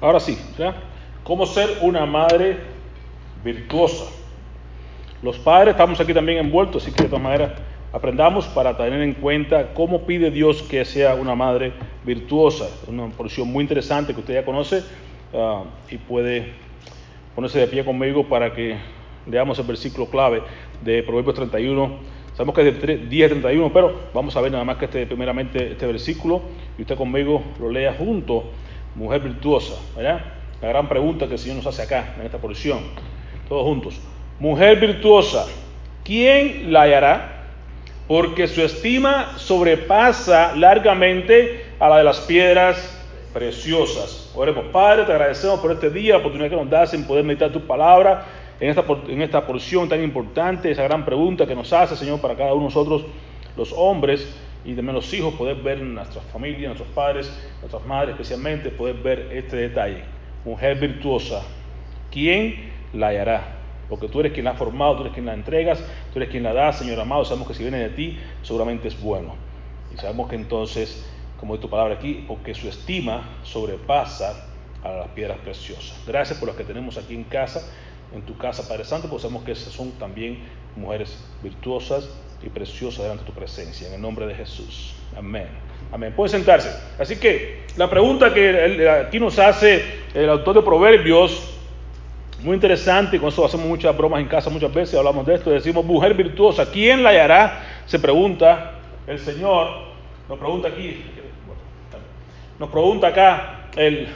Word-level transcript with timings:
Ahora 0.00 0.20
sí, 0.20 0.38
¿ya? 0.58 0.74
¿cómo 1.22 1.46
ser 1.46 1.78
una 1.80 2.06
madre 2.06 2.58
virtuosa? 3.42 4.04
Los 5.22 5.38
padres 5.38 5.72
estamos 5.72 5.98
aquí 6.00 6.12
también 6.12 6.38
envueltos, 6.38 6.82
así 6.82 6.92
que 6.92 7.04
de 7.04 7.08
todas 7.08 7.22
maneras 7.22 7.52
aprendamos 7.92 8.46
para 8.46 8.76
tener 8.76 9.00
en 9.00 9.14
cuenta 9.14 9.72
cómo 9.72 10.02
pide 10.02 10.30
Dios 10.30 10.62
que 10.62 10.84
sea 10.84 11.14
una 11.14 11.34
madre 11.34 11.72
virtuosa. 12.04 12.68
Una 12.86 13.08
porción 13.08 13.48
muy 13.50 13.62
interesante 13.62 14.12
que 14.12 14.20
usted 14.20 14.34
ya 14.34 14.44
conoce 14.44 14.82
ah, 15.32 15.62
y 15.90 15.96
puede 15.96 16.52
ponerse 17.34 17.58
de 17.58 17.66
pie 17.66 17.84
conmigo 17.84 18.24
para 18.28 18.52
que 18.52 18.76
leamos 19.26 19.58
el 19.58 19.66
versículo 19.66 20.06
clave 20.06 20.42
de 20.82 21.02
Proverbios 21.02 21.34
31 21.36 22.14
Sabemos 22.34 22.56
que 22.56 22.68
es 22.68 22.82
de 22.82 22.96
10 22.96 23.30
31, 23.30 23.72
pero 23.72 23.94
vamos 24.12 24.36
a 24.36 24.40
ver 24.40 24.50
nada 24.50 24.64
más 24.64 24.76
que 24.76 24.86
este, 24.86 25.06
primeramente 25.06 25.70
este 25.70 25.86
versículo 25.86 26.42
y 26.76 26.82
usted 26.82 26.96
conmigo 26.96 27.44
lo 27.60 27.70
lea 27.70 27.94
junto. 27.96 28.50
Mujer 28.94 29.20
virtuosa, 29.20 29.74
¿verdad? 29.96 30.20
La 30.60 30.68
gran 30.68 30.88
pregunta 30.88 31.26
que 31.26 31.34
el 31.34 31.38
Señor 31.38 31.56
nos 31.58 31.66
hace 31.66 31.82
acá, 31.82 32.14
en 32.18 32.26
esta 32.26 32.38
porción. 32.38 32.78
Todos 33.48 33.64
juntos. 33.64 34.00
Mujer 34.38 34.80
virtuosa, 34.80 35.46
¿quién 36.04 36.72
la 36.72 36.82
hallará? 36.82 37.30
Porque 38.06 38.46
su 38.46 38.62
estima 38.62 39.36
sobrepasa 39.36 40.54
largamente 40.56 41.66
a 41.78 41.88
la 41.88 41.98
de 41.98 42.04
las 42.04 42.20
piedras 42.20 43.00
preciosas. 43.32 44.30
Oremos, 44.34 44.66
Padre, 44.72 45.04
te 45.04 45.12
agradecemos 45.12 45.60
por 45.60 45.72
este 45.72 45.90
día, 45.90 46.14
la 46.14 46.18
oportunidad 46.20 46.50
que 46.50 46.56
nos 46.56 46.70
das 46.70 46.94
en 46.94 47.06
poder 47.06 47.24
meditar 47.24 47.50
tu 47.50 47.66
palabra 47.66 48.24
en 48.60 48.70
esta, 48.70 48.84
en 49.08 49.22
esta 49.22 49.46
porción 49.46 49.88
tan 49.88 50.02
importante, 50.02 50.70
esa 50.70 50.84
gran 50.84 51.04
pregunta 51.04 51.46
que 51.46 51.54
nos 51.54 51.72
hace, 51.72 51.96
Señor, 51.96 52.20
para 52.20 52.36
cada 52.36 52.52
uno 52.52 52.62
de 52.62 52.68
nosotros, 52.68 53.04
los 53.56 53.72
hombres 53.76 54.34
y 54.64 54.74
también 54.74 54.94
los 54.94 55.12
hijos, 55.12 55.34
poder 55.34 55.56
ver 55.56 55.80
nuestras 55.80 56.24
familias, 56.26 56.68
nuestros 56.68 56.88
padres, 56.90 57.30
nuestras 57.60 57.84
madres 57.84 58.12
especialmente, 58.12 58.70
poder 58.70 58.96
ver 58.96 59.28
este 59.32 59.56
detalle. 59.56 60.04
Mujer 60.44 60.78
virtuosa, 60.78 61.42
¿quién 62.10 62.72
la 62.92 63.08
hallará? 63.08 63.58
Porque 63.88 64.08
tú 64.08 64.20
eres 64.20 64.32
quien 64.32 64.46
la 64.46 64.52
ha 64.52 64.54
formado, 64.54 64.96
tú 64.96 65.00
eres 65.02 65.12
quien 65.12 65.26
la 65.26 65.34
entregas, 65.34 65.84
tú 66.12 66.18
eres 66.18 66.30
quien 66.30 66.42
la 66.42 66.54
da, 66.54 66.72
Señor 66.72 66.98
amado. 66.98 67.24
Sabemos 67.24 67.48
que 67.48 67.54
si 67.54 67.62
viene 67.62 67.78
de 67.78 67.90
ti, 67.90 68.18
seguramente 68.42 68.88
es 68.88 68.98
bueno. 69.00 69.34
Y 69.92 69.98
sabemos 69.98 70.28
que 70.28 70.36
entonces, 70.36 71.06
como 71.38 71.54
es 71.54 71.60
tu 71.60 71.68
palabra 71.68 71.94
aquí, 71.94 72.24
porque 72.26 72.54
su 72.54 72.68
estima 72.68 73.28
sobrepasa 73.42 74.48
a 74.82 74.92
las 74.92 75.08
piedras 75.08 75.38
preciosas. 75.38 76.02
Gracias 76.06 76.38
por 76.38 76.48
las 76.48 76.56
que 76.56 76.64
tenemos 76.64 76.96
aquí 76.96 77.14
en 77.14 77.24
casa 77.24 77.70
en 78.14 78.22
tu 78.22 78.36
casa, 78.36 78.66
Padre 78.68 78.84
Santo, 78.84 79.08
pues 79.08 79.22
sabemos 79.22 79.42
que 79.44 79.52
esas 79.52 79.72
son 79.72 79.90
también 79.92 80.38
mujeres 80.76 81.18
virtuosas 81.42 82.08
y 82.44 82.48
preciosas 82.50 83.02
delante 83.02 83.24
de 83.24 83.30
tu 83.30 83.36
presencia. 83.36 83.88
En 83.88 83.94
el 83.94 84.00
nombre 84.00 84.26
de 84.26 84.34
Jesús. 84.34 84.94
Amén. 85.16 85.48
Amén. 85.92 86.12
Puede 86.14 86.30
sentarse. 86.30 86.70
Así 86.98 87.16
que 87.16 87.64
la 87.76 87.88
pregunta 87.88 88.32
que 88.32 88.88
aquí 88.88 89.18
nos 89.18 89.38
hace 89.38 89.84
el 90.14 90.28
autor 90.28 90.56
de 90.56 90.62
Proverbios, 90.62 91.50
muy 92.42 92.54
interesante, 92.54 93.18
con 93.18 93.28
eso 93.28 93.44
hacemos 93.44 93.66
muchas 93.66 93.96
bromas 93.96 94.20
en 94.20 94.28
casa 94.28 94.50
muchas 94.50 94.72
veces, 94.72 94.96
hablamos 94.96 95.24
de 95.24 95.36
esto, 95.36 95.50
decimos 95.50 95.84
mujer 95.84 96.14
virtuosa, 96.14 96.70
¿quién 96.70 97.02
la 97.02 97.10
hallará? 97.10 97.62
Se 97.86 97.98
pregunta 97.98 98.72
el 99.06 99.18
Señor, 99.18 99.68
nos 100.28 100.38
pregunta 100.38 100.68
aquí, 100.68 101.02
nos 102.58 102.68
pregunta 102.68 103.08
acá 103.08 103.68
el 103.76 104.08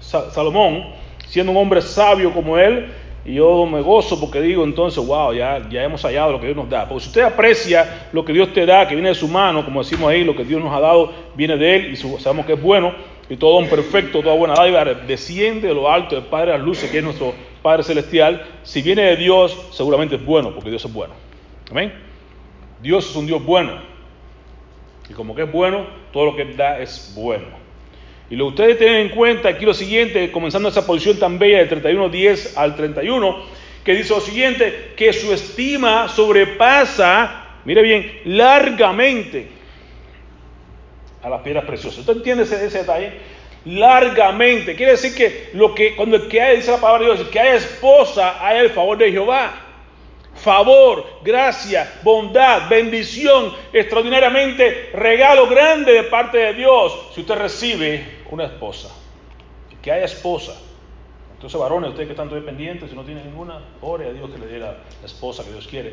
Salomón, 0.00 0.84
siendo 1.28 1.52
un 1.52 1.58
hombre 1.58 1.80
sabio 1.80 2.32
como 2.32 2.58
él, 2.58 2.92
y 3.24 3.34
yo 3.34 3.66
me 3.66 3.80
gozo 3.80 4.18
porque 4.18 4.40
digo 4.40 4.64
entonces, 4.64 5.04
wow, 5.06 5.32
ya, 5.32 5.68
ya 5.70 5.84
hemos 5.84 6.02
hallado 6.02 6.32
lo 6.32 6.40
que 6.40 6.46
Dios 6.46 6.56
nos 6.56 6.68
da. 6.68 6.88
Porque 6.88 7.04
si 7.04 7.08
usted 7.08 7.22
aprecia 7.22 8.08
lo 8.12 8.24
que 8.24 8.32
Dios 8.32 8.52
te 8.52 8.66
da, 8.66 8.88
que 8.88 8.94
viene 8.94 9.10
de 9.10 9.14
su 9.14 9.28
mano, 9.28 9.64
como 9.64 9.82
decimos 9.82 10.10
ahí, 10.10 10.24
lo 10.24 10.34
que 10.34 10.44
Dios 10.44 10.62
nos 10.62 10.74
ha 10.74 10.80
dado 10.80 11.12
viene 11.34 11.56
de 11.56 11.76
Él 11.76 11.92
y 11.92 11.96
sabemos 11.96 12.46
que 12.46 12.54
es 12.54 12.62
bueno, 12.62 12.92
y 13.28 13.36
todo 13.36 13.58
un 13.58 13.68
perfecto, 13.68 14.20
toda 14.20 14.34
buena 14.34 14.54
dádiva 14.54 14.84
desciende 14.84 15.68
de 15.68 15.74
lo 15.74 15.90
alto 15.90 16.16
del 16.16 16.24
Padre 16.24 16.52
de 16.52 16.58
las 16.58 16.66
luces, 16.66 16.90
que 16.90 16.98
es 16.98 17.04
nuestro 17.04 17.32
Padre 17.62 17.84
Celestial. 17.84 18.44
Si 18.64 18.82
viene 18.82 19.02
de 19.02 19.16
Dios, 19.16 19.56
seguramente 19.70 20.16
es 20.16 20.24
bueno, 20.24 20.52
porque 20.52 20.70
Dios 20.70 20.84
es 20.84 20.92
bueno. 20.92 21.14
Amén. 21.70 21.92
Dios 22.82 23.08
es 23.08 23.16
un 23.16 23.26
Dios 23.26 23.44
bueno. 23.44 23.72
Y 25.08 25.12
como 25.12 25.34
que 25.34 25.42
es 25.44 25.52
bueno, 25.52 25.86
todo 26.12 26.26
lo 26.26 26.36
que 26.36 26.44
da 26.44 26.80
es 26.80 27.14
bueno. 27.16 27.61
Y 28.32 28.36
lo 28.36 28.46
ustedes 28.46 28.78
tienen 28.78 28.96
en 28.96 29.08
cuenta 29.10 29.50
aquí 29.50 29.66
lo 29.66 29.74
siguiente, 29.74 30.32
comenzando 30.32 30.70
esa 30.70 30.86
posición 30.86 31.18
tan 31.18 31.38
bella 31.38 31.58
del 31.58 31.82
31.10 31.82 32.56
al 32.56 32.74
31, 32.74 33.44
que 33.84 33.94
dice 33.94 34.14
lo 34.14 34.20
siguiente, 34.22 34.94
que 34.96 35.12
su 35.12 35.34
estima 35.34 36.08
sobrepasa, 36.08 37.58
mire 37.66 37.82
bien, 37.82 38.20
largamente 38.24 39.48
a 41.22 41.28
las 41.28 41.42
piedras 41.42 41.66
preciosas. 41.66 41.98
¿Usted 41.98 42.14
entiende 42.14 42.44
ese, 42.44 42.56
detalle? 42.56 43.12
Largamente. 43.66 44.76
Quiere 44.76 44.92
decir 44.92 45.14
que 45.14 45.50
lo 45.52 45.74
que, 45.74 45.94
cuando 45.94 46.16
el 46.16 46.26
que 46.26 46.40
hay, 46.40 46.56
dice 46.56 46.70
la 46.70 46.78
palabra 46.78 47.06
de 47.06 47.14
Dios, 47.14 47.28
que 47.28 47.38
haya 47.38 47.56
esposa, 47.56 48.38
hay 48.42 48.60
el 48.60 48.70
favor 48.70 48.96
de 48.96 49.12
Jehová 49.12 49.52
favor, 50.34 51.04
gracia, 51.22 52.00
bondad, 52.02 52.68
bendición, 52.68 53.54
extraordinariamente 53.72 54.90
regalo 54.94 55.46
grande 55.46 55.92
de 55.92 56.02
parte 56.04 56.38
de 56.38 56.54
Dios 56.54 57.10
si 57.14 57.20
usted 57.20 57.34
recibe 57.34 58.11
una 58.32 58.46
esposa. 58.46 58.88
Que 59.82 59.92
haya 59.92 60.06
esposa. 60.06 60.52
Entonces, 61.34 61.58
varones, 61.60 61.90
ustedes 61.90 62.06
que 62.06 62.12
están 62.12 62.28
todavía 62.28 62.48
pendientes, 62.48 62.90
si 62.90 62.96
no 62.96 63.02
tienen 63.02 63.26
ninguna, 63.26 63.60
ore 63.80 64.06
a 64.06 64.12
Dios 64.12 64.30
que 64.30 64.38
le 64.38 64.46
dé 64.46 64.58
la, 64.58 64.76
esposa 65.04 65.44
que 65.44 65.50
Dios 65.50 65.66
quiere 65.66 65.92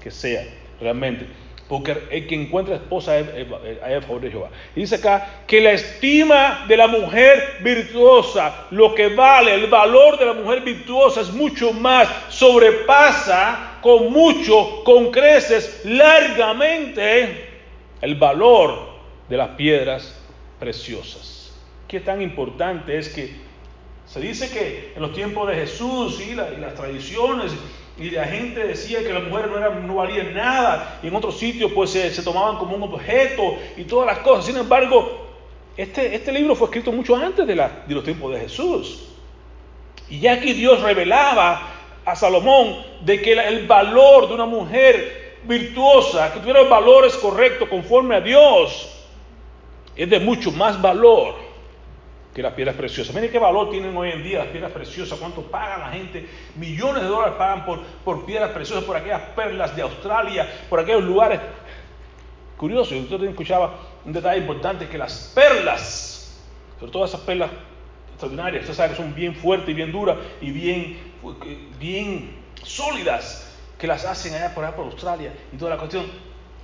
que 0.00 0.10
sea 0.10 0.46
realmente. 0.80 1.26
Porque 1.68 1.96
el 2.10 2.28
que 2.28 2.36
encuentra 2.36 2.76
esposa 2.76 3.18
es, 3.18 3.26
el 3.28 4.02
favor 4.02 4.20
de 4.20 4.30
Jehová. 4.30 4.50
Y 4.76 4.80
dice 4.80 4.96
acá 4.96 5.42
que 5.48 5.60
la 5.60 5.72
estima 5.72 6.64
de 6.68 6.76
la 6.76 6.86
mujer 6.86 7.56
virtuosa, 7.62 8.66
lo 8.70 8.94
que 8.94 9.08
vale, 9.08 9.54
el 9.54 9.66
valor 9.68 10.18
de 10.18 10.26
la 10.26 10.34
mujer 10.34 10.60
virtuosa 10.60 11.22
es 11.22 11.32
mucho 11.32 11.72
más, 11.72 12.08
sobrepasa 12.28 13.78
con 13.80 14.12
mucho, 14.12 14.84
con 14.84 15.10
creces, 15.10 15.82
largamente 15.84 17.48
el 18.00 18.14
valor 18.14 18.90
de 19.28 19.36
las 19.36 19.48
piedras 19.56 20.22
preciosas 20.60 21.35
qué 21.88 22.00
tan 22.00 22.20
importante 22.20 22.98
es 22.98 23.08
que 23.08 23.46
se 24.06 24.20
dice 24.20 24.50
que 24.50 24.92
en 24.94 25.02
los 25.02 25.12
tiempos 25.12 25.48
de 25.48 25.54
Jesús 25.54 26.20
y, 26.20 26.34
las 26.34 26.74
tradiciones 26.74 27.52
y 27.98 28.10
la 28.10 28.24
gente 28.24 28.66
decía 28.66 29.00
que 29.00 29.12
las 29.12 29.24
mujeres 29.24 29.50
no, 29.82 29.96
valían 29.96 30.34
nada 30.34 31.00
y 31.02 31.08
en 31.08 31.14
otros 31.14 31.38
sitios 31.38 31.72
pues 31.72 31.90
se, 31.90 32.22
tomaban 32.22 32.56
como 32.58 32.76
un 32.76 32.82
objeto 32.82 33.56
y 33.76 33.84
todas 33.84 34.06
las 34.06 34.18
cosas. 34.18 34.46
Sin 34.46 34.56
embargo, 34.56 35.26
este, 35.76 36.14
este 36.14 36.32
libro 36.32 36.54
fue 36.54 36.66
escrito 36.66 36.92
mucho 36.92 37.16
antes 37.16 37.46
de, 37.46 37.54
de 37.54 37.94
los 37.94 38.04
tiempos 38.04 38.32
de 38.32 38.40
Jesús. 38.40 39.08
Y 40.08 40.20
ya 40.20 40.34
aquí 40.34 40.52
Dios 40.52 40.82
revelaba 40.82 41.72
a 42.04 42.14
Salomón 42.14 42.76
de 43.00 43.20
que 43.20 43.32
el 43.32 43.66
valor 43.66 44.28
de 44.28 44.34
una 44.34 44.46
mujer 44.46 45.36
virtuosa, 45.44 46.32
que 46.32 46.40
tuviera 46.40 46.62
valores 46.62 47.16
correctos 47.16 47.68
conforme 47.68 48.14
a 48.16 48.20
Dios, 48.20 48.92
es 49.96 50.08
de 50.08 50.20
mucho 50.20 50.52
más 50.52 50.80
valor 50.80 51.45
que 52.36 52.42
las 52.42 52.52
piedras 52.52 52.76
preciosas. 52.76 53.14
Miren 53.14 53.30
qué 53.30 53.38
valor 53.38 53.70
tienen 53.70 53.96
hoy 53.96 54.10
en 54.10 54.22
día 54.22 54.40
las 54.40 54.48
piedras 54.48 54.70
preciosas, 54.70 55.18
cuánto 55.18 55.40
paga 55.40 55.78
la 55.78 55.88
gente, 55.88 56.28
millones 56.56 57.02
de 57.02 57.08
dólares 57.08 57.36
pagan 57.38 57.64
por, 57.64 57.80
por 58.04 58.26
piedras 58.26 58.50
preciosas, 58.50 58.84
por 58.84 58.94
aquellas 58.94 59.22
perlas 59.34 59.74
de 59.74 59.80
Australia, 59.80 60.46
por 60.68 60.78
aquellos 60.78 61.02
lugares. 61.02 61.40
Curioso, 62.58 62.94
yo 62.94 63.06
también 63.06 63.30
escuchaba 63.30 63.78
un 64.04 64.12
detalle 64.12 64.38
importante, 64.38 64.86
que 64.86 64.98
las 64.98 65.32
perlas, 65.34 66.38
sobre 66.78 66.92
todo 66.92 67.06
esas 67.06 67.22
perlas 67.22 67.48
extraordinarias, 68.10 68.64
ustedes 68.64 68.76
saben 68.76 68.90
que 68.90 68.98
son 68.98 69.14
bien 69.14 69.34
fuertes 69.34 69.70
y 69.70 69.72
bien 69.72 69.90
duras 69.90 70.18
y 70.42 70.50
bien, 70.50 70.98
bien 71.80 72.36
sólidas, 72.62 73.50
que 73.78 73.86
las 73.86 74.04
hacen 74.04 74.34
allá 74.34 74.54
por 74.54 74.62
allá 74.62 74.76
por 74.76 74.84
Australia 74.84 75.32
y 75.54 75.56
toda 75.56 75.70
la 75.70 75.78
cuestión. 75.78 76.04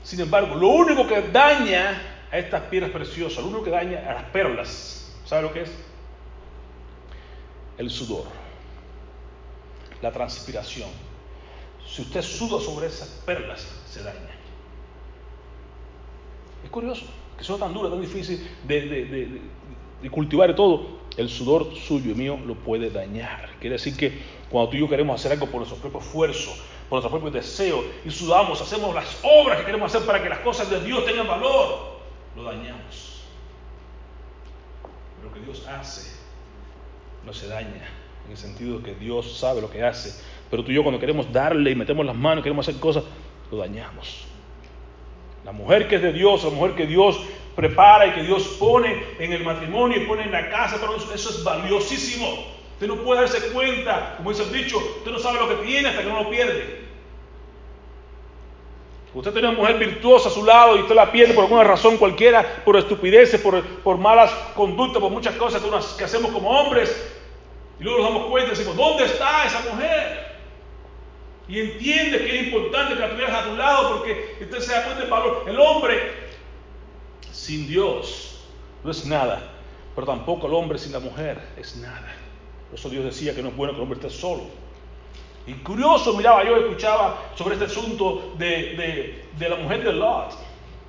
Sin 0.03 0.21
embargo, 0.21 0.55
lo 0.55 0.69
único 0.69 1.07
que 1.07 1.23
daña 1.33 2.27
a 2.31 2.37
estas 2.37 2.61
piedras 2.65 2.91
preciosas, 2.91 3.39
lo 3.39 3.49
único 3.49 3.65
que 3.65 3.71
daña 3.71 4.05
a 4.07 4.13
las 4.13 4.25
perlas, 4.25 5.02
¿Sabe 5.33 5.45
lo 5.45 5.53
que 5.55 5.63
es? 5.63 5.71
El 7.79 7.89
sudor, 7.89 8.25
la 10.03 10.13
transpiración. 10.13 10.91
Si 11.89 12.03
usted 12.03 12.21
suda 12.21 12.61
sobre 12.61 12.89
esas 12.89 13.09
perlas, 13.25 13.67
se 13.89 14.03
daña. 14.03 14.29
Es 16.63 16.69
curioso 16.69 17.07
que 17.39 17.45
son 17.45 17.59
tan 17.59 17.73
duras, 17.73 17.91
tan 17.93 18.03
difícil 18.03 18.47
de, 18.65 19.41
cultivar 20.11 20.51
y 20.51 20.55
todo. 20.55 20.99
El 21.17 21.31
sudor 21.31 21.75
suyo 21.77 22.11
y 22.11 22.15
mío 22.15 22.39
lo 22.45 22.55
puede 22.55 22.91
dañar. 22.91 23.49
Quiere 23.59 23.77
decir 23.77 23.97
que 23.97 24.13
cuando 24.51 24.73
tú 24.73 24.77
y 24.77 24.81
yo 24.81 24.89
queremos 24.91 25.19
hacer 25.19 25.33
algo 25.33 25.47
por 25.47 25.61
nuestro 25.61 25.79
propio 25.79 26.01
esfuerzo, 26.01 26.51
por 26.91 27.01
nuestro 27.01 27.11
propio 27.11 27.31
deseo, 27.31 27.83
y 28.05 28.11
sudamos, 28.11 28.61
hacemos 28.61 28.95
las 28.95 29.19
obras 29.23 29.61
que 29.61 29.65
queremos 29.65 29.95
hacer 29.95 30.07
para 30.07 30.23
que 30.23 30.29
las 30.29 30.41
cosas 30.41 30.69
de 30.69 30.85
Dios 30.85 31.07
tengan 31.07 31.27
valor, 31.27 32.03
lo 32.37 32.43
dañamos 32.43 33.12
que 35.33 35.41
Dios 35.41 35.67
hace 35.67 36.11
no 37.25 37.33
se 37.33 37.49
daña, 37.49 37.89
en 38.25 38.33
el 38.33 38.37
sentido 38.37 38.79
de 38.79 38.85
que 38.85 38.95
Dios 38.95 39.39
sabe 39.39 39.61
lo 39.61 39.71
que 39.71 39.83
hace, 39.83 40.23
pero 40.51 40.65
tú 40.65 40.73
y 40.73 40.75
yo 40.75 40.83
cuando 40.83 41.01
queremos 41.01 41.33
darle 41.33 41.71
y 41.71 41.75
metemos 41.75 42.05
las 42.05 42.17
manos, 42.17 42.43
queremos 42.43 42.69
hacer 42.69 42.81
cosas, 42.81 43.05
lo 43.51 43.59
dañamos. 43.59 44.25
La 45.45 45.53
mujer 45.53 45.89
que 45.89 45.97
es 45.97 46.03
de 46.03 46.13
Dios, 46.13 46.45
la 46.45 46.51
mujer 46.51 46.75
que 46.75 46.87
Dios 46.87 47.21
prepara 47.55 48.07
y 48.07 48.13
que 48.13 48.23
Dios 48.23 48.57
pone 48.59 49.05
en 49.19 49.33
el 49.33 49.45
matrimonio 49.45 50.01
y 50.01 50.07
pone 50.07 50.25
en 50.25 50.33
la 50.33 50.51
casa, 50.51 50.77
eso, 50.77 51.15
eso 51.15 51.31
es 51.31 51.45
valiosísimo. 51.45 52.27
Usted 52.75 52.87
no 52.87 52.97
puede 52.97 53.21
darse 53.21 53.53
cuenta, 53.53 54.15
como 54.17 54.31
dice 54.31 54.43
el 54.43 54.53
dicho, 54.53 54.79
usted 54.79 55.11
no 55.11 55.19
sabe 55.19 55.39
lo 55.39 55.49
que 55.49 55.65
tiene 55.67 55.89
hasta 55.89 56.03
que 56.03 56.09
no 56.09 56.25
lo 56.25 56.31
pierde. 56.31 56.82
Usted 59.15 59.33
tiene 59.33 59.49
una 59.49 59.59
mujer 59.59 59.79
virtuosa 59.79 60.31
a 60.31 60.33
su 60.33 60.45
lado 60.45 60.77
y 60.77 60.83
usted 60.83 60.95
la 60.95 61.13
pierde 61.13 61.35
por 61.35 61.45
alguna 61.45 61.65
razón 61.65 61.99
cualquiera, 61.99 62.63
por 62.65 62.77
estupideces, 62.77 63.41
por, 63.41 63.99
malas 63.99 64.31
conductas, 64.55 65.03
por 65.03 65.11
muchas 65.11 65.35
cosas 65.37 65.63
que 65.99 66.05
hacemos 66.05 66.31
como 66.31 66.49
hombres. 66.49 67.11
Y 67.79 67.85
luego 67.85 67.99
nos 67.99 68.09
damos 68.09 68.31
cuenta 68.31 68.53
y 68.53 68.57
decimos, 68.57 68.77
¿dónde 68.77 69.05
está 69.05 69.45
esa 69.45 69.61
mujer? 69.71 70.33
Y 71.47 71.61
entiende 71.61 72.19
que 72.19 72.39
es 72.39 72.47
importante 72.47 72.95
que 72.95 73.01
la 73.01 73.11
tuvieras 73.11 73.43
a 73.43 73.51
tu 73.51 73.57
lado 73.57 73.99
porque 73.99 74.37
usted 74.41 74.61
se 74.61 74.73
da 74.73 74.85
cuenta 74.85 75.03
del 75.03 75.11
valor. 75.11 75.45
El 75.47 75.61
hombre 75.61 76.13
sin 77.31 77.67
Dios 77.67 78.47
no 78.83 78.91
es 78.91 79.05
nada, 79.05 79.43
pero 79.95 80.07
tampoco 80.07 80.47
el 80.47 80.55
hombre 80.55 80.79
sin 80.79 80.93
la 80.93 81.01
mujer 81.01 81.39
es 81.59 81.77
nada. 81.77 82.15
Por 82.71 82.79
eso 82.79 82.89
Dios 82.89 83.05
decía 83.05 83.35
que 83.35 83.43
no 83.43 83.51
es 83.51 83.57
bueno 83.57 83.75
que 83.75 83.77
el 83.77 83.83
hombre 83.83 83.99
esté 83.99 84.09
solo. 84.09 84.45
Y 85.47 85.55
curioso, 85.55 86.15
miraba 86.17 86.45
yo, 86.45 86.57
escuchaba 86.57 87.19
sobre 87.35 87.55
este 87.55 87.67
asunto 87.67 88.35
de, 88.39 89.25
la 89.39 89.57
mujer 89.57 89.83
de 89.83 89.93
Lot. 89.93 90.33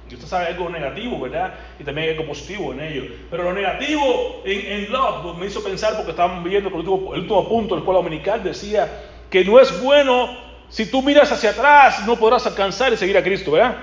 Y 0.09 0.15
usted 0.15 0.27
sabe 0.27 0.47
algo 0.47 0.69
negativo, 0.69 1.19
¿verdad? 1.19 1.55
Y 1.79 1.83
también 1.83 2.11
algo 2.11 2.27
positivo 2.27 2.71
en 2.73 2.81
ello. 2.81 3.03
Pero 3.31 3.43
lo 3.43 3.53
negativo 3.53 4.41
en, 4.45 4.91
Lot 4.91 5.23
pues, 5.23 5.35
me 5.37 5.45
hizo 5.47 5.63
pensar, 5.63 5.95
porque 5.95 6.11
estábamos 6.11 6.43
viendo 6.43 6.69
el 6.69 6.75
último, 6.75 7.15
el 7.15 7.21
último 7.21 7.49
punto 7.49 7.73
de 7.73 7.79
la 7.79 7.81
escuela 7.81 7.99
dominical, 7.99 8.43
decía 8.43 9.09
que 9.29 9.43
no 9.43 9.59
es 9.59 9.81
bueno, 9.81 10.37
si 10.69 10.89
tú 10.89 11.01
miras 11.01 11.31
hacia 11.31 11.51
atrás, 11.51 12.05
no 12.05 12.15
podrás 12.15 12.45
alcanzar 12.45 12.93
y 12.93 12.97
seguir 12.97 13.17
a 13.17 13.23
Cristo, 13.23 13.51
¿verdad? 13.51 13.75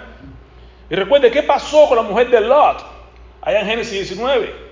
Y 0.88 0.94
recuerde, 0.94 1.30
¿qué 1.30 1.42
pasó 1.42 1.88
con 1.88 1.96
la 1.96 2.02
mujer 2.02 2.30
de 2.30 2.40
Lot? 2.40 2.84
Allá 3.42 3.60
en 3.60 3.66
Génesis 3.66 3.92
19. 3.92 4.70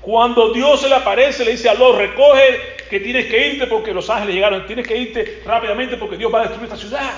Cuando 0.00 0.52
Dios 0.52 0.80
se 0.80 0.88
le 0.88 0.94
aparece, 0.94 1.44
le 1.44 1.52
dice 1.52 1.68
a 1.68 1.74
Lot, 1.74 1.96
recoge 1.96 2.77
que 2.88 3.00
tienes 3.00 3.26
que 3.26 3.48
irte 3.48 3.66
porque 3.66 3.92
los 3.92 4.08
ángeles 4.10 4.34
llegaron, 4.34 4.66
tienes 4.66 4.86
que 4.86 4.96
irte 4.96 5.42
rápidamente 5.44 5.96
porque 5.96 6.16
Dios 6.16 6.32
va 6.32 6.40
a 6.40 6.42
destruir 6.42 6.64
esta 6.64 6.76
ciudad. 6.76 7.14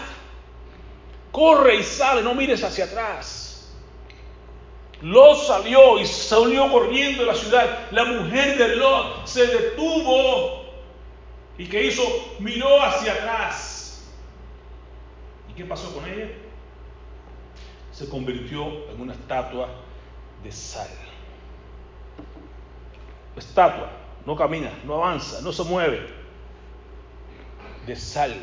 Corre 1.32 1.76
y 1.76 1.82
sale, 1.82 2.22
no 2.22 2.34
mires 2.34 2.62
hacia 2.62 2.84
atrás. 2.84 3.72
Lot 5.02 5.38
salió 5.46 5.99
y 5.99 6.06
salió 6.06 6.70
corriendo 6.70 7.22
de 7.22 7.26
la 7.28 7.34
ciudad. 7.34 7.90
La 7.90 8.05
mujer 8.05 8.58
de 8.58 8.76
Lot 8.76 9.26
se 9.26 9.46
detuvo 9.46 10.64
y 11.56 11.67
que 11.67 11.84
hizo, 11.84 12.02
miró 12.38 12.82
hacia 12.82 13.12
atrás. 13.12 14.08
¿Y 15.49 15.55
qué 15.55 15.64
pasó 15.64 15.94
con 15.94 16.06
ella? 16.06 16.28
Se 17.93 18.08
convirtió 18.08 18.90
en 18.90 19.00
una 19.00 19.12
estatua 19.14 19.69
de 20.43 20.52
sal 20.52 20.88
estatua, 23.40 23.90
no 24.26 24.37
camina, 24.37 24.70
no 24.84 24.94
avanza, 24.94 25.40
no 25.43 25.52
se 25.52 25.64
mueve, 25.64 26.00
de 27.87 27.96
sal. 27.96 28.34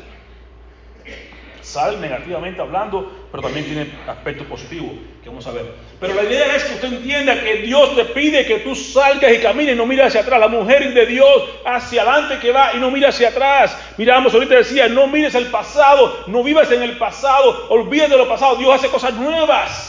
Sal 1.60 2.00
negativamente 2.00 2.62
hablando, 2.62 3.28
pero 3.30 3.42
también 3.42 3.66
tiene 3.66 3.92
aspectos 4.06 4.46
positivos 4.46 4.92
que 5.22 5.28
vamos 5.28 5.46
a 5.46 5.52
ver. 5.52 5.74
Pero 6.00 6.14
la 6.14 6.24
idea 6.24 6.56
es 6.56 6.64
que 6.64 6.74
usted 6.74 6.92
entienda 6.94 7.42
que 7.42 7.56
Dios 7.56 7.94
te 7.94 8.06
pide 8.06 8.46
que 8.46 8.60
tú 8.60 8.74
salgas 8.74 9.30
y 9.32 9.38
camines 9.38 9.76
no 9.76 9.84
mires 9.84 10.06
hacia 10.06 10.22
atrás. 10.22 10.40
La 10.40 10.48
mujer 10.48 10.94
de 10.94 11.04
Dios 11.04 11.44
hacia 11.66 12.02
adelante 12.02 12.38
que 12.38 12.52
va 12.52 12.72
y 12.74 12.80
no 12.80 12.90
mira 12.90 13.10
hacia 13.10 13.28
atrás. 13.28 13.76
Miramos, 13.98 14.32
ahorita 14.32 14.54
decía, 14.54 14.88
no 14.88 15.08
mires 15.08 15.34
el 15.34 15.48
pasado, 15.48 16.24
no 16.28 16.42
vivas 16.42 16.70
en 16.70 16.82
el 16.82 16.96
pasado, 16.96 17.66
olvídate 17.68 18.12
de 18.12 18.18
lo 18.18 18.28
pasado. 18.28 18.56
Dios 18.56 18.74
hace 18.74 18.88
cosas 18.88 19.12
nuevas. 19.14 19.87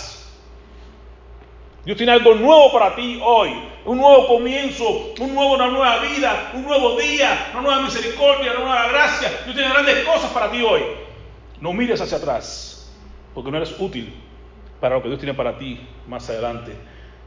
Dios 1.89 1.97
tiene 1.97 2.11
algo 2.11 2.35
nuevo 2.35 2.71
para 2.71 2.95
ti 2.95 3.19
hoy, 3.19 3.49
un 3.83 3.97
nuevo 3.97 4.27
comienzo, 4.27 5.11
una 5.19 5.65
nueva 5.69 5.97
vida, 5.97 6.51
un 6.53 6.61
nuevo 6.61 6.95
día, 6.95 7.49
una 7.51 7.61
nueva 7.63 7.81
misericordia, 7.81 8.51
una 8.51 8.59
nueva 8.59 8.87
gracia. 8.89 9.29
Dios 9.43 9.55
tiene 9.55 9.73
grandes 9.73 10.05
cosas 10.05 10.29
para 10.31 10.51
ti 10.51 10.61
hoy. 10.61 10.83
No 11.59 11.73
mires 11.73 11.99
hacia 11.99 12.19
atrás, 12.19 12.93
porque 13.33 13.49
no 13.49 13.57
eres 13.57 13.73
útil 13.79 14.13
para 14.79 14.97
lo 14.97 15.01
que 15.01 15.07
Dios 15.07 15.19
tiene 15.19 15.33
para 15.33 15.57
ti 15.57 15.79
más 16.07 16.29
adelante. 16.29 16.75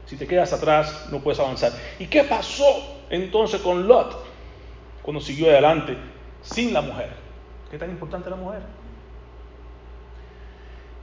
Si 0.05 0.15
te 0.15 0.25
quedas 0.25 0.53
atrás, 0.53 1.09
no 1.11 1.19
puedes 1.19 1.41
avanzar. 1.41 1.73
¿Y 1.99 2.07
qué 2.07 2.23
pasó 2.23 3.01
entonces 3.09 3.59
con 3.59 3.85
Lot 3.85 4.15
cuando 5.01 5.19
siguió 5.19 5.49
adelante 5.49 5.97
sin 6.41 6.73
la 6.73 6.79
mujer? 6.79 7.09
¿Qué 7.69 7.77
tan 7.77 7.89
importante 7.89 8.29
la 8.29 8.37
mujer? 8.37 8.61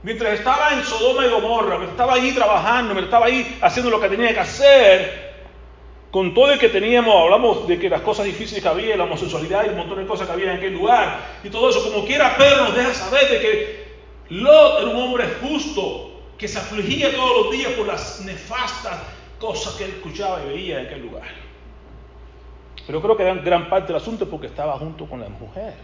Mientras 0.03 0.39
estaba 0.39 0.73
en 0.73 0.83
Sodoma 0.83 1.25
y 1.25 1.29
Gomorra, 1.29 1.77
mientras 1.77 1.91
estaba 1.91 2.13
ahí 2.15 2.31
trabajando, 2.31 2.93
mientras 2.93 3.05
estaba 3.05 3.25
ahí 3.27 3.59
haciendo 3.61 3.91
lo 3.91 3.99
que 3.99 4.09
tenía 4.09 4.33
que 4.33 4.39
hacer, 4.39 5.31
con 6.09 6.33
todo 6.33 6.51
el 6.51 6.59
que 6.59 6.69
teníamos, 6.69 7.15
hablamos 7.15 7.67
de 7.67 7.79
que 7.79 7.89
las 7.89 8.01
cosas 8.01 8.25
difíciles 8.25 8.63
que 8.63 8.67
había, 8.67 8.97
la 8.97 9.03
homosexualidad 9.03 9.65
y 9.65 9.69
un 9.69 9.77
montón 9.77 9.99
de 9.99 10.07
cosas 10.07 10.27
que 10.27 10.33
había 10.33 10.51
en 10.51 10.57
aquel 10.57 10.73
lugar, 10.73 11.19
y 11.43 11.49
todo 11.49 11.69
eso, 11.69 11.83
como 11.83 12.05
quiera 12.05 12.35
Pedro 12.35 12.65
nos 12.65 12.75
deja 12.75 12.93
saber 12.93 13.29
de 13.29 13.39
que 13.39 13.81
Lot 14.29 14.81
era 14.81 14.89
un 14.89 14.95
hombre 14.95 15.25
justo, 15.41 16.11
que 16.37 16.47
se 16.47 16.57
afligía 16.57 17.15
todos 17.15 17.45
los 17.45 17.51
días 17.51 17.71
por 17.73 17.85
las 17.85 18.21
nefastas 18.25 18.97
cosas 19.39 19.75
que 19.75 19.85
él 19.85 19.91
escuchaba 19.91 20.41
y 20.43 20.49
veía 20.49 20.79
en 20.79 20.87
aquel 20.87 21.01
lugar. 21.03 21.29
Pero 22.87 23.01
creo 23.01 23.15
que 23.15 23.23
gran, 23.23 23.43
gran 23.43 23.69
parte 23.69 23.87
del 23.87 23.97
asunto 23.97 24.23
es 24.23 24.29
porque 24.29 24.47
estaba 24.47 24.77
junto 24.79 25.05
con 25.05 25.19
la 25.19 25.29
mujer 25.29 25.75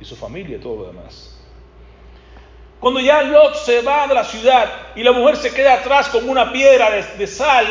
y 0.00 0.04
su 0.04 0.16
familia 0.16 0.56
y 0.56 0.60
todo 0.60 0.76
lo 0.76 0.86
demás. 0.86 1.33
Cuando 2.80 3.00
ya 3.00 3.22
Lot 3.22 3.54
se 3.56 3.82
va 3.82 4.06
de 4.06 4.14
la 4.14 4.24
ciudad 4.24 4.70
y 4.94 5.02
la 5.02 5.12
mujer 5.12 5.36
se 5.36 5.54
queda 5.54 5.74
atrás 5.74 6.08
como 6.08 6.30
una 6.30 6.52
piedra 6.52 6.90
de, 6.90 7.26
sal, 7.26 7.66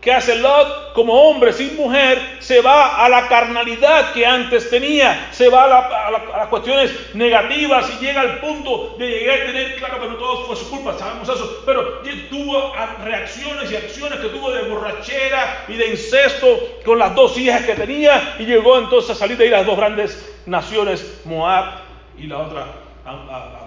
¿qué 0.00 0.12
hace 0.12 0.36
Lot? 0.36 0.92
Como 0.92 1.14
hombre 1.14 1.54
sin 1.54 1.74
mujer, 1.76 2.20
se 2.40 2.60
va 2.60 3.02
a 3.02 3.08
la 3.08 3.28
carnalidad 3.28 4.12
que 4.12 4.26
antes 4.26 4.68
tenía, 4.68 5.28
se 5.32 5.48
va 5.48 5.64
a, 5.64 6.10
las 6.10 6.48
cuestiones 6.48 7.14
negativas 7.14 7.90
y 7.94 8.04
llega 8.04 8.20
al 8.20 8.40
punto 8.40 8.96
de 8.98 9.08
llegar 9.08 9.40
a 9.40 9.46
tener, 9.46 9.76
claro 9.76 10.00
que 10.02 10.08
no 10.08 10.16
todo 10.16 10.44
fue 10.44 10.56
su 10.56 10.68
culpa, 10.68 10.98
sabemos 10.98 11.28
eso, 11.28 11.62
pero 11.64 12.02
tuvo 12.28 12.72
reacciones 13.04 13.70
y 13.70 13.76
acciones 13.76 14.20
que 14.20 14.28
tuvo 14.28 14.50
de 14.50 14.62
borrachera 14.62 15.64
y 15.68 15.76
de 15.76 15.88
incesto 15.88 16.46
con 16.84 16.98
las 16.98 17.14
dos 17.14 17.38
hijas 17.38 17.62
que 17.62 17.74
tenía 17.74 18.36
y 18.38 18.44
llegó 18.44 18.78
entonces 18.78 19.10
a 19.10 19.14
salir 19.14 19.36
de 19.36 19.44
ahí 19.44 19.50
las 19.50 19.66
dos 19.66 19.76
grandes 19.76 20.34
naciones, 20.46 21.22
Moab 21.24 21.80
y 22.18 22.26
la 22.26 22.38
otra, 22.38 22.66
eh, 23.06 23.61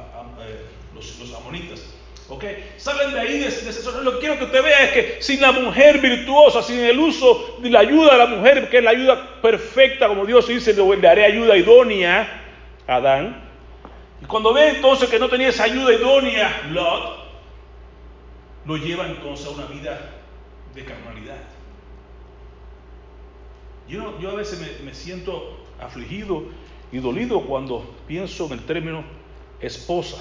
los, 0.95 1.33
amonitas. 1.33 1.83
¿Ok? 2.27 2.44
Salen 2.77 3.13
de 3.13 3.19
ahí 3.19 3.39
de, 3.39 3.50
de, 3.50 4.03
Lo 4.03 4.13
que 4.13 4.19
quiero 4.19 4.39
que 4.39 4.45
usted 4.45 4.63
vea 4.63 4.86
es 4.86 4.92
que 4.92 5.21
sin 5.21 5.39
la 5.42 5.51
mujer 5.51 6.00
virtuosa, 6.00 6.63
sin 6.63 6.80
el 6.80 6.97
uso 6.97 7.57
de 7.62 7.69
la 7.69 7.81
ayuda 7.81 8.13
de 8.13 8.18
la 8.18 8.25
mujer, 8.25 8.69
que 8.69 8.80
es 8.80 8.83
la 8.83 8.92
ayuda 8.92 9.42
perfecta, 9.42 10.07
como 10.07 10.25
Dios 10.25 10.47
dice, 10.47 10.73
le 10.73 11.07
haré 11.07 11.25
ayuda 11.25 11.56
idónea 11.56 12.42
a 12.87 12.95
Adán. 12.95 13.44
Y 14.23 14.25
cuando 14.25 14.54
ve 14.54 14.69
entonces 14.69 15.07
que 15.07 15.19
no 15.19 15.30
tenía 15.30 15.49
esa 15.49 15.66
ayuda 15.66 15.94
idónea, 15.94 16.64
Lot 16.71 17.25
lo 18.66 18.78
lleva 18.78 19.06
entonces 19.06 19.45
a 19.45 19.52
una 19.52 19.66
vida 19.66 20.23
de 20.73 20.83
carnalidad. 20.83 21.37
Yo, 23.87 24.19
yo 24.19 24.31
a 24.31 24.35
veces 24.35 24.81
me 24.83 24.95
siento 24.95 25.59
afligido 25.80 26.45
y 26.92 26.97
dolido 26.97 27.42
cuando 27.42 27.85
pienso 28.07 28.47
en 28.47 28.54
el 28.54 28.66
término 28.66 29.04
esposa. 29.59 30.18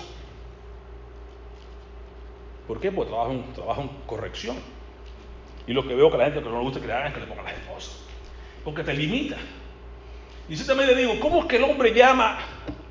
¿Por 2.66 2.80
qué? 2.80 2.90
Porque 2.90 3.12
trabajo 3.54 3.82
en 3.82 3.88
corrección. 4.06 4.56
Y 5.66 5.72
lo 5.72 5.86
que 5.86 5.94
veo 5.94 6.10
que 6.10 6.16
a 6.16 6.18
la 6.18 6.24
gente 6.26 6.40
que 6.40 6.48
no 6.48 6.58
le 6.58 6.64
gusta 6.64 6.80
que 6.80 6.86
le 6.86 6.92
hagan 6.92 7.08
es 7.08 7.14
que 7.14 7.20
le 7.20 7.26
pongan 7.26 7.44
las 7.44 7.54
esposas. 7.54 7.96
Porque 8.64 8.82
te 8.82 8.94
limita. 8.94 9.36
Y 10.48 10.56
yo 10.56 10.66
también 10.66 10.88
le 10.90 10.94
digo, 10.94 11.18
¿cómo 11.20 11.40
es 11.40 11.46
que 11.46 11.56
el 11.56 11.64
hombre 11.64 11.94
llama 11.94 12.38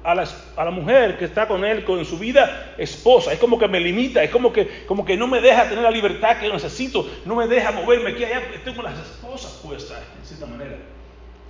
a 0.03 0.15
la, 0.15 0.27
a 0.57 0.65
la, 0.65 0.71
mujer 0.71 1.17
que 1.17 1.25
está 1.25 1.47
con 1.47 1.63
él, 1.63 1.83
con 1.83 2.03
su 2.03 2.17
vida, 2.17 2.73
esposa? 2.77 3.31
Es 3.31 3.39
como 3.39 3.59
que 3.59 3.67
me 3.67 3.79
limita, 3.79 4.23
es 4.23 4.31
como 4.31 4.51
que, 4.51 4.85
como 4.87 5.05
que 5.05 5.15
no 5.15 5.27
me 5.27 5.39
deja 5.39 5.69
tener 5.69 5.83
la 5.83 5.91
libertad 5.91 6.37
que 6.39 6.47
yo 6.47 6.53
necesito, 6.53 7.07
no 7.25 7.35
me 7.35 7.47
deja 7.47 7.71
moverme 7.71 8.11
aquí 8.11 8.23
allá, 8.23 8.41
tengo 8.63 8.81
las 8.81 8.97
esposas 8.97 9.59
puestas, 9.63 9.99
de 10.19 10.25
cierta 10.25 10.47
manera. 10.47 10.77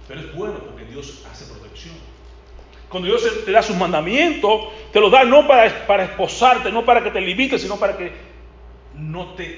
Pero 0.07 0.19
es 0.19 0.35
bueno 0.35 0.59
porque 0.59 0.83
Dios 0.85 1.25
hace 1.31 1.45
protección. 1.45 1.95
Cuando 2.93 3.09
Dios 3.09 3.27
te 3.43 3.51
da 3.51 3.63
sus 3.63 3.75
mandamientos, 3.75 4.67
te 4.91 4.99
los 4.99 5.11
da 5.11 5.23
no 5.23 5.47
para, 5.47 5.87
para 5.87 6.03
esposarte, 6.03 6.71
no 6.71 6.85
para 6.85 7.03
que 7.03 7.09
te 7.09 7.19
limites, 7.19 7.63
sino 7.63 7.75
para 7.77 7.97
que 7.97 8.11
no 8.93 9.33
te 9.33 9.57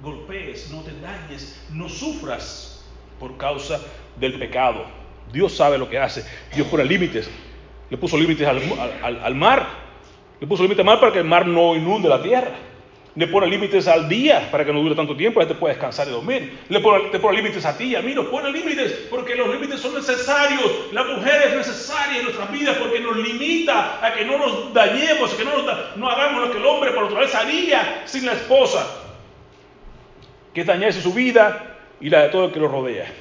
golpees, 0.00 0.70
no 0.70 0.82
te 0.82 0.92
dañes, 1.00 1.60
no 1.72 1.88
sufras 1.88 2.88
por 3.18 3.36
causa 3.36 3.80
del 4.14 4.38
pecado. 4.38 4.84
Dios 5.32 5.50
sabe 5.56 5.76
lo 5.76 5.90
que 5.90 5.98
hace. 5.98 6.24
Dios 6.54 6.68
pone 6.68 6.84
límites. 6.84 7.28
Le 7.90 7.96
puso 7.96 8.16
límites 8.16 8.46
al, 8.46 8.62
al 9.02 9.34
mar. 9.34 9.66
Le 10.38 10.46
puso 10.46 10.62
límites 10.62 10.82
al 10.82 10.86
mar 10.86 11.00
para 11.00 11.10
que 11.10 11.18
el 11.18 11.24
mar 11.24 11.44
no 11.44 11.74
inunde 11.74 12.08
la 12.08 12.22
tierra. 12.22 12.52
Le 13.14 13.26
pone 13.26 13.46
límites 13.46 13.88
al 13.88 14.08
día 14.08 14.48
para 14.50 14.64
que 14.64 14.72
no 14.72 14.80
dure 14.80 14.94
tanto 14.94 15.14
tiempo, 15.14 15.38
la 15.38 15.46
gente 15.46 15.60
pueda 15.60 15.74
descansar 15.74 16.08
y 16.08 16.12
dormir. 16.12 16.60
Le 16.70 16.80
pone, 16.80 17.10
te 17.10 17.18
pone 17.18 17.36
límites 17.36 17.64
a 17.66 17.76
ti 17.76 17.94
a 17.94 18.00
mí, 18.00 18.14
nos 18.14 18.26
pone 18.26 18.50
límites 18.50 19.08
porque 19.10 19.34
los 19.34 19.50
límites 19.50 19.80
son 19.80 19.94
necesarios. 19.94 20.88
La 20.92 21.04
mujer 21.04 21.42
es 21.48 21.56
necesaria 21.56 22.18
en 22.18 22.24
nuestras 22.24 22.50
vidas 22.50 22.76
porque 22.78 23.00
nos 23.00 23.16
limita 23.16 24.04
a 24.04 24.14
que 24.14 24.24
no 24.24 24.38
nos 24.38 24.72
dañemos, 24.72 25.34
a 25.34 25.36
que 25.36 25.44
no, 25.44 25.62
nos 25.62 25.96
no 25.96 26.08
hagamos 26.08 26.46
lo 26.46 26.52
que 26.52 26.58
el 26.58 26.64
hombre 26.64 26.92
por 26.92 27.04
otra 27.04 27.20
vez 27.20 27.34
haría 27.34 28.02
sin 28.06 28.24
la 28.24 28.32
esposa. 28.32 28.86
que 30.54 30.62
es 30.62 30.66
dañarse 30.66 31.00
su 31.02 31.12
vida 31.12 31.78
y 32.00 32.10
la 32.10 32.22
de 32.22 32.28
todo 32.30 32.46
el 32.46 32.52
que 32.52 32.60
lo 32.60 32.68
rodea. 32.68 33.12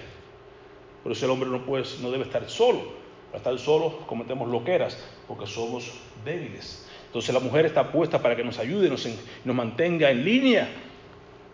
Por 1.03 1.11
eso 1.11 1.25
el 1.25 1.31
hombre 1.31 1.49
no, 1.49 1.65
puede, 1.65 1.83
no 2.01 2.11
debe 2.11 2.23
estar 2.23 2.49
solo. 2.49 3.01
Para 3.27 3.37
estar 3.39 3.59
solo 3.59 3.99
cometemos 4.07 4.49
loqueras 4.49 4.97
porque 5.27 5.47
somos 5.47 5.91
débiles. 6.25 6.87
Entonces 7.11 7.33
la 7.33 7.41
mujer 7.41 7.65
está 7.65 7.91
puesta 7.91 8.21
para 8.21 8.37
que 8.37 8.43
nos 8.43 8.57
ayude, 8.57 8.89
nos, 8.89 9.05
nos 9.43 9.53
mantenga 9.53 10.09
en 10.09 10.23
línea, 10.23 10.69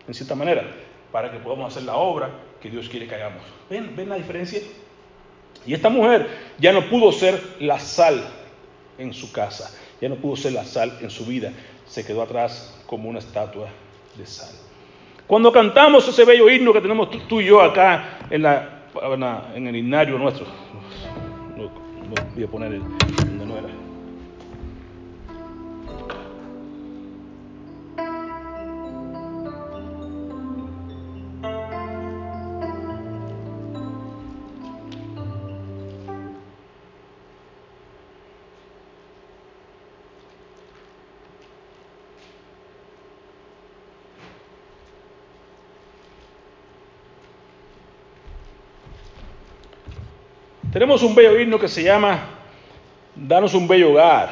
en 0.06 0.14
cierta 0.14 0.36
manera, 0.36 0.62
para 1.10 1.32
que 1.32 1.38
podamos 1.38 1.72
hacer 1.72 1.82
la 1.82 1.96
obra 1.96 2.30
que 2.62 2.70
Dios 2.70 2.88
quiere 2.88 3.08
que 3.08 3.16
hagamos. 3.16 3.42
¿Ven, 3.68 3.96
¿Ven 3.96 4.08
la 4.08 4.14
diferencia? 4.14 4.60
Y 5.66 5.74
esta 5.74 5.88
mujer 5.88 6.28
ya 6.58 6.72
no 6.72 6.88
pudo 6.88 7.10
ser 7.10 7.42
la 7.58 7.80
sal 7.80 8.24
en 8.98 9.12
su 9.12 9.32
casa, 9.32 9.76
ya 10.00 10.08
no 10.08 10.14
pudo 10.14 10.36
ser 10.36 10.52
la 10.52 10.64
sal 10.64 10.96
en 11.00 11.10
su 11.10 11.26
vida, 11.26 11.52
se 11.86 12.06
quedó 12.06 12.22
atrás 12.22 12.80
como 12.86 13.08
una 13.08 13.18
estatua 13.18 13.66
de 14.16 14.26
sal. 14.26 14.54
Cuando 15.26 15.50
cantamos 15.50 16.06
ese 16.06 16.24
bello 16.24 16.48
himno 16.48 16.72
que 16.72 16.80
tenemos 16.80 17.10
tú, 17.26 17.40
y 17.40 17.46
yo 17.46 17.60
acá 17.60 18.20
en, 18.30 18.42
la, 18.42 18.84
en 19.56 19.66
el 19.66 19.74
himnario 19.74 20.18
nuestro, 20.18 20.46
voy 22.34 22.44
a 22.44 22.46
poner 22.46 22.74
el, 22.74 22.82
Tenemos 50.78 51.02
un 51.02 51.12
bello 51.12 51.36
himno 51.36 51.58
que 51.58 51.66
se 51.66 51.82
llama 51.82 52.20
Danos 53.16 53.52
un 53.52 53.66
bello 53.66 53.90
hogar. 53.90 54.30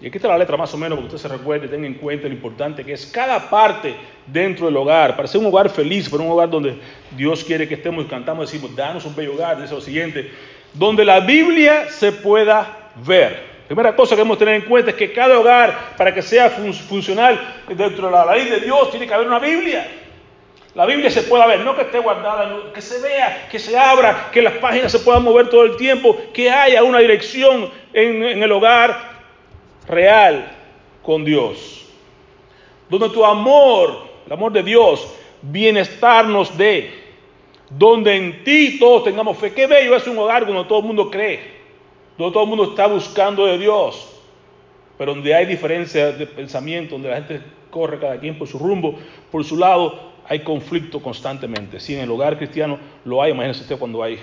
Y 0.00 0.08
aquí 0.08 0.18
está 0.18 0.26
la 0.26 0.36
letra 0.36 0.56
más 0.56 0.74
o 0.74 0.76
menos, 0.76 0.98
para 0.98 1.08
que 1.08 1.14
usted 1.14 1.28
se 1.28 1.36
recuerde, 1.36 1.68
tenga 1.68 1.86
en 1.86 1.94
cuenta 1.94 2.26
lo 2.26 2.34
importante 2.34 2.84
que 2.84 2.94
es 2.94 3.06
cada 3.06 3.48
parte 3.48 3.94
dentro 4.26 4.66
del 4.66 4.76
hogar, 4.76 5.14
para 5.14 5.28
ser 5.28 5.40
un 5.40 5.46
hogar 5.46 5.70
feliz, 5.70 6.08
para 6.08 6.24
un 6.24 6.32
hogar 6.32 6.50
donde 6.50 6.80
Dios 7.16 7.44
quiere 7.44 7.68
que 7.68 7.74
estemos 7.74 8.04
y 8.04 8.08
cantamos, 8.08 8.50
decimos, 8.50 8.74
danos 8.74 9.04
un 9.04 9.14
bello 9.14 9.34
hogar, 9.34 9.62
dice 9.62 9.72
lo 9.72 9.80
siguiente, 9.80 10.32
donde 10.72 11.04
la 11.04 11.20
Biblia 11.20 11.88
se 11.88 12.10
pueda 12.10 12.90
ver. 13.06 13.52
Primera 13.68 13.94
cosa 13.94 14.16
que 14.16 14.22
debemos 14.22 14.36
tener 14.36 14.56
en 14.56 14.62
cuenta 14.62 14.90
es 14.90 14.96
que 14.96 15.12
cada 15.12 15.38
hogar, 15.38 15.94
para 15.96 16.12
que 16.12 16.22
sea 16.22 16.50
funcional 16.50 17.40
dentro 17.68 18.06
de 18.06 18.12
la 18.12 18.34
ley 18.34 18.48
de 18.48 18.58
Dios, 18.62 18.90
tiene 18.90 19.06
que 19.06 19.14
haber 19.14 19.28
una 19.28 19.38
Biblia. 19.38 20.01
La 20.74 20.86
Biblia 20.86 21.10
se 21.10 21.22
pueda 21.22 21.46
ver, 21.46 21.60
no 21.60 21.76
que 21.76 21.82
esté 21.82 21.98
guardada, 21.98 22.72
que 22.72 22.80
se 22.80 23.00
vea, 23.02 23.46
que 23.50 23.58
se 23.58 23.76
abra, 23.76 24.30
que 24.32 24.40
las 24.40 24.54
páginas 24.54 24.90
se 24.90 25.00
puedan 25.00 25.22
mover 25.22 25.50
todo 25.50 25.64
el 25.64 25.76
tiempo, 25.76 26.16
que 26.32 26.50
haya 26.50 26.82
una 26.82 27.00
dirección 27.00 27.68
en, 27.92 28.42
el 28.42 28.52
hogar 28.52 29.10
real 29.86 30.50
con 31.02 31.26
Dios. 31.26 31.86
Donde 32.88 33.10
tu 33.10 33.22
amor, 33.22 34.08
el 34.26 34.32
amor 34.32 34.52
de 34.52 34.62
Dios, 34.62 35.14
bienestar 35.42 36.26
nos 36.26 36.56
dé. 36.56 37.02
Donde 37.68 38.16
en 38.16 38.44
ti 38.44 38.78
todos 38.78 39.04
tengamos 39.04 39.36
fe. 39.36 39.52
Qué 39.52 39.66
bello 39.66 39.94
es 39.94 40.06
un 40.06 40.18
hogar 40.18 40.46
donde 40.46 40.64
todo 40.64 40.78
el 40.78 40.86
mundo 40.86 41.10
cree, 41.10 41.40
donde 42.16 42.32
todo 42.32 42.44
el 42.44 42.48
mundo 42.48 42.64
está 42.70 42.86
buscando 42.86 43.44
de 43.44 43.58
Dios, 43.58 44.08
pero 44.96 45.12
donde 45.14 45.34
hay 45.34 45.44
diferencias 45.44 46.18
de 46.18 46.26
pensamiento, 46.26 46.94
donde 46.94 47.10
la 47.10 47.16
gente 47.16 47.42
corre 47.70 47.98
cada 47.98 48.18
quien 48.18 48.38
por 48.38 48.48
su 48.48 48.58
rumbo, 48.58 48.98
por 49.30 49.44
su 49.44 49.56
lado, 49.56 50.11
hay 50.28 50.40
conflicto 50.40 51.00
constantemente. 51.00 51.80
Si 51.80 51.94
en 51.94 52.00
el 52.00 52.10
hogar 52.10 52.36
cristiano 52.36 52.78
lo 53.04 53.22
hay, 53.22 53.32
imagínese 53.32 53.62
usted 53.62 53.78
cuando 53.78 54.02
hay 54.02 54.18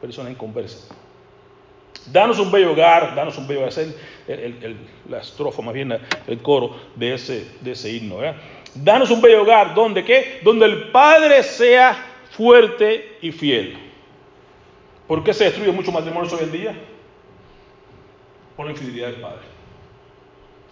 personas 0.00 0.30
en 0.30 0.36
conversa. 0.36 0.94
Danos 2.12 2.38
un 2.38 2.50
bello 2.50 2.72
hogar, 2.72 3.14
danos 3.14 3.36
un 3.38 3.46
bello 3.46 3.60
hogar. 3.60 3.72
Es 3.78 4.60
la 5.08 5.20
estrofa, 5.20 5.62
más 5.62 5.74
bien 5.74 5.98
el 6.26 6.38
coro 6.42 6.76
de 6.94 7.14
ese, 7.14 7.48
de 7.60 7.72
ese 7.72 7.90
himno. 7.92 8.18
Danos 8.74 9.10
un 9.10 9.20
bello 9.20 9.42
hogar, 9.42 9.74
donde 9.74 10.04
qué? 10.04 10.40
Donde 10.42 10.66
el 10.66 10.90
Padre 10.90 11.42
sea 11.42 11.96
fuerte 12.30 13.18
y 13.22 13.32
fiel. 13.32 13.78
¿Por 15.06 15.22
qué 15.22 15.32
se 15.32 15.44
destruyen 15.44 15.74
muchos 15.74 15.92
matrimonios 15.92 16.32
hoy 16.32 16.44
en 16.44 16.52
día? 16.52 16.74
Por 18.56 18.66
la 18.66 18.72
infidelidad 18.72 19.08
del 19.08 19.20
Padre. 19.20 19.42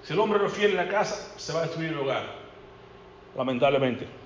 Si 0.03 0.13
el 0.13 0.19
hombre 0.19 0.39
no 0.39 0.47
es 0.47 0.53
fiel 0.53 0.73
en 0.73 0.77
la 0.77 0.89
casa, 0.89 1.33
se 1.37 1.53
va 1.53 1.61
a 1.61 1.63
destruir 1.63 1.91
el 1.91 1.99
hogar. 1.99 2.25
Lamentablemente. 3.37 4.22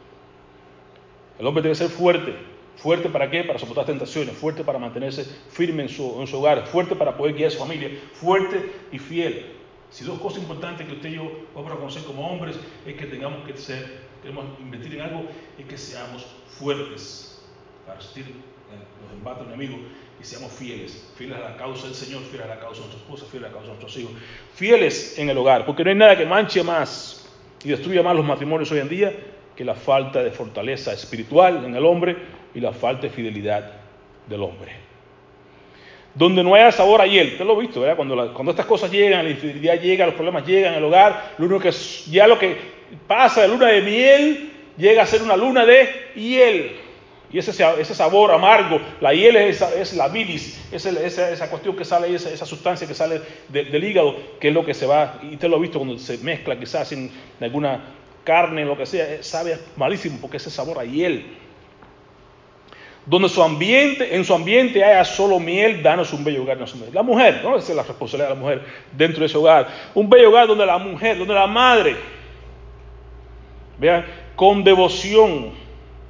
El 1.39 1.47
hombre 1.47 1.63
debe 1.63 1.75
ser 1.75 1.89
fuerte. 1.89 2.35
¿Fuerte 2.77 3.09
para 3.09 3.31
qué? 3.31 3.43
Para 3.45 3.59
soportar 3.59 3.87
tentaciones. 3.87 4.37
Fuerte 4.37 4.65
para 4.65 4.79
mantenerse 4.79 5.25
firme 5.51 5.85
en 5.85 5.89
su, 5.89 6.05
hogar. 6.35 6.67
Fuerte 6.67 6.95
para 6.95 7.17
poder 7.17 7.35
guiar 7.35 7.49
a 7.49 7.51
su 7.51 7.59
familia. 7.59 7.91
Fuerte 8.13 8.71
y 8.93 8.99
fiel. 8.99 9.47
Si 9.91 10.05
dos 10.05 10.19
cosas 10.19 10.43
importantes 10.43 10.87
que 10.87 10.95
usted 10.95 11.11
y 11.11 11.15
yo 11.15 11.31
vamos 11.55 11.71
a 11.71 11.75
reconocer 11.75 12.03
como 12.05 12.29
hombres 12.29 12.57
es 12.85 12.95
que 12.97 13.07
tengamos 13.07 13.47
que 13.47 13.57
ser, 13.57 14.01
queremos 14.21 14.45
invertir 14.61 14.95
en 14.95 15.01
algo, 15.03 15.25
es 15.59 15.65
que 15.65 15.79
seamos 15.79 16.27
fuertes 16.59 17.41
para 17.87 17.99
resistir 17.99 18.27
los 18.27 19.13
embates 19.13 19.47
enemigos 19.47 19.79
y 20.21 20.25
seamos 20.25 20.53
fieles, 20.53 21.09
fieles 21.17 21.39
a 21.39 21.51
la 21.51 21.57
causa 21.57 21.87
del 21.87 21.95
Señor, 21.95 22.23
fieles 22.23 22.47
a 22.47 22.49
la 22.49 22.59
causa 22.59 22.83
de 22.83 22.89
nuestra 22.89 23.01
esposa, 23.01 23.27
fieles 23.31 23.49
a 23.49 23.53
la 23.53 23.59
causa 23.59 23.73
de 23.73 23.79
nuestros 23.79 23.97
hijos, 24.03 24.13
fieles 24.55 25.19
en 25.19 25.31
el 25.31 25.39
hogar, 25.39 25.65
porque 25.65 25.85
no 25.85 25.91
hay 25.91 25.97
nada 25.97 26.19
que 26.19 26.27
manche 26.27 26.65
más 26.65 27.29
y 27.63 27.69
destruya 27.69 28.03
más 28.03 28.17
los 28.17 28.25
matrimonios 28.25 28.71
hoy 28.73 28.81
en 28.81 28.89
día 28.89 29.17
que 29.57 29.65
la 29.65 29.75
falta 29.75 30.23
de 30.23 30.31
fortaleza 30.31 30.93
espiritual 30.93 31.65
en 31.65 31.75
el 31.75 31.85
hombre 31.85 32.17
y 32.55 32.61
la 32.61 32.73
falta 32.73 33.03
de 33.03 33.11
fidelidad 33.11 33.73
del 34.29 34.43
hombre. 34.43 34.73
Donde 36.15 36.43
no 36.45 36.55
haya 36.55 36.71
sabor 36.73 37.01
a 37.01 37.07
hiel, 37.07 37.33
usted 37.33 37.45
lo 37.45 37.57
ha 37.57 37.61
visto, 37.61 37.81
¿verdad? 37.81 37.97
Cuando, 37.97 38.35
cuando 38.35 38.53
estas 38.53 38.67
cosas 38.67 38.91
llegan, 38.91 39.25
la 39.25 39.31
infidelidad 39.31 39.81
llega, 39.81 40.07
los 40.07 40.15
problemas 40.15 40.47
llegan 40.47 40.75
al 40.75 40.85
hogar, 40.85 41.35
lo 41.39 41.47
único 41.47 41.61
que 41.61 41.73
ya 42.11 42.27
lo 42.27 42.39
que 42.39 42.57
pasa 43.07 43.43
de 43.43 43.49
luna 43.49 43.69
de 43.69 43.83
miel 43.83 44.51
llega 44.77 45.03
a 45.03 45.07
ser 45.07 45.23
una 45.23 45.37
luna 45.37 45.65
de 45.65 46.13
hiel. 46.15 46.77
Y 47.33 47.39
ese, 47.39 47.51
ese 47.51 47.95
sabor 47.95 48.31
amargo, 48.31 48.81
la 49.01 49.13
hiel 49.13 49.37
es, 49.37 49.95
la 49.95 50.09
bilis, 50.09 50.59
es 50.71 50.87
esa, 50.87 51.31
esa, 51.31 51.51
cuestión 51.51 51.77
que 51.77 51.85
sale, 51.85 52.15
esa, 52.15 52.31
esa 52.31 52.47
sustancia 52.47 52.87
que 52.87 52.95
sale 52.95 53.21
del 53.49 53.83
hígado, 53.83 54.17
que 54.39 54.49
es 54.49 54.55
lo 54.55 54.65
que 54.65 54.75
se 54.75 54.87
va, 54.87 55.19
y 55.23 55.35
usted 55.35 55.49
lo 55.49 55.57
ha 55.57 55.61
visto 55.61 55.79
cuando 55.79 55.99
se 55.99 56.19
mezcla 56.19 56.59
quizás 56.59 56.93
en 56.93 57.11
alguna 57.41 57.81
carne, 58.27 58.65
lo 58.65 58.77
que 58.77 58.85
sea, 58.85 59.23
sabe 59.23 59.57
malísimo 59.77 60.19
porque 60.21 60.37
ese 60.37 60.51
sabor 60.51 60.79
a 60.79 60.85
hiel. 60.85 61.25
Donde 63.07 63.29
su 63.29 63.41
ambiente, 63.41 64.17
en 64.17 64.25
su 64.25 64.35
ambiente 64.35 64.83
haya 64.83 65.05
solo 65.05 65.39
miel, 65.39 65.81
danos 65.81 66.13
un 66.13 66.25
bello 66.25 66.43
hogar. 66.43 66.59
La 66.93 67.05
mujer, 67.05 67.41
¿no? 67.45 67.57
Esa 67.57 67.71
es 67.71 67.77
la 67.77 67.85
responsabilidad 67.85 68.31
de 68.31 68.35
la 68.35 68.41
mujer 68.41 68.63
dentro 68.91 69.21
de 69.21 69.27
ese 69.27 69.39
hogar. 69.39 69.69
Un 69.95 70.11
bello 70.11 70.29
hogar 70.29 70.49
donde 70.49 70.67
la 70.67 70.77
mujer, 70.77 71.17
donde 71.17 71.33
la 71.33 71.47
madre, 71.47 71.97
vean, 73.79 74.05
con 74.35 74.65
devoción, 74.65 75.53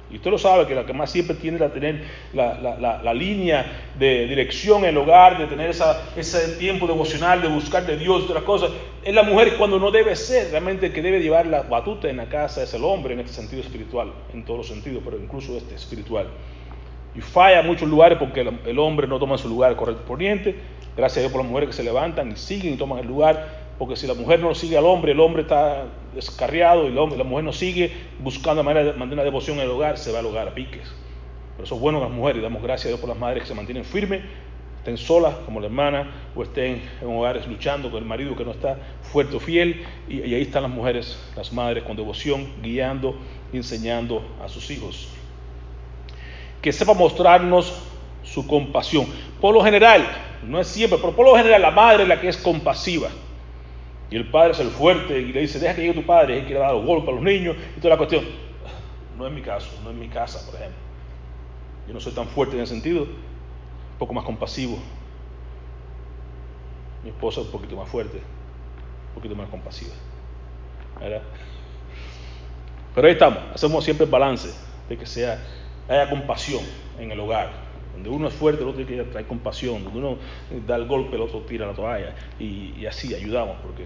y 0.09 0.15
usted 0.15 0.31
lo 0.31 0.37
sabe 0.37 0.65
que 0.65 0.73
la 0.73 0.85
que 0.85 0.93
más 0.93 1.11
siempre 1.11 1.35
tiende 1.35 1.65
a 1.65 1.69
tener 1.69 2.01
la, 2.33 3.13
línea 3.13 3.91
de 3.99 4.25
dirección 4.27 4.83
en 4.83 4.91
el 4.91 4.97
hogar, 4.97 5.37
de 5.37 5.47
tener 5.47 5.69
ese 5.69 6.55
tiempo 6.57 6.87
devocional, 6.87 7.41
de 7.41 7.49
buscar 7.49 7.85
de 7.85 7.97
Dios, 7.97 8.23
otras 8.23 8.43
cosas, 8.43 8.71
es 9.03 9.13
la 9.13 9.23
mujer 9.23 9.55
cuando 9.57 9.79
no 9.79 9.91
debe 9.91 10.15
ser, 10.15 10.51
realmente 10.51 10.87
el 10.87 10.93
que 10.93 11.01
debe 11.01 11.19
llevar 11.19 11.45
la 11.47 11.63
batuta 11.63 12.09
en 12.09 12.17
la 12.17 12.29
casa 12.29 12.63
es 12.63 12.73
el 12.73 12.83
hombre 12.83 13.13
en 13.15 13.19
este 13.19 13.33
sentido 13.33 13.61
espiritual, 13.61 14.13
en 14.33 14.45
todos 14.45 14.59
los 14.59 14.67
sentidos, 14.67 15.01
pero 15.03 15.17
incluso 15.17 15.57
este 15.57 15.75
espiritual. 15.75 16.27
Y 17.13 17.19
falla 17.19 17.59
en 17.59 17.67
muchos 17.67 17.89
lugares 17.89 18.17
porque 18.17 18.41
el, 18.41 18.79
hombre 18.79 19.07
no 19.07 19.19
toma 19.19 19.37
su 19.37 19.49
lugar 19.49 19.75
correspondiente, 19.75 20.55
gracias 20.95 21.17
a 21.17 21.19
Dios 21.21 21.31
por 21.33 21.41
las 21.41 21.49
mujeres 21.49 21.69
que 21.69 21.75
se 21.75 21.83
levantan 21.83 22.31
y 22.31 22.35
siguen 22.37 22.75
y 22.75 22.77
toman 22.77 22.99
el 22.99 23.07
lugar, 23.07 23.66
porque 23.77 23.95
si 23.95 24.07
la 24.07 24.15
mujer 24.15 24.39
no 24.39 24.55
sigue 24.55 24.77
al 24.77 24.85
hombre, 24.85 25.11
el 25.11 25.19
hombre 25.19 25.43
está 25.43 25.85
descarriado 26.15 26.87
y 26.87 26.91
la 26.91 27.23
mujer 27.23 27.43
no 27.43 27.53
sigue 27.53 27.91
buscando 28.19 28.63
manera 28.63 28.85
de 28.85 28.91
mantener 28.93 29.13
una 29.13 29.23
devoción 29.23 29.57
en 29.57 29.63
el 29.63 29.69
hogar, 29.69 29.97
se 29.97 30.11
va 30.11 30.19
al 30.19 30.25
hogar 30.25 30.47
a 30.47 30.55
piques. 30.55 30.91
Por 31.55 31.65
eso 31.65 31.75
es 31.75 31.81
bueno 31.81 31.99
las 31.99 32.09
mujeres, 32.09 32.41
damos 32.41 32.61
gracias 32.61 32.85
a 32.85 32.87
Dios 32.89 32.99
por 32.99 33.09
las 33.09 33.17
madres 33.17 33.43
que 33.43 33.49
se 33.49 33.55
mantienen 33.55 33.83
firmes, 33.83 34.21
estén 34.79 34.97
solas 34.97 35.35
como 35.45 35.59
la 35.59 35.67
hermana 35.67 36.11
o 36.35 36.43
estén 36.43 36.81
en 37.01 37.07
hogares 37.07 37.45
luchando 37.47 37.91
con 37.91 38.01
el 38.01 38.07
marido 38.07 38.35
que 38.35 38.45
no 38.45 38.51
está 38.51 38.77
fuerte 39.01 39.35
o 39.35 39.39
fiel. 39.39 39.85
Y, 40.07 40.21
y 40.21 40.33
ahí 40.33 40.41
están 40.41 40.63
las 40.63 40.71
mujeres, 40.71 41.19
las 41.35 41.51
madres 41.51 41.83
con 41.83 41.97
devoción, 41.97 42.47
guiando, 42.63 43.15
enseñando 43.51 44.23
a 44.41 44.47
sus 44.47 44.71
hijos. 44.71 45.09
Que 46.61 46.71
sepa 46.71 46.93
mostrarnos 46.93 47.81
su 48.23 48.47
compasión. 48.47 49.07
Por 49.41 49.53
lo 49.53 49.61
general, 49.61 50.07
no 50.43 50.59
es 50.59 50.67
siempre, 50.67 50.97
pero 50.99 51.15
por 51.15 51.25
lo 51.25 51.35
general 51.35 51.61
la 51.61 51.71
madre 51.71 52.03
es 52.03 52.09
la 52.09 52.19
que 52.19 52.29
es 52.29 52.37
compasiva. 52.37 53.09
Y 54.09 54.15
el 54.15 54.29
padre 54.29 54.51
es 54.51 54.59
el 54.59 54.69
fuerte 54.69 55.19
y 55.19 55.33
le 55.33 55.41
dice, 55.41 55.59
deja 55.59 55.75
que 55.75 55.81
llegue 55.81 55.93
tu 55.93 56.05
padre, 56.05 56.39
él 56.39 56.45
quiere 56.45 56.59
dar 56.59 56.73
los 56.73 56.85
golpes 56.85 57.09
a 57.09 57.11
los 57.13 57.21
niños 57.21 57.57
y 57.75 57.79
toda 57.79 57.95
la 57.95 57.97
cuestión. 57.97 58.23
No 59.17 59.27
es 59.27 59.33
mi 59.33 59.41
caso, 59.41 59.69
no 59.83 59.89
es 59.89 59.95
mi 59.95 60.07
casa, 60.07 60.45
por 60.45 60.55
ejemplo. 60.55 60.79
Yo 61.87 61.93
no 61.93 61.99
soy 61.99 62.13
tan 62.13 62.27
fuerte 62.27 62.55
en 62.55 62.63
ese 62.63 62.73
sentido, 62.73 63.03
un 63.03 63.97
poco 63.99 64.13
más 64.13 64.23
compasivo. 64.23 64.77
Mi 67.03 67.09
esposa 67.09 67.41
es 67.41 67.47
un 67.47 67.51
poquito 67.51 67.75
más 67.75 67.89
fuerte, 67.89 68.17
un 68.17 69.15
poquito 69.15 69.35
más 69.35 69.49
compasiva. 69.49 69.93
¿Verdad? 70.99 71.21
Pero 72.95 73.07
ahí 73.07 73.13
estamos, 73.13 73.39
hacemos 73.53 73.83
siempre 73.83 74.05
el 74.05 74.11
balance 74.11 74.53
de 74.87 74.97
que 74.97 75.05
sea, 75.05 75.43
haya 75.87 76.09
compasión 76.09 76.63
en 76.97 77.11
el 77.11 77.19
hogar. 77.19 77.66
Donde 77.97 78.09
uno 78.09 78.27
es 78.27 78.33
fuerte, 78.35 78.61
el 78.61 78.69
otro 78.69 78.85
tiene 78.85 79.03
que 79.03 79.09
traer 79.09 79.25
compasión. 79.25 79.83
Donde 79.83 79.99
uno 79.99 80.17
da 80.67 80.75
el 80.75 80.85
golpe, 80.85 81.15
el 81.15 81.23
otro 81.23 81.39
tira 81.41 81.65
la 81.65 81.73
toalla. 81.73 82.13
Y, 82.39 82.85
así 82.85 83.13
ayudamos, 83.13 83.57
porque 83.63 83.85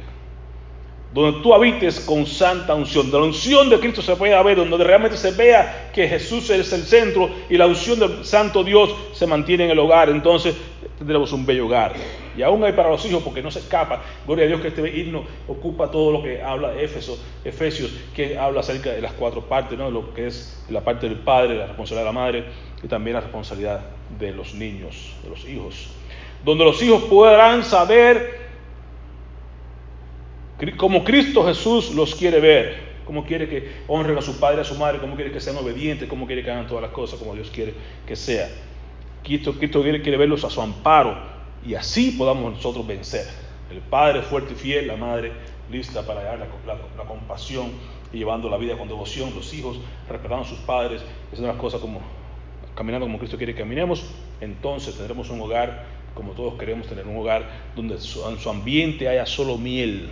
donde 1.13 1.41
tú 1.41 1.53
habites 1.53 1.99
con 2.01 2.25
santa 2.25 2.73
unción. 2.73 3.11
De 3.11 3.17
la 3.17 3.25
unción 3.25 3.69
de 3.69 3.79
Cristo 3.79 4.01
se 4.01 4.15
puede 4.15 4.41
ver, 4.43 4.57
donde 4.57 4.83
realmente 4.83 5.17
se 5.17 5.31
vea 5.31 5.91
que 5.93 6.07
Jesús 6.07 6.49
es 6.49 6.71
el 6.71 6.83
centro 6.83 7.29
y 7.49 7.57
la 7.57 7.67
unción 7.67 7.99
del 7.99 8.23
Santo 8.23 8.63
Dios 8.63 8.95
se 9.11 9.27
mantiene 9.27 9.65
en 9.65 9.71
el 9.71 9.79
hogar. 9.79 10.09
Entonces 10.09 10.55
tendremos 11.01 11.31
un 11.33 11.45
bello 11.45 11.65
hogar. 11.65 11.93
Y 12.37 12.43
aún 12.43 12.63
hay 12.63 12.73
para 12.73 12.89
los 12.89 13.03
hijos, 13.05 13.23
porque 13.23 13.41
no 13.41 13.49
se 13.49 13.59
escapa. 13.59 14.03
Gloria 14.25 14.45
a 14.45 14.47
Dios 14.47 14.61
que 14.61 14.67
este 14.67 14.99
himno 14.99 15.23
ocupa 15.47 15.89
todo 15.89 16.11
lo 16.11 16.23
que 16.23 16.41
habla 16.41 16.79
Éfeso, 16.79 17.19
Efesios, 17.43 17.91
que 18.15 18.37
habla 18.37 18.59
acerca 18.59 18.91
de 18.91 19.01
las 19.01 19.13
cuatro 19.13 19.41
partes, 19.41 19.77
¿no? 19.77 19.89
lo 19.89 20.13
que 20.13 20.27
es 20.27 20.63
la 20.69 20.81
parte 20.81 21.09
del 21.09 21.17
padre, 21.17 21.55
la 21.55 21.67
responsabilidad 21.67 22.01
de 22.01 22.13
la 22.13 22.19
madre 22.19 22.45
y 22.83 22.87
también 22.87 23.15
la 23.15 23.21
responsabilidad 23.21 23.81
de 24.19 24.31
los 24.31 24.53
niños, 24.53 25.15
de 25.23 25.29
los 25.29 25.47
hijos. 25.47 25.89
Donde 26.45 26.63
los 26.63 26.81
hijos 26.81 27.03
podrán 27.03 27.63
saber 27.63 28.39
como 30.77 31.03
Cristo 31.03 31.45
Jesús 31.45 31.93
los 31.95 32.13
quiere 32.13 32.39
ver, 32.39 32.91
como 33.05 33.25
quiere 33.25 33.49
que 33.49 33.71
honren 33.87 34.17
a 34.17 34.21
su 34.21 34.39
padre 34.39 34.61
a 34.61 34.63
su 34.63 34.75
madre, 34.75 34.99
como 34.99 35.15
quiere 35.15 35.31
que 35.31 35.39
sean 35.39 35.57
obedientes, 35.57 36.07
como 36.07 36.27
quiere 36.27 36.43
que 36.43 36.51
hagan 36.51 36.67
todas 36.67 36.83
las 36.83 36.91
cosas 36.91 37.17
como 37.17 37.33
Dios 37.33 37.49
quiere 37.51 37.73
que 38.05 38.15
sea. 38.15 38.47
Cristo, 39.23 39.53
Cristo 39.53 39.81
quiere, 39.81 40.01
quiere 40.01 40.17
verlos 40.17 40.43
a 40.43 40.49
su 40.49 40.61
amparo 40.61 41.17
y 41.65 41.75
así 41.75 42.11
podamos 42.11 42.53
nosotros 42.53 42.85
vencer. 42.85 43.25
El 43.69 43.79
padre 43.79 44.21
fuerte 44.21 44.53
y 44.53 44.55
fiel, 44.55 44.87
la 44.87 44.95
madre 44.95 45.31
lista 45.69 46.05
para 46.05 46.23
dar 46.23 46.39
la, 46.39 47.05
compasión 47.05 47.71
y 48.11 48.17
llevando 48.17 48.49
la 48.49 48.57
vida 48.57 48.77
con 48.77 48.87
devoción, 48.87 49.33
los 49.33 49.53
hijos 49.53 49.79
respetando 50.09 50.43
a 50.43 50.47
sus 50.47 50.59
padres, 50.59 51.01
haciendo 51.27 51.47
las 51.47 51.61
cosas 51.61 51.79
como 51.79 52.01
caminando 52.75 53.05
como 53.05 53.19
Cristo 53.19 53.37
quiere 53.37 53.53
que 53.53 53.61
caminemos, 53.61 54.03
entonces 54.39 54.95
tendremos 54.95 55.29
un 55.29 55.41
hogar 55.41 55.85
como 56.13 56.33
todos 56.33 56.55
queremos 56.55 56.87
tener 56.87 57.07
un 57.07 57.17
hogar 57.17 57.49
donde 57.75 57.95
en 57.95 58.01
su 58.01 58.49
ambiente 58.49 59.07
haya 59.07 59.25
solo 59.25 59.57
miel, 59.57 60.09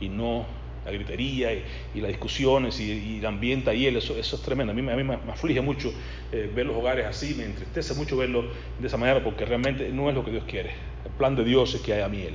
y 0.00 0.08
no 0.08 0.44
la 0.86 0.92
gritería 0.92 1.52
y, 1.52 2.00
las 2.00 2.08
discusiones 2.08 2.80
y, 2.80 3.18
el 3.18 3.26
ambiente 3.26 3.70
ahí, 3.70 3.86
eso, 3.86 4.16
eso 4.16 4.36
es 4.36 4.42
tremendo. 4.42 4.72
A 4.72 4.74
mí, 4.74 4.82
me, 4.82 5.14
aflige 5.30 5.60
mucho 5.60 5.92
eh, 6.32 6.50
ver 6.54 6.66
los 6.66 6.76
hogares 6.76 7.06
así, 7.06 7.34
me 7.34 7.44
entristece 7.44 7.94
mucho 7.94 8.16
verlo 8.16 8.44
de 8.78 8.86
esa 8.86 8.96
manera 8.96 9.22
porque 9.22 9.44
realmente 9.44 9.90
no 9.90 10.08
es 10.08 10.14
lo 10.14 10.24
que 10.24 10.30
Dios 10.30 10.44
quiere. 10.44 10.70
El 11.04 11.10
plan 11.12 11.34
de 11.36 11.44
Dios 11.44 11.74
es 11.74 11.80
que 11.82 11.92
haya 11.92 12.08
miel. 12.08 12.34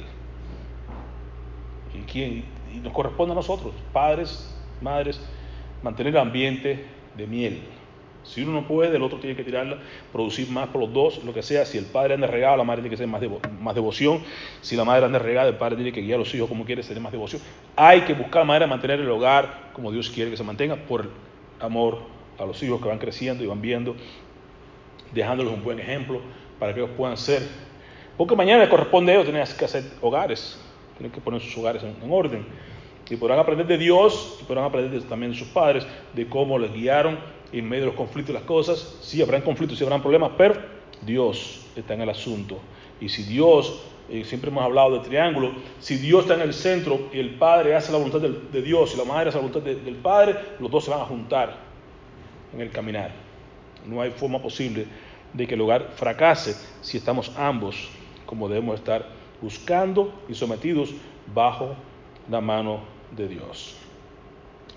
Y 2.14 2.44
nos 2.82 2.94
corresponde 2.94 3.32
a 3.32 3.36
nosotros, 3.36 3.74
padres, 3.94 4.54
madres, 4.82 5.20
mantener 5.82 6.14
el 6.14 6.20
ambiente 6.20 6.86
de 7.16 7.28
miel. 7.28 7.62
Si 8.24 8.44
uno 8.44 8.54
no 8.54 8.68
puede, 8.68 8.96
el 8.96 9.02
otro 9.02 9.20
tiene 9.20 9.36
que 9.36 9.44
tirarla, 9.44 9.78
producir 10.12 10.50
más 10.50 10.68
por 10.70 10.82
los 10.82 10.94
dos, 10.94 11.24
lo 11.24 11.34
que 11.34 11.42
sea. 11.42 11.66
Si 11.66 11.78
el 11.78 11.86
padre 11.86 12.14
anda 12.14 12.28
regado, 12.28 12.58
la 12.58 12.64
madre 12.64 12.82
tiene 12.82 12.92
que 12.92 12.98
ser 12.98 13.08
más, 13.08 13.22
más 13.60 13.76
devoción. 13.76 14.22
Si 14.62 14.76
la 14.76 14.86
madre 14.86 15.06
anda 15.06 15.20
regada, 15.20 15.50
el 15.50 15.56
padre 15.56 15.76
tiene 15.76 15.92
que 15.92 16.02
guiar 16.02 16.16
a 16.16 16.20
los 16.20 16.34
hijos 16.34 16.48
como 16.48 16.64
quiere, 16.64 16.84
ser 16.84 17.00
más 17.00 17.12
devoción. 17.12 17.42
Hay 17.76 18.02
que 18.02 18.14
buscar 18.14 18.46
manera 18.46 18.66
de 18.66 18.70
mantener 18.70 19.00
el 19.00 19.10
hogar 19.10 19.72
como 19.74 19.92
Dios 19.92 20.10
quiere 20.10 20.30
que 20.30 20.38
se 20.38 20.44
mantenga, 20.44 20.76
por 20.76 21.10
amor 21.60 22.00
a 22.38 22.46
los 22.46 22.62
hijos 22.64 22.82
que 22.82 22.88
van 22.88 23.00
creciendo 23.00 23.44
y 23.44 23.48
van 23.48 23.62
viendo, 23.62 23.96
dejándoles 25.14 25.54
un 25.54 25.64
buen 25.64 25.80
ejemplo 25.80 26.22
para 26.60 26.74
que 26.74 26.82
ellos 26.82 26.92
puedan 26.96 27.18
ser. 27.18 27.42
Porque 28.18 28.36
mañana 28.36 28.64
le 28.64 28.70
corresponde 28.70 29.12
a 29.12 29.16
ellos 29.16 29.26
tener 29.26 29.48
que 29.48 29.66
hacer 29.66 29.84
hogares, 30.02 30.60
tienen 30.98 31.12
que 31.12 31.22
poner 31.22 31.42
sus 31.42 31.58
hogares 31.58 31.84
en, 31.84 31.96
en 32.04 32.12
orden. 32.12 32.46
Y 33.10 33.18
podrán 33.18 33.40
aprender 33.40 33.68
de 33.68 33.78
Dios 33.78 34.38
y 34.42 34.46
podrán 34.46 34.64
aprender 34.64 35.04
también 35.04 35.34
de 35.34 35.38
sus 35.38 35.50
padres, 35.50 35.86
de 36.14 36.26
cómo 36.28 36.58
les 36.58 36.72
guiaron 36.72 37.18
en 37.52 37.68
medio 37.68 37.84
de 37.84 37.88
los 37.88 37.96
conflictos 37.96 38.32
y 38.32 38.34
las 38.34 38.44
cosas. 38.44 38.98
Sí 39.02 39.22
habrán 39.22 39.42
conflictos, 39.42 39.78
sí 39.78 39.84
habrán 39.84 40.02
problemas, 40.02 40.32
pero 40.38 40.56
Dios 41.02 41.66
está 41.76 41.94
en 41.94 42.02
el 42.02 42.10
asunto. 42.10 42.60
Y 43.00 43.10
si 43.10 43.24
Dios, 43.24 43.82
eh, 44.10 44.24
siempre 44.24 44.52
hemos 44.52 44.64
hablado 44.64 45.00
de 45.00 45.08
triángulo, 45.08 45.52
si 45.80 45.98
Dios 45.98 46.22
está 46.22 46.36
en 46.36 46.42
el 46.42 46.54
centro 46.54 47.10
y 47.12 47.20
el 47.20 47.36
Padre 47.36 47.76
hace 47.76 47.92
la 47.92 47.98
voluntad 47.98 48.22
de, 48.22 48.62
Dios 48.62 48.94
y 48.94 48.98
la 48.98 49.06
Madre 49.06 49.30
hace 49.30 49.38
la 49.38 49.48
voluntad 49.48 49.62
del 49.62 49.96
Padre, 49.96 50.36
los 50.60 50.70
dos 50.70 50.86
se 50.86 50.92
van 50.92 51.02
a 51.02 51.06
juntar 51.06 51.58
en 52.54 52.62
el 52.62 52.70
caminar. 52.70 53.12
No 53.86 54.02
hay 54.02 54.12
forma 54.12 54.40
posible 54.40 54.86
de 55.34 55.48
que 55.48 55.56
el 55.56 55.62
hogar 55.62 55.92
fracase 55.96 56.56
si 56.82 56.98
estamos 56.98 57.32
ambos 57.38 57.90
como 58.26 58.48
debemos 58.48 58.76
estar 58.76 59.06
buscando 59.42 60.14
y 60.30 60.36
sometidos 60.36 60.94
bajo 61.34 61.76
la 62.30 62.40
mano 62.40 62.80
de 63.16 63.28
Dios. 63.28 63.76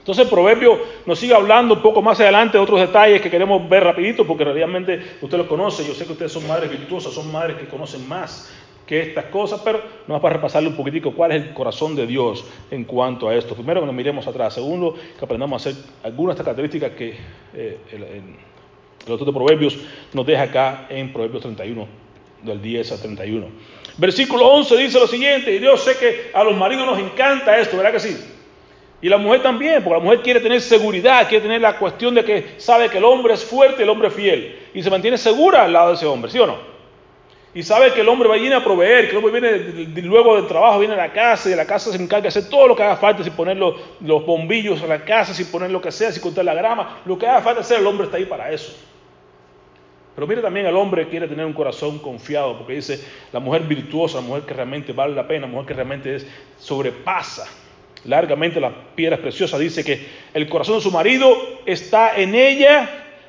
Entonces 0.04 0.28
proverbio 0.28 0.78
nos 1.06 1.18
sigue 1.18 1.32
hablando 1.32 1.76
un 1.76 1.80
poco 1.80 2.02
más 2.02 2.20
adelante 2.20 2.58
de 2.58 2.62
otros 2.62 2.78
detalles 2.78 3.22
que 3.22 3.30
queremos 3.30 3.66
ver 3.70 3.84
rapidito 3.84 4.26
porque 4.26 4.44
realmente 4.44 5.16
usted 5.22 5.38
los 5.38 5.46
conoce. 5.46 5.82
Yo 5.82 5.94
sé 5.94 6.04
que 6.04 6.12
ustedes 6.12 6.30
son 6.30 6.46
madres 6.46 6.70
virtuosas, 6.70 7.14
son 7.14 7.32
madres 7.32 7.56
que 7.56 7.66
conocen 7.66 8.06
más 8.06 8.52
que 8.86 9.00
estas 9.00 9.24
cosas, 9.24 9.62
pero 9.64 9.80
no 10.06 10.20
para 10.20 10.34
repasarle 10.36 10.68
un 10.68 10.76
poquitico 10.76 11.14
cuál 11.14 11.32
es 11.32 11.42
el 11.42 11.54
corazón 11.54 11.96
de 11.96 12.06
Dios 12.06 12.44
en 12.70 12.84
cuanto 12.84 13.30
a 13.30 13.34
esto. 13.34 13.54
Primero 13.54 13.80
que 13.80 13.86
nos 13.86 13.94
miremos 13.94 14.26
atrás. 14.26 14.52
Segundo, 14.52 14.94
que 14.94 15.24
aprendamos 15.24 15.66
a 15.66 15.70
hacer 15.70 15.82
algunas 16.02 16.36
de 16.36 16.42
estas 16.42 16.54
características 16.54 16.90
que 16.90 17.16
eh, 17.54 17.78
el, 17.90 18.02
el, 18.02 19.10
autor 19.10 19.26
de 19.26 19.32
Proverbios 19.32 19.78
nos 20.12 20.26
deja 20.26 20.42
acá 20.42 20.86
en 20.90 21.14
Proverbios 21.14 21.40
31, 21.40 21.88
del 22.42 22.60
10 22.60 22.92
al 22.92 22.98
31. 22.98 23.46
Versículo 23.96 24.48
11 24.48 24.76
dice 24.76 25.00
lo 25.00 25.06
siguiente, 25.06 25.56
y 25.56 25.60
yo 25.60 25.78
sé 25.78 25.96
que 25.96 26.30
a 26.34 26.44
los 26.44 26.54
maridos 26.54 26.84
nos 26.84 26.98
encanta 26.98 27.58
esto, 27.58 27.78
¿verdad 27.78 27.92
que 27.92 28.00
sí? 28.00 28.33
Y 29.04 29.08
la 29.10 29.18
mujer 29.18 29.42
también, 29.42 29.84
porque 29.84 29.98
la 29.98 30.02
mujer 30.02 30.22
quiere 30.22 30.40
tener 30.40 30.62
seguridad, 30.62 31.28
quiere 31.28 31.42
tener 31.42 31.60
la 31.60 31.76
cuestión 31.76 32.14
de 32.14 32.24
que 32.24 32.54
sabe 32.56 32.88
que 32.88 32.96
el 32.96 33.04
hombre 33.04 33.34
es 33.34 33.44
fuerte, 33.44 33.82
el 33.82 33.90
hombre 33.90 34.08
es 34.08 34.14
fiel. 34.14 34.58
Y 34.72 34.82
se 34.82 34.88
mantiene 34.88 35.18
segura 35.18 35.64
al 35.64 35.74
lado 35.74 35.88
de 35.90 35.96
ese 35.96 36.06
hombre, 36.06 36.30
¿sí 36.30 36.38
o 36.38 36.46
no? 36.46 36.56
Y 37.52 37.62
sabe 37.62 37.92
que 37.92 38.00
el 38.00 38.08
hombre 38.08 38.30
va 38.30 38.36
a 38.36 38.38
ir 38.38 38.54
a 38.54 38.64
proveer, 38.64 39.10
que 39.10 39.10
el 39.10 39.22
hombre 39.22 39.40
viene 39.42 40.00
luego 40.00 40.36
del 40.36 40.46
trabajo, 40.46 40.78
viene 40.78 40.94
a 40.94 40.96
la 40.96 41.12
casa 41.12 41.48
y 41.48 41.50
de 41.50 41.56
la 41.58 41.66
casa 41.66 41.92
se 41.92 42.02
encarga 42.02 42.22
de 42.22 42.28
hacer 42.28 42.48
todo 42.48 42.66
lo 42.66 42.74
que 42.74 42.82
haga 42.82 42.96
falta, 42.96 43.22
si 43.22 43.28
poner 43.28 43.58
los, 43.58 43.74
bombillos 44.24 44.82
a 44.82 44.86
la 44.86 45.04
casa, 45.04 45.34
si 45.34 45.44
poner 45.44 45.70
lo 45.70 45.82
que 45.82 45.92
sea, 45.92 46.10
si 46.10 46.18
cortar 46.18 46.46
la 46.46 46.54
grama, 46.54 47.02
lo 47.04 47.18
que 47.18 47.26
haga 47.26 47.42
falta 47.42 47.60
hacer, 47.60 47.80
el 47.80 47.86
hombre 47.86 48.06
está 48.06 48.16
ahí 48.16 48.24
para 48.24 48.50
eso. 48.52 48.74
Pero 50.14 50.26
mire 50.26 50.40
también 50.40 50.64
el 50.64 50.76
hombre 50.76 51.10
quiere 51.10 51.28
tener 51.28 51.44
un 51.44 51.52
corazón 51.52 51.98
confiado, 51.98 52.56
porque 52.56 52.72
dice 52.72 53.06
la 53.34 53.40
mujer 53.40 53.64
virtuosa, 53.64 54.22
la 54.22 54.26
mujer 54.26 54.44
que 54.44 54.54
realmente 54.54 54.94
vale 54.94 55.14
la 55.14 55.28
pena, 55.28 55.42
la 55.42 55.52
mujer 55.52 55.66
que 55.66 55.74
realmente 55.74 56.14
es, 56.14 56.26
sobrepasa 56.56 57.63
largamente 58.04 58.60
las 58.60 58.72
piedras 58.94 59.20
preciosas, 59.20 59.60
dice 59.60 59.84
que 59.84 60.06
el 60.32 60.48
corazón 60.48 60.76
de 60.76 60.82
su 60.82 60.90
marido 60.90 61.60
está 61.66 62.16
en 62.16 62.34
ella 62.34 62.88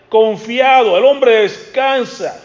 confiado. 0.10 0.98
El 0.98 1.06
hombre 1.06 1.42
descansa 1.42 2.44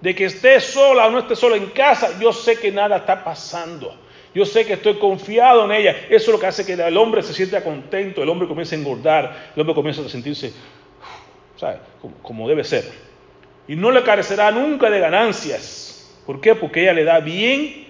de 0.00 0.14
que 0.14 0.26
esté 0.26 0.60
sola 0.60 1.06
o 1.06 1.10
no 1.10 1.18
esté 1.20 1.36
sola 1.36 1.56
en 1.56 1.66
casa. 1.66 2.18
Yo 2.20 2.32
sé 2.32 2.56
que 2.56 2.72
nada 2.72 2.98
está 2.98 3.22
pasando. 3.22 3.94
Yo 4.34 4.44
sé 4.44 4.64
que 4.64 4.74
estoy 4.74 4.94
confiado 4.94 5.64
en 5.64 5.72
ella. 5.72 5.96
Eso 6.08 6.26
es 6.26 6.28
lo 6.28 6.38
que 6.38 6.46
hace 6.46 6.64
que 6.64 6.74
el 6.74 6.96
hombre 6.96 7.22
se 7.22 7.34
sienta 7.34 7.64
contento, 7.64 8.22
el 8.22 8.28
hombre 8.28 8.46
comienza 8.46 8.76
a 8.76 8.78
engordar, 8.78 9.50
el 9.54 9.60
hombre 9.60 9.74
comienza 9.74 10.02
a 10.02 10.08
sentirse 10.08 10.52
Como, 12.00 12.14
como 12.22 12.48
debe 12.48 12.64
ser. 12.64 12.84
Y 13.66 13.76
no 13.76 13.90
le 13.90 14.02
carecerá 14.02 14.50
nunca 14.50 14.88
de 14.88 15.00
ganancias. 15.00 16.12
¿Por 16.26 16.40
qué? 16.40 16.54
Porque 16.54 16.82
ella 16.82 16.92
le 16.92 17.04
da 17.04 17.20
bien 17.20 17.89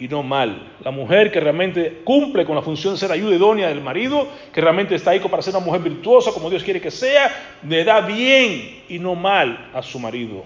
y 0.00 0.08
no 0.08 0.22
mal. 0.22 0.72
La 0.82 0.90
mujer 0.90 1.30
que 1.30 1.38
realmente 1.38 2.00
cumple 2.04 2.46
con 2.46 2.56
la 2.56 2.62
función 2.62 2.94
de 2.94 2.98
ser 2.98 3.12
ayuda 3.12 3.36
idónea 3.36 3.68
del 3.68 3.82
marido, 3.82 4.26
que 4.52 4.60
realmente 4.60 4.94
está 4.94 5.10
ahí 5.10 5.20
para 5.20 5.42
ser 5.42 5.54
una 5.54 5.64
mujer 5.64 5.82
virtuosa 5.82 6.32
como 6.32 6.48
Dios 6.48 6.64
quiere 6.64 6.80
que 6.80 6.90
sea, 6.90 7.58
le 7.62 7.84
da 7.84 8.00
bien 8.00 8.82
y 8.88 8.98
no 8.98 9.14
mal 9.14 9.70
a 9.74 9.82
su 9.82 9.98
marido 10.00 10.42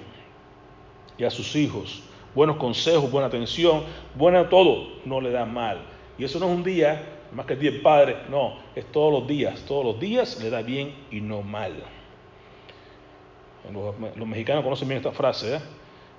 y 1.16 1.24
a 1.24 1.30
sus 1.30 1.54
hijos. 1.54 2.02
Buenos 2.34 2.56
consejos, 2.56 3.08
buena 3.12 3.28
atención, 3.28 3.84
buena 4.16 4.48
todo, 4.48 4.88
no 5.04 5.20
le 5.20 5.30
da 5.30 5.44
mal. 5.44 5.78
Y 6.18 6.24
eso 6.24 6.40
no 6.40 6.46
es 6.46 6.52
un 6.52 6.64
día, 6.64 7.00
más 7.32 7.46
que 7.46 7.52
el 7.52 7.60
día 7.60 7.70
del 7.70 7.80
padre, 7.80 8.16
no, 8.28 8.56
es 8.74 8.90
todos 8.90 9.12
los 9.12 9.28
días. 9.28 9.64
Todos 9.68 9.84
los 9.84 10.00
días 10.00 10.42
le 10.42 10.50
da 10.50 10.62
bien 10.62 10.92
y 11.12 11.20
no 11.20 11.42
mal. 11.42 11.74
Los, 13.72 14.26
mexicanos 14.26 14.64
conocen 14.64 14.88
bien 14.88 14.98
esta 14.98 15.12
frase, 15.12 15.56
¿eh? 15.56 15.60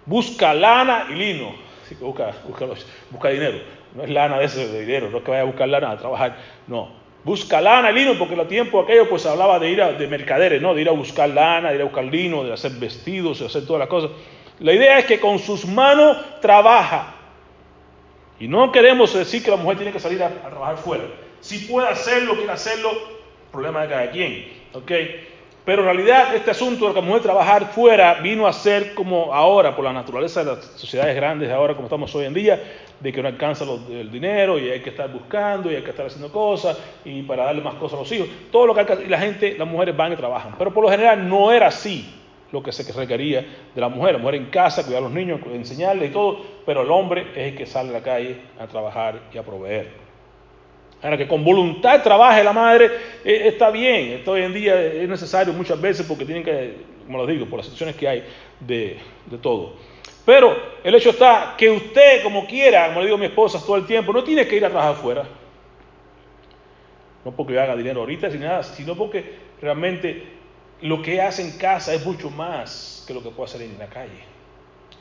Busca 0.05 0.53
lana 0.53 1.07
y 1.09 1.15
lino 1.15 1.64
busca, 1.99 2.33
busca, 3.11 3.29
dinero. 3.29 3.59
No 3.93 4.03
es 4.03 4.09
lana 4.09 4.39
de 4.39 4.45
ese 4.45 4.79
dinero, 4.79 5.09
no 5.09 5.17
es 5.17 5.23
que 5.23 5.31
vaya 5.31 5.43
a 5.43 5.45
buscar 5.45 5.67
lana 5.67 5.91
a 5.91 5.97
trabajar, 5.97 6.37
no. 6.67 7.05
Busca 7.23 7.59
lana, 7.59 7.91
lino, 7.91 8.17
porque 8.19 8.35
en 8.35 8.41
el 8.41 8.47
tiempo 8.47 8.79
aquello 8.79 9.09
pues 9.09 9.25
hablaba 9.25 9.57
de 9.57 9.69
ir 9.69 9.81
a, 9.81 9.93
de 9.93 10.07
mercaderes, 10.07 10.61
¿no? 10.61 10.75
De 10.75 10.81
ir 10.81 10.89
a 10.89 10.91
buscar 10.91 11.29
lana, 11.29 11.69
de 11.69 11.75
ir 11.75 11.81
a 11.81 11.85
buscar 11.85 12.03
lino, 12.03 12.43
de 12.43 12.53
hacer 12.53 12.71
vestidos, 12.73 13.39
de 13.39 13.47
hacer 13.47 13.65
todas 13.65 13.79
las 13.79 13.89
cosas. 13.89 14.11
La 14.59 14.73
idea 14.73 14.99
es 14.99 15.05
que 15.05 15.19
con 15.19 15.39
sus 15.39 15.65
manos 15.65 16.17
trabaja. 16.39 17.15
Y 18.39 18.47
no 18.47 18.71
queremos 18.71 19.13
decir 19.13 19.43
que 19.43 19.51
la 19.51 19.57
mujer 19.57 19.77
tiene 19.77 19.91
que 19.91 19.99
salir 19.99 20.21
a, 20.21 20.29
trabajar 20.29 20.77
fuera. 20.77 21.03
Si 21.39 21.59
puede 21.59 21.87
hacerlo, 21.87 22.35
quiere 22.35 22.51
hacerlo, 22.51 22.91
problema 23.51 23.83
de 23.83 23.89
cada 23.89 24.11
quien. 24.11 24.47
¿ok? 24.73 24.91
Pero 25.65 25.81
en 25.81 25.85
realidad 25.87 26.35
este 26.35 26.51
asunto 26.51 26.87
de 26.87 26.93
la 26.93 27.01
mujer 27.01 27.23
trabajar 27.23 27.71
fuera 27.71 28.13
vino 28.21 28.45
a 28.45 28.53
ser 28.53 28.93
como 28.93 29.33
ahora, 29.33 29.75
por 29.75 29.83
la 29.83 29.91
naturaleza 29.91 30.43
de 30.43 30.55
las 30.55 30.63
sociedades 30.63 31.15
grandes, 31.15 31.51
ahora 31.51 31.73
como 31.73 31.87
estamos 31.87 32.13
hoy 32.13 32.25
en 32.25 32.35
día, 32.35 32.61
de 32.99 33.11
que 33.11 33.21
no 33.21 33.27
alcanza 33.27 33.65
el 33.89 34.11
dinero 34.11 34.59
y 34.59 34.69
hay 34.69 34.81
que 34.81 34.91
estar 34.91 35.11
buscando 35.11 35.71
y 35.71 35.75
hay 35.75 35.81
que 35.81 35.89
estar 35.89 36.05
haciendo 36.05 36.31
cosas 36.31 36.77
y 37.03 37.23
para 37.23 37.45
darle 37.45 37.61
más 37.61 37.73
cosas 37.75 37.97
a 37.97 38.01
los 38.01 38.11
hijos. 38.11 38.27
Todo 38.51 38.67
lo 38.67 38.75
que 38.75 38.85
y 39.05 39.09
la 39.09 39.17
gente, 39.17 39.57
las 39.57 39.67
mujeres 39.67 39.97
van 39.97 40.13
y 40.13 40.15
trabajan. 40.15 40.53
Pero 40.55 40.71
por 40.71 40.83
lo 40.83 40.89
general 40.89 41.27
no 41.27 41.51
era 41.51 41.67
así 41.67 42.13
lo 42.51 42.61
que 42.61 42.71
se 42.71 42.89
requería 42.93 43.43
de 43.73 43.81
la 43.81 43.89
mujer. 43.89 44.13
La 44.13 44.19
mujer 44.19 44.35
en 44.35 44.45
casa, 44.45 44.83
cuidar 44.83 44.99
a 44.99 45.05
los 45.05 45.11
niños, 45.11 45.39
enseñarles 45.51 46.11
y 46.11 46.13
todo, 46.13 46.41
pero 46.63 46.83
el 46.83 46.91
hombre 46.91 47.27
es 47.35 47.51
el 47.51 47.57
que 47.57 47.65
sale 47.65 47.89
a 47.89 47.93
la 47.93 48.01
calle 48.03 48.37
a 48.59 48.67
trabajar 48.67 49.19
y 49.33 49.37
a 49.39 49.43
proveer. 49.43 50.04
Ahora 51.05 51.19
que 51.19 51.27
con 51.27 51.43
voluntad 51.43 52.01
trabaje 52.01 52.43
la 52.43 52.51
madre, 52.51 52.89
eh, 53.23 53.43
está 53.45 53.69
bien. 53.69 54.13
Esto 54.13 54.31
hoy 54.31 54.41
en 54.41 54.51
día 54.51 54.81
es 54.81 55.07
necesario 55.07 55.53
muchas 55.53 55.79
veces 55.79 56.03
porque 56.03 56.25
tienen 56.25 56.43
que, 56.43 56.77
como 57.05 57.19
lo 57.19 57.27
digo, 57.27 57.45
por 57.45 57.57
las 57.57 57.67
situaciones 57.67 57.95
que 57.95 58.07
hay 58.07 58.23
de, 58.59 58.97
todo. 59.39 59.73
Pero 60.25 60.57
el 60.83 60.95
hecho 60.95 61.11
está 61.11 61.53
que 61.55 61.69
usted, 61.69 62.23
como 62.23 62.47
quiera, 62.47 62.87
como 62.87 63.01
le 63.01 63.05
digo 63.05 63.17
a 63.17 63.19
mi 63.19 63.27
esposa 63.27 63.63
todo 63.63 63.75
el 63.75 63.85
tiempo, 63.85 64.11
no 64.11 64.23
tiene 64.23 64.47
que 64.47 64.55
ir 64.55 64.65
a 64.65 64.69
trabajar 64.69 64.93
afuera. 64.93 65.27
No 67.23 67.31
porque 67.35 67.59
haga 67.59 67.75
dinero 67.75 67.99
ahorita, 67.99 68.27
ni 68.29 68.39
nada, 68.39 68.63
sino 68.63 68.95
porque 68.95 69.23
realmente 69.61 70.23
lo 70.81 71.03
que 71.03 71.21
hace 71.21 71.43
en 71.43 71.51
casa 71.59 71.93
es 71.93 72.03
mucho 72.03 72.31
más 72.31 73.05
que 73.07 73.13
lo 73.13 73.21
que 73.21 73.29
puede 73.29 73.51
hacer 73.51 73.61
en 73.61 73.77
la 73.77 73.85
calle. 73.85 74.34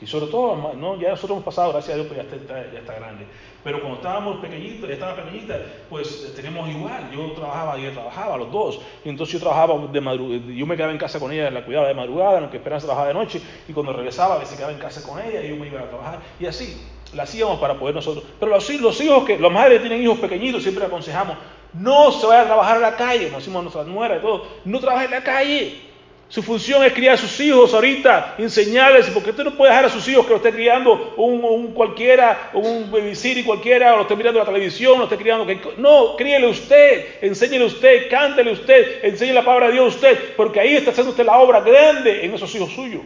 Y 0.01 0.07
sobre 0.07 0.27
todo, 0.27 0.73
¿no? 0.75 0.99
ya 0.99 1.11
nosotros 1.11 1.37
hemos 1.37 1.45
pasado, 1.45 1.71
gracias 1.71 1.93
a 1.93 1.95
Dios, 1.95 2.07
pues 2.07 2.17
ya 2.17 2.35
está, 2.35 2.71
ya 2.71 2.79
está 2.79 2.95
grande. 2.95 3.25
Pero 3.63 3.79
cuando 3.79 3.97
estábamos 3.97 4.37
pequeñitos, 4.41 4.87
estaba 4.89 5.15
pequeñita, 5.15 5.57
pues 5.89 6.33
tenemos 6.35 6.69
igual. 6.69 7.09
Yo 7.11 7.31
trabajaba 7.31 7.77
ella 7.77 7.91
trabajaba, 7.93 8.37
los 8.37 8.51
dos. 8.51 8.79
Y 9.03 9.09
entonces 9.09 9.33
yo 9.33 9.39
trabajaba 9.39 9.87
de 9.87 10.01
madrugada, 10.01 10.53
yo 10.53 10.65
me 10.67 10.75
quedaba 10.75 10.91
en 10.91 10.99
casa 10.99 11.19
con 11.19 11.31
ella, 11.31 11.49
la 11.49 11.65
cuidaba 11.65 11.87
de 11.87 11.95
madrugada, 11.95 12.39
aunque 12.39 12.57
Esperanza 12.57 12.85
trabajaba 12.85 13.07
de 13.07 13.15
noche. 13.15 13.41
Y 13.67 13.73
cuando 13.73 13.91
regresaba, 13.93 14.35
a 14.35 14.37
veces 14.37 14.55
quedaba 14.55 14.71
en 14.71 14.79
casa 14.79 15.01
con 15.01 15.19
ella 15.19 15.41
y 15.41 15.49
yo 15.49 15.55
me 15.55 15.67
iba 15.67 15.81
a 15.81 15.89
trabajar. 15.89 16.19
Y 16.39 16.45
así, 16.45 16.79
la 17.15 17.23
hacíamos 17.23 17.59
para 17.59 17.75
poder 17.79 17.95
nosotros. 17.95 18.25
Pero 18.39 18.51
los, 18.51 18.69
los 18.69 19.01
hijos 19.01 19.25
que, 19.25 19.39
los 19.39 19.51
madres 19.51 19.81
que 19.81 19.87
tienen 19.87 20.03
hijos 20.03 20.19
pequeñitos, 20.19 20.61
siempre 20.61 20.85
aconsejamos, 20.85 21.35
no 21.73 22.11
se 22.11 22.27
vaya 22.27 22.41
a 22.41 22.45
trabajar 22.45 22.75
en 22.75 22.81
la 22.83 22.95
calle, 22.95 23.25
como 23.25 23.39
decimos 23.39 23.59
a 23.59 23.63
nuestras 23.63 23.87
nueras 23.87 24.19
y 24.19 24.21
todo, 24.21 24.47
no 24.65 24.79
trabaje 24.79 25.05
en 25.05 25.11
la 25.11 25.23
calle. 25.23 25.81
Su 26.27 26.41
función 26.41 26.83
es 26.83 26.91
criar 26.91 27.13
a 27.13 27.17
sus 27.17 27.39
hijos 27.39 27.71
ahorita, 27.73 28.35
enseñarles, 28.39 29.09
porque 29.11 29.29
usted 29.29 29.43
no 29.43 29.55
puede 29.55 29.71
dejar 29.71 29.85
a 29.85 29.89
sus 29.89 30.07
hijos 30.07 30.25
que 30.25 30.31
lo 30.31 30.37
esté 30.37 30.51
criando 30.51 31.13
un, 31.17 31.71
cualquiera, 31.73 32.49
o 32.53 32.59
un 32.59 32.91
y 33.23 33.43
cualquiera, 33.43 33.93
o 33.93 33.97
lo 33.97 34.01
esté 34.03 34.15
mirando 34.15 34.39
la 34.39 34.45
televisión, 34.45 34.97
lo 34.97 35.03
esté 35.03 35.17
criando. 35.17 35.45
no, 35.77 36.15
críele 36.15 36.47
usted, 36.47 37.19
enséñele 37.21 37.65
usted, 37.65 38.09
cántele 38.09 38.51
usted, 38.51 39.05
enseñe 39.05 39.33
la 39.33 39.45
palabra 39.45 39.67
de 39.67 39.73
Dios 39.73 39.95
usted, 39.95 40.35
porque 40.35 40.59
ahí 40.59 40.75
está 40.75 40.89
haciendo 40.89 41.11
usted 41.11 41.25
la 41.25 41.37
obra 41.37 41.61
grande 41.61 42.25
en 42.25 42.33
esos 42.33 42.53
hijos 42.55 42.71
suyos. 42.71 43.03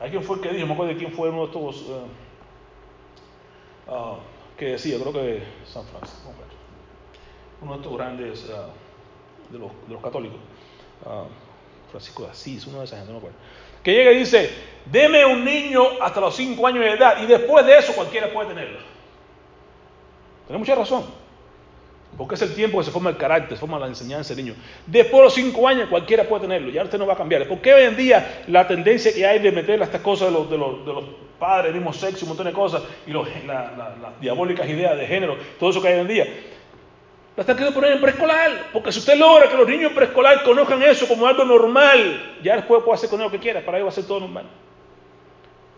¿Alguien 0.00 0.22
fue 0.22 0.36
el 0.36 0.42
que 0.42 0.48
dijo? 0.50 0.66
Me 0.66 0.72
acuerdo 0.74 0.92
de 0.92 0.98
quién 0.98 1.12
fue 1.12 1.30
uno 1.30 1.42
de 1.42 1.46
estos 1.46 1.88
uh, 1.88 2.02
uh, 3.90 4.18
que 4.58 4.66
decía, 4.66 4.98
creo 4.98 5.12
que 5.12 5.42
San 5.64 5.84
Francisco, 5.86 6.30
uno 7.62 7.72
de 7.72 7.78
estos 7.78 7.96
grandes 7.96 8.50
uh, 8.50 9.52
de, 9.52 9.58
los, 9.58 10.02
católicos. 10.02 10.38
Francisco 11.94 12.24
de 12.24 12.30
Asís, 12.30 12.66
uno 12.66 12.80
de 12.80 12.86
esas 12.86 13.06
no 13.06 13.12
me 13.12 13.18
acuerdo. 13.18 13.36
Que 13.84 13.92
llega 13.92 14.10
y 14.10 14.18
dice, 14.18 14.50
deme 14.86 15.24
un 15.24 15.44
niño 15.44 16.02
hasta 16.02 16.20
los 16.20 16.34
5 16.34 16.66
años 16.66 16.80
de 16.80 16.90
edad 16.90 17.22
y 17.22 17.26
después 17.26 17.64
de 17.64 17.78
eso 17.78 17.92
cualquiera 17.92 18.32
puede 18.32 18.48
tenerlo. 18.48 18.80
Tiene 20.46 20.58
mucha 20.58 20.74
razón. 20.74 21.04
Porque 22.18 22.34
es 22.34 22.42
el 22.42 22.52
tiempo 22.54 22.78
que 22.78 22.84
se 22.84 22.90
forma 22.90 23.10
el 23.10 23.16
carácter, 23.16 23.56
se 23.56 23.60
forma 23.60 23.78
la 23.78 23.86
enseñanza 23.86 24.34
del 24.34 24.44
niño. 24.44 24.56
Después 24.86 25.18
de 25.18 25.22
los 25.22 25.34
5 25.34 25.68
años 25.68 25.88
cualquiera 25.88 26.24
puede 26.24 26.42
tenerlo, 26.42 26.70
ya 26.70 26.82
usted 26.82 26.98
no 26.98 27.06
va 27.06 27.14
a 27.14 27.16
cambiar. 27.16 27.46
Porque 27.46 27.72
hoy 27.72 27.84
en 27.84 27.96
día 27.96 28.42
la 28.48 28.66
tendencia 28.66 29.12
que 29.12 29.24
hay 29.24 29.38
de 29.38 29.52
meter 29.52 29.80
estas 29.80 30.00
cosas 30.00 30.32
de 30.32 30.58
los, 30.58 30.84
de 30.84 30.92
padres, 31.38 31.68
el 31.68 31.74
mismo 31.76 31.92
sexo, 31.92 32.24
un 32.24 32.30
montón 32.30 32.46
de 32.46 32.52
cosas, 32.52 32.82
y 33.06 33.12
las 33.12 34.20
diabólicas 34.20 34.68
ideas 34.68 34.96
de 34.98 35.06
género, 35.06 35.36
todo 35.60 35.70
eso 35.70 35.80
que 35.80 35.88
hay 35.88 35.94
hoy 35.94 36.00
en 36.00 36.08
día, 36.08 36.26
la 37.36 37.40
están 37.40 37.56
queriendo 37.56 37.74
poner 37.74 37.92
en 37.92 38.00
preescolar. 38.00 38.70
Porque 38.72 38.92
si 38.92 39.00
usted 39.00 39.16
logra 39.16 39.48
que 39.48 39.56
los 39.56 39.68
niños 39.68 39.90
en 39.90 39.96
preescolar 39.96 40.42
conozcan 40.42 40.82
eso 40.82 41.08
como 41.08 41.26
algo 41.26 41.44
normal, 41.44 42.38
ya 42.42 42.56
después 42.56 42.82
puede 42.82 42.96
hacer 42.96 43.10
con 43.10 43.20
ellos 43.20 43.32
lo 43.32 43.38
que 43.38 43.42
quiera, 43.42 43.64
para 43.64 43.78
ellos 43.78 43.86
va 43.86 43.92
a 43.92 43.94
ser 43.94 44.06
todo 44.06 44.20
normal. 44.20 44.46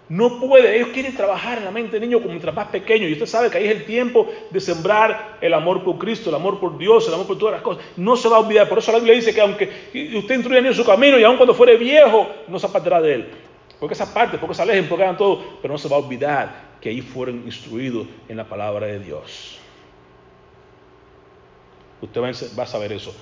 No 0.08 0.38
puede, 0.38 0.76
ellos 0.76 0.90
quieren 0.90 1.16
trabajar 1.16 1.58
en 1.58 1.64
la 1.64 1.72
mente 1.72 1.98
del 1.98 2.02
niño 2.02 2.18
como 2.18 2.30
mientras 2.30 2.54
más 2.54 2.68
pequeño. 2.68 3.08
Y 3.08 3.14
usted 3.14 3.26
sabe 3.26 3.50
que 3.50 3.58
ahí 3.58 3.64
es 3.64 3.72
el 3.72 3.84
tiempo 3.84 4.30
de 4.50 4.60
sembrar 4.60 5.38
el 5.40 5.52
amor 5.52 5.82
por 5.82 5.98
Cristo, 5.98 6.30
el 6.30 6.36
amor 6.36 6.60
por 6.60 6.78
Dios, 6.78 7.08
el 7.08 7.14
amor 7.14 7.26
por 7.26 7.38
todas 7.38 7.54
las 7.54 7.62
cosas. 7.62 7.84
No 7.96 8.16
se 8.16 8.28
va 8.28 8.36
a 8.36 8.40
olvidar. 8.40 8.68
Por 8.68 8.78
eso 8.78 8.92
la 8.92 8.98
Biblia 8.98 9.16
dice 9.16 9.34
que 9.34 9.40
aunque 9.40 9.64
usted 10.16 10.34
instruya 10.36 10.60
en 10.60 10.74
su 10.74 10.84
camino 10.84 11.18
y 11.18 11.24
aun 11.24 11.36
cuando 11.36 11.54
fuere 11.54 11.76
viejo, 11.76 12.28
no 12.46 12.58
se 12.58 12.66
apartará 12.66 13.00
de 13.00 13.14
él. 13.14 13.30
Porque 13.80 13.94
esa 13.94 14.14
parte, 14.14 14.38
porque 14.38 14.54
se 14.54 14.62
alejen, 14.62 14.88
porque 14.88 15.02
hagan 15.02 15.16
todo, 15.16 15.42
pero 15.60 15.74
no 15.74 15.78
se 15.78 15.88
va 15.88 15.96
a 15.96 16.00
olvidar 16.00 16.66
que 16.80 16.88
ahí 16.88 17.00
fueron 17.00 17.42
instruidos 17.44 18.06
en 18.28 18.36
la 18.36 18.44
palabra 18.44 18.86
de 18.86 19.00
Dios. 19.00 19.58
Usted 22.00 22.20
va 22.58 22.62
a 22.62 22.66
saber 22.66 22.92
eso. 22.92 23.14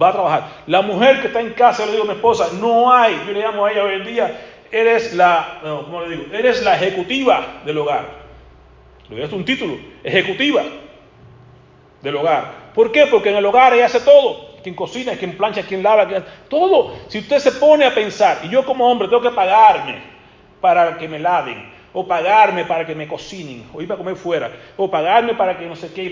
Va 0.00 0.08
a 0.08 0.12
trabajar. 0.12 0.48
La 0.66 0.82
mujer 0.82 1.20
que 1.20 1.28
está 1.28 1.40
en 1.40 1.52
casa, 1.52 1.84
le 1.86 1.92
digo 1.92 2.04
a 2.04 2.06
mi 2.06 2.12
esposa, 2.14 2.48
no 2.60 2.92
hay, 2.92 3.20
yo 3.26 3.32
le 3.32 3.40
llamo 3.40 3.66
a 3.66 3.72
ella 3.72 3.84
hoy 3.84 3.94
en 3.94 4.04
día, 4.04 4.40
eres 4.70 5.14
la, 5.14 5.60
¿cómo 5.62 6.02
le 6.02 6.16
digo? 6.16 6.34
Eres 6.34 6.62
la 6.62 6.76
ejecutiva 6.76 7.62
del 7.64 7.78
hogar. 7.78 8.24
Le 9.08 9.26
doy 9.26 9.34
un 9.38 9.44
título, 9.44 9.76
ejecutiva 10.02 10.62
del 12.00 12.16
hogar. 12.16 12.72
¿Por 12.74 12.90
qué? 12.90 13.06
Porque 13.06 13.30
en 13.30 13.36
el 13.36 13.46
hogar 13.46 13.74
ella 13.74 13.86
hace 13.86 14.00
todo. 14.00 14.54
Quien 14.62 14.74
cocina, 14.74 15.12
quien 15.16 15.36
plancha, 15.36 15.62
quien 15.62 15.82
lava, 15.82 16.08
quien... 16.08 16.24
todo. 16.48 16.94
Si 17.08 17.18
usted 17.18 17.38
se 17.38 17.52
pone 17.52 17.84
a 17.84 17.94
pensar, 17.94 18.40
y 18.44 18.48
yo 18.48 18.64
como 18.64 18.90
hombre 18.90 19.08
tengo 19.08 19.22
que 19.22 19.30
pagarme 19.30 20.02
para 20.60 20.96
que 20.96 21.06
me 21.06 21.18
laven, 21.18 21.70
o 21.92 22.06
pagarme 22.06 22.64
para 22.64 22.86
que 22.86 22.94
me 22.94 23.06
cocinen, 23.06 23.68
o 23.74 23.82
ir 23.82 23.92
a 23.92 23.96
comer 23.96 24.16
fuera, 24.16 24.50
o 24.76 24.90
pagarme 24.90 25.34
para 25.34 25.58
que 25.58 25.66
no 25.66 25.76
sé 25.76 25.92
qué, 25.92 26.10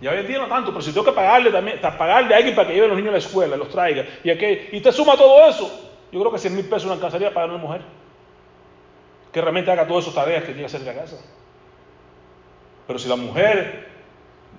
ya 0.00 0.10
hoy 0.10 0.18
en 0.18 0.26
día 0.26 0.46
tanto, 0.48 0.70
pero 0.72 0.82
si 0.82 0.92
tengo 0.92 1.06
que 1.06 1.12
pagarle 1.12 1.50
también, 1.50 1.80
pagarle 1.80 2.34
a 2.34 2.36
alguien 2.38 2.54
para 2.54 2.68
que 2.68 2.74
lleve 2.74 2.86
a 2.86 2.88
los 2.88 2.96
niños 2.96 3.10
a 3.10 3.12
la 3.12 3.18
escuela, 3.18 3.56
los 3.56 3.70
traiga, 3.70 4.04
y, 4.22 4.30
aquel, 4.30 4.68
y 4.72 4.80
te 4.80 4.92
suma 4.92 5.16
todo 5.16 5.48
eso, 5.48 5.90
yo 6.12 6.20
creo 6.20 6.32
que 6.32 6.38
100 6.38 6.54
mil 6.54 6.64
pesos 6.66 6.86
no 6.86 6.92
alcanzaría 6.92 7.32
para 7.32 7.46
una 7.46 7.58
mujer 7.58 7.80
que 9.32 9.40
realmente 9.40 9.70
haga 9.70 9.86
todas 9.86 10.04
esas 10.04 10.14
tareas 10.14 10.40
que 10.40 10.52
tiene 10.52 10.60
que 10.60 10.66
hacer 10.66 10.80
en 10.80 10.86
la 10.86 10.94
casa. 10.94 11.16
Pero 12.86 12.98
si 12.98 13.08
la 13.08 13.16
mujer, 13.16 13.86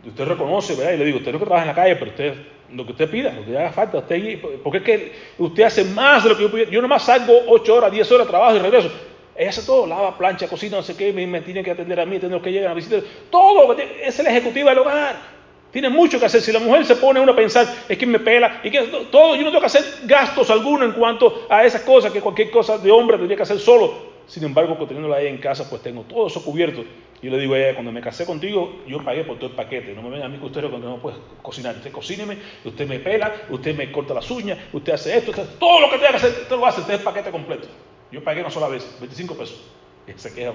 usted 0.06 0.26
reconoce, 0.26 0.76
¿verdad? 0.76 0.93
Y 0.93 0.97
le 0.97 1.06
digo, 1.06 1.17
usted 1.17 1.32
no 1.32 1.39
que 1.39 1.45
trabaja 1.45 1.63
en 1.63 1.69
la 1.69 1.76
calle, 1.76 1.95
pero 1.95 2.12
usted, 2.12 2.36
lo 2.73 2.86
que 2.86 2.91
usted 2.91 3.10
pida, 3.10 3.34
lo 3.34 3.45
que 3.45 3.58
haga 3.58 3.71
falta, 3.71 3.97
usted, 4.00 4.39
porque 4.63 4.78
es 4.80 4.84
que 4.84 5.15
usted 5.39 5.63
hace 5.63 5.84
más 5.86 6.23
de 6.23 6.30
lo 6.30 6.38
que 6.38 6.43
yo 6.43 6.52
pido. 6.52 6.65
Yo 6.65 6.82
nomás 6.82 7.04
salgo 7.04 7.34
8 7.47 7.76
horas, 7.76 7.91
10 7.91 8.12
horas 8.12 8.28
de 8.28 8.32
trabajo 8.32 8.56
y 8.56 8.60
regreso. 8.60 8.91
Ella 9.38 9.50
hace 9.52 9.62
todo, 9.62 9.86
lava, 9.86 10.17
plancha, 10.17 10.47
cocina, 10.47 10.78
no 10.78 10.84
sé 10.84 10.97
qué, 10.97 11.13
me, 11.13 11.41
tiene 11.41 11.63
que 11.63 11.71
atender 11.71 12.00
a 12.00 12.06
mí, 12.06 12.17
los 12.17 12.41
que 12.41 12.52
llegan 12.52 12.71
a 12.71 12.73
visitar. 12.73 13.02
Todo, 13.30 13.71
es 13.78 14.19
el 14.19 14.28
ejecutivo 14.28 14.69
del 14.69 14.80
hogar. 14.80 15.38
Tiene 15.71 15.89
mucho 15.89 16.19
que 16.19 16.26
hacer. 16.26 16.41
Si 16.41 16.52
la 16.52 16.60
mujer 16.60 16.86
se 16.86 16.95
pone 16.95 17.19
uno 17.19 17.34
a 17.34 17.36
pensar, 17.36 17.67
es 17.88 17.97
que 17.97 18.06
me 18.08 18.19
pela, 18.19 18.62
y 18.63 18.71
que 18.71 18.82
todo, 19.12 19.36
yo 19.36 19.43
no 19.43 19.50
tengo 19.50 19.60
que 19.60 19.67
hacer 19.67 19.84
gastos 20.06 20.50
alguno 20.50 20.86
en 20.86 20.93
cuanto 20.93 21.45
a 21.50 21.63
esas 21.63 21.82
cosas, 21.82 22.12
que 22.12 22.19
cualquier 22.19 22.50
cosa 22.50 22.80
de 22.80 22.89
hombre 22.89 23.17
tendría 23.17 23.38
que 23.38 23.43
hacer 23.43 23.60
solo. 23.60 24.17
Sin 24.26 24.43
embargo, 24.43 24.76
teniéndola 24.88 25.17
ahí 25.17 25.28
en 25.28 25.38
casa, 25.38 25.69
pues 25.69 25.84
tengo 25.84 26.02
todo 26.02 26.28
eso 26.28 26.43
cubierto. 26.43 26.84
Yo 27.21 27.32
le 27.32 27.38
digo 27.38 27.54
a 27.54 27.60
ella, 27.60 27.73
cuando 27.73 27.91
me 27.91 28.02
casé 28.02 28.26
contigo, 28.26 28.82
yo 28.88 29.04
pagué 29.04 29.23
por 29.23 29.38
todo 29.38 29.52
el 29.52 29.56
paquete. 29.56 29.93
No 29.93 30.02
me 30.02 30.10
venga 30.10 30.26
a 30.26 30.30
mí 30.30 30.38
que 30.38 30.45
usted 30.45 30.67
cuando 30.69 30.89
no 30.89 30.97
puede 30.97 31.17
cocinar. 31.41 31.76
Usted 31.76 31.91
cocíneme, 31.91 32.38
usted 32.65 32.88
me 32.88 33.00
pela, 33.00 33.34
usted 33.50 33.76
me 33.76 33.91
corta 33.91 34.13
las 34.13 34.30
uñas, 34.32 34.58
usted 34.73 34.93
hace 34.93 35.17
esto, 35.17 35.32
todo 35.60 35.80
lo 35.80 35.89
que 35.89 35.97
tenga 35.97 36.12
que 36.12 36.17
hacer, 36.17 36.32
usted 36.41 36.56
lo 36.56 36.65
hace, 36.65 36.82
usted 36.82 36.95
es 36.95 37.02
paquete 37.02 37.30
completo. 37.30 37.67
Yo 38.12 38.24
pagué 38.24 38.41
una 38.41 38.50
sola 38.50 38.67
vez, 38.67 38.98
25 39.00 39.36
pesos. 39.36 39.62
Y 40.08 40.17
se 40.17 40.34
queja, 40.34 40.54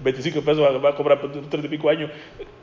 25 0.00 0.42
pesos 0.42 0.84
va 0.84 0.90
a 0.90 0.94
cobrar 0.94 1.20
por 1.20 1.32
30 1.32 1.58
y 1.58 1.68
pico 1.68 1.88
años. 1.88 2.10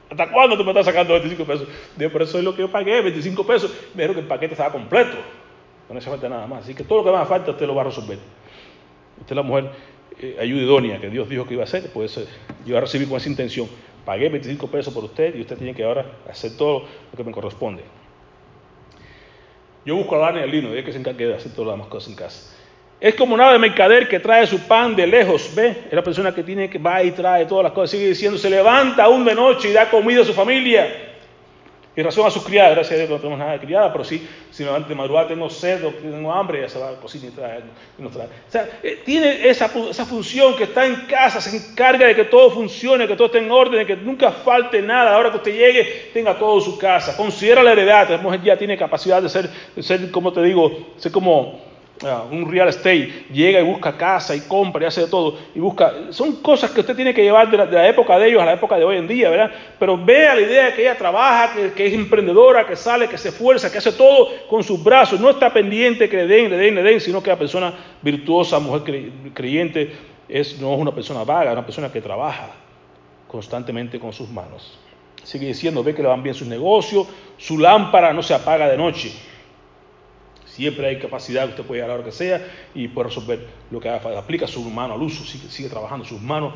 ¿Hasta 0.10 0.32
cuándo 0.32 0.58
tú 0.58 0.63
me 0.63 0.71
estás 0.71 0.86
sacando 0.86 1.13
25 1.13 1.45
pesos? 1.45 1.67
Digo, 1.97 2.12
por 2.12 2.21
eso 2.21 2.38
es 2.38 2.43
lo 2.43 2.56
que 2.56 2.62
yo 2.62 2.71
pagué, 2.71 3.02
25 3.02 3.45
pesos. 3.45 3.71
Me 3.93 4.04
dijeron 4.04 4.15
que 4.15 4.21
el 4.21 4.28
paquete 4.28 4.54
estaba 4.54 4.71
completo. 4.71 5.17
No 5.89 5.97
hace 5.97 6.10
falta 6.10 6.30
nada 6.30 6.47
más. 6.47 6.63
Así 6.63 6.73
que 6.73 6.84
todo 6.84 6.99
lo 6.99 7.04
que 7.04 7.10
haga 7.10 7.25
falta 7.25 7.52
usted 7.52 7.67
lo 7.67 7.75
va 7.75 7.82
a 7.82 7.86
resolver. 7.86 8.17
Usted 9.19 9.32
es 9.32 9.36
la 9.36 9.43
mujer 9.43 9.71
eh, 10.21 10.38
ayuda 10.39 10.62
idónea 10.62 10.99
que 10.99 11.10
Dios 11.10 11.30
dijo 11.30 11.45
que 11.45 11.54
iba 11.54 11.63
a 11.63 11.65
hacer, 11.65 11.91
pues 11.93 12.17
eh, 12.17 12.25
yo 12.65 12.73
voy 12.73 12.78
a 12.78 12.82
recibir 12.82 13.08
con 13.08 13.17
esa 13.17 13.30
intención. 13.30 13.67
Pagué 14.06 14.28
25 14.30 14.67
pesos 14.67 14.93
por 14.93 15.04
usted 15.06 15.34
y 15.36 15.41
usted 15.41 15.58
tiene 15.58 15.73
que 15.73 15.84
ahora 15.84 16.06
hacer 16.30 16.58
todo 16.58 16.82
lo 17.12 17.17
que 17.17 17.23
me 17.23 17.32
corresponde. 17.32 17.84
Yo 19.86 19.95
busco 19.95 20.15
a 20.15 20.19
Dani 20.19 20.41
al 20.41 20.52
lino, 20.52 20.75
y 20.75 20.80
es 20.80 20.86
que 20.86 20.91
se 20.91 20.99
encargue 20.99 21.25
de 21.25 21.36
hacer 21.36 21.54
todas 21.54 21.67
las 21.67 21.75
demás 21.75 21.88
cosas 21.88 22.10
en 22.10 22.15
casa. 22.15 22.56
Es 23.01 23.15
como 23.15 23.33
una 23.33 23.51
de 23.53 23.59
mercader 23.59 24.09
que 24.09 24.19
trae 24.19 24.45
su 24.45 24.59
pan 24.59 24.93
de 24.95 25.07
lejos, 25.07 25.55
¿ve? 25.55 25.83
Es 25.88 25.93
la 25.93 26.03
persona 26.03 26.35
que 26.35 26.43
tiene 26.43 26.69
que 26.69 26.77
va 26.77 27.01
y 27.01 27.12
trae 27.12 27.45
todas 27.45 27.63
las 27.63 27.71
cosas, 27.71 27.91
sigue 27.91 28.07
diciendo, 28.07 28.38
se 28.38 28.49
levanta 28.49 29.05
aún 29.05 29.23
de 29.23 29.33
noche 29.33 29.69
y 29.69 29.73
da 29.73 29.89
comida 29.89 30.21
a 30.21 30.25
su 30.25 30.33
familia. 30.33 31.05
Y 31.95 32.01
razón 32.01 32.27
a 32.27 32.29
sus 32.29 32.43
criadas, 32.43 32.75
gracias 32.75 32.93
a 32.93 32.95
Dios 32.97 33.07
que 33.07 33.13
no 33.13 33.19
tenemos 33.19 33.39
nada 33.39 33.51
de 33.53 33.59
criada, 33.59 33.91
pero 33.91 34.03
sí, 34.03 34.25
si 34.51 34.63
me 34.63 34.71
de 34.71 34.95
madrugada 34.95 35.27
tengo 35.27 35.49
sed 35.49 35.81
tengo 36.01 36.31
hambre, 36.31 36.62
ya 36.62 36.69
se 36.69 36.79
va 36.79 36.89
a 36.89 36.93
y, 36.93 37.19
trae, 37.31 37.59
y 37.97 38.07
trae. 38.07 38.25
O 38.25 38.51
sea, 38.51 38.69
eh, 38.83 39.01
tiene 39.03 39.49
esa, 39.49 39.69
esa 39.89 40.05
función 40.05 40.55
que 40.55 40.65
está 40.65 40.85
en 40.85 40.95
casa, 41.07 41.41
se 41.41 41.55
encarga 41.55 42.05
de 42.05 42.15
que 42.15 42.25
todo 42.25 42.51
funcione, 42.51 43.07
que 43.07 43.15
todo 43.15 43.25
esté 43.25 43.39
en 43.39 43.51
orden, 43.51 43.79
de 43.79 43.85
que 43.85 43.95
nunca 43.95 44.31
falte 44.31 44.81
nada. 44.81 45.09
A 45.09 45.12
la 45.13 45.17
hora 45.17 45.31
que 45.31 45.38
usted 45.38 45.51
llegue, 45.51 46.12
tenga 46.13 46.38
todo 46.38 46.59
en 46.59 46.62
su 46.62 46.77
casa. 46.77 47.17
Considera 47.17 47.63
la 47.63 47.71
heredad, 47.71 48.09
la 48.09 48.17
mujer 48.17 48.41
ya 48.43 48.57
tiene 48.57 48.77
capacidad 48.77 49.21
de 49.21 49.27
ser, 49.27 49.49
de 49.75 49.83
ser 49.83 50.12
como 50.12 50.31
te 50.31 50.41
digo, 50.43 50.93
ser 50.97 51.12
como 51.12 51.68
Un 52.31 52.49
real 52.49 52.69
estate, 52.69 53.25
llega 53.29 53.59
y 53.59 53.63
busca 53.63 53.97
casa 53.97 54.33
y 54.33 54.39
compra 54.41 54.83
y 54.83 54.88
hace 54.88 55.01
de 55.01 55.07
todo, 55.07 55.38
y 55.53 55.59
busca, 55.59 55.93
son 56.12 56.38
cosas 56.38 56.71
que 56.71 56.79
usted 56.79 56.95
tiene 56.95 57.13
que 57.13 57.21
llevar 57.21 57.51
de 57.51 57.57
la, 57.57 57.89
época 57.89 58.17
de 58.17 58.29
ellos 58.29 58.41
a 58.41 58.45
la 58.45 58.53
época 58.53 58.77
de 58.77 58.85
hoy 58.85 58.95
en 58.95 59.05
día, 59.05 59.29
¿verdad? 59.29 59.51
Pero 59.77 59.97
vea 59.97 60.33
la 60.35 60.41
idea 60.41 60.65
de 60.67 60.73
que 60.75 60.83
ella 60.83 60.97
trabaja, 60.97 61.53
que, 61.75 61.85
es 61.88 61.93
emprendedora, 61.93 62.65
que 62.65 62.77
sale, 62.77 63.09
que 63.09 63.17
se 63.17 63.29
esfuerza, 63.29 63.69
que 63.69 63.79
hace 63.79 63.91
todo 63.91 64.29
con 64.49 64.63
sus 64.63 64.81
brazos, 64.81 65.19
no 65.19 65.29
está 65.29 65.51
pendiente 65.51 66.07
que 66.07 66.15
le 66.15 66.27
den, 66.27 66.49
le 66.49 66.57
den, 66.57 66.75
le 66.75 66.83
den, 66.83 67.01
sino 67.01 67.21
que 67.21 67.31
la 67.31 67.38
persona 67.38 67.73
virtuosa, 68.01 68.59
mujer 68.59 69.12
creyente, 69.33 69.91
es, 70.29 70.57
no 70.62 70.73
es 70.73 70.79
una 70.79 70.95
persona 70.95 71.25
vaga, 71.25 71.49
es 71.49 71.53
una 71.53 71.65
persona 71.65 71.91
que 71.91 71.99
trabaja 71.99 72.51
constantemente 73.27 73.99
con 73.99 74.13
sus 74.13 74.29
manos. 74.29 74.79
Sigue 75.23 75.47
diciendo, 75.47 75.83
ve 75.83 75.93
que 75.93 76.01
le 76.01 76.07
van 76.07 76.23
bien 76.23 76.33
sus 76.33 76.47
negocios, 76.47 77.07
su 77.38 77.57
lámpara 77.57 78.13
no 78.13 78.23
se 78.23 78.33
apaga 78.33 78.69
de 78.69 78.77
noche. 78.77 79.12
Siempre 80.60 80.88
hay 80.88 81.00
capacidad, 81.00 81.48
usted 81.48 81.63
puede 81.63 81.80
ir 81.80 81.89
a 81.89 81.93
hora 81.93 82.04
que 82.04 82.12
sea 82.12 82.45
y 82.76 82.89
puede 82.89 83.08
resolver 83.08 83.39
lo 83.72 83.80
que 83.80 83.88
haga. 83.88 84.19
Aplica 84.19 84.45
su 84.45 84.62
mano 84.69 84.95
al 84.95 85.02
uso, 85.02 85.24
sigue, 85.24 85.69
trabajando 85.69 86.04
sus 86.04 86.22
manos 86.22 86.54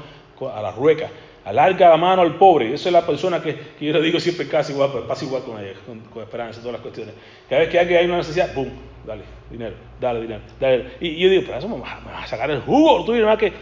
a 0.53 0.61
la 0.61 0.73
rueca. 0.73 1.09
Alarga 1.45 1.87
la 1.87 1.95
mano 1.95 2.21
al 2.21 2.35
pobre. 2.35 2.73
Esa 2.73 2.89
es 2.89 2.93
la 2.93 3.05
persona 3.05 3.41
que, 3.41 3.57
yo 3.79 3.93
le 3.93 4.01
digo 4.01 4.19
siempre 4.19 4.45
casi 4.49 4.73
igual, 4.73 4.91
pasa 5.07 5.23
igual 5.23 5.43
con 5.43 5.57
ella, 5.57 5.71
con, 5.85 6.21
esperanza, 6.21 6.59
todas 6.59 6.73
las 6.73 6.81
cuestiones. 6.81 7.15
Cada 7.47 7.61
vez 7.61 7.69
que 7.69 7.79
hay 7.79 8.05
una 8.05 8.17
necesidad, 8.17 8.53
¡pum! 8.53 8.67
Dale, 9.07 9.23
dinero, 9.49 9.75
dale, 10.01 10.21
dinero, 10.21 10.41
dale. 10.59 10.95
Y, 10.99 11.15
yo 11.15 11.29
digo, 11.29 11.43
pero 11.45 11.59
eso 11.59 11.69
me 11.69 11.79
va, 11.79 12.23
a 12.23 12.27
sacar 12.27 12.51
el 12.51 12.59
jugo. 12.59 13.05
Tú 13.05 13.13
dirás 13.13 13.37
que 13.37 13.53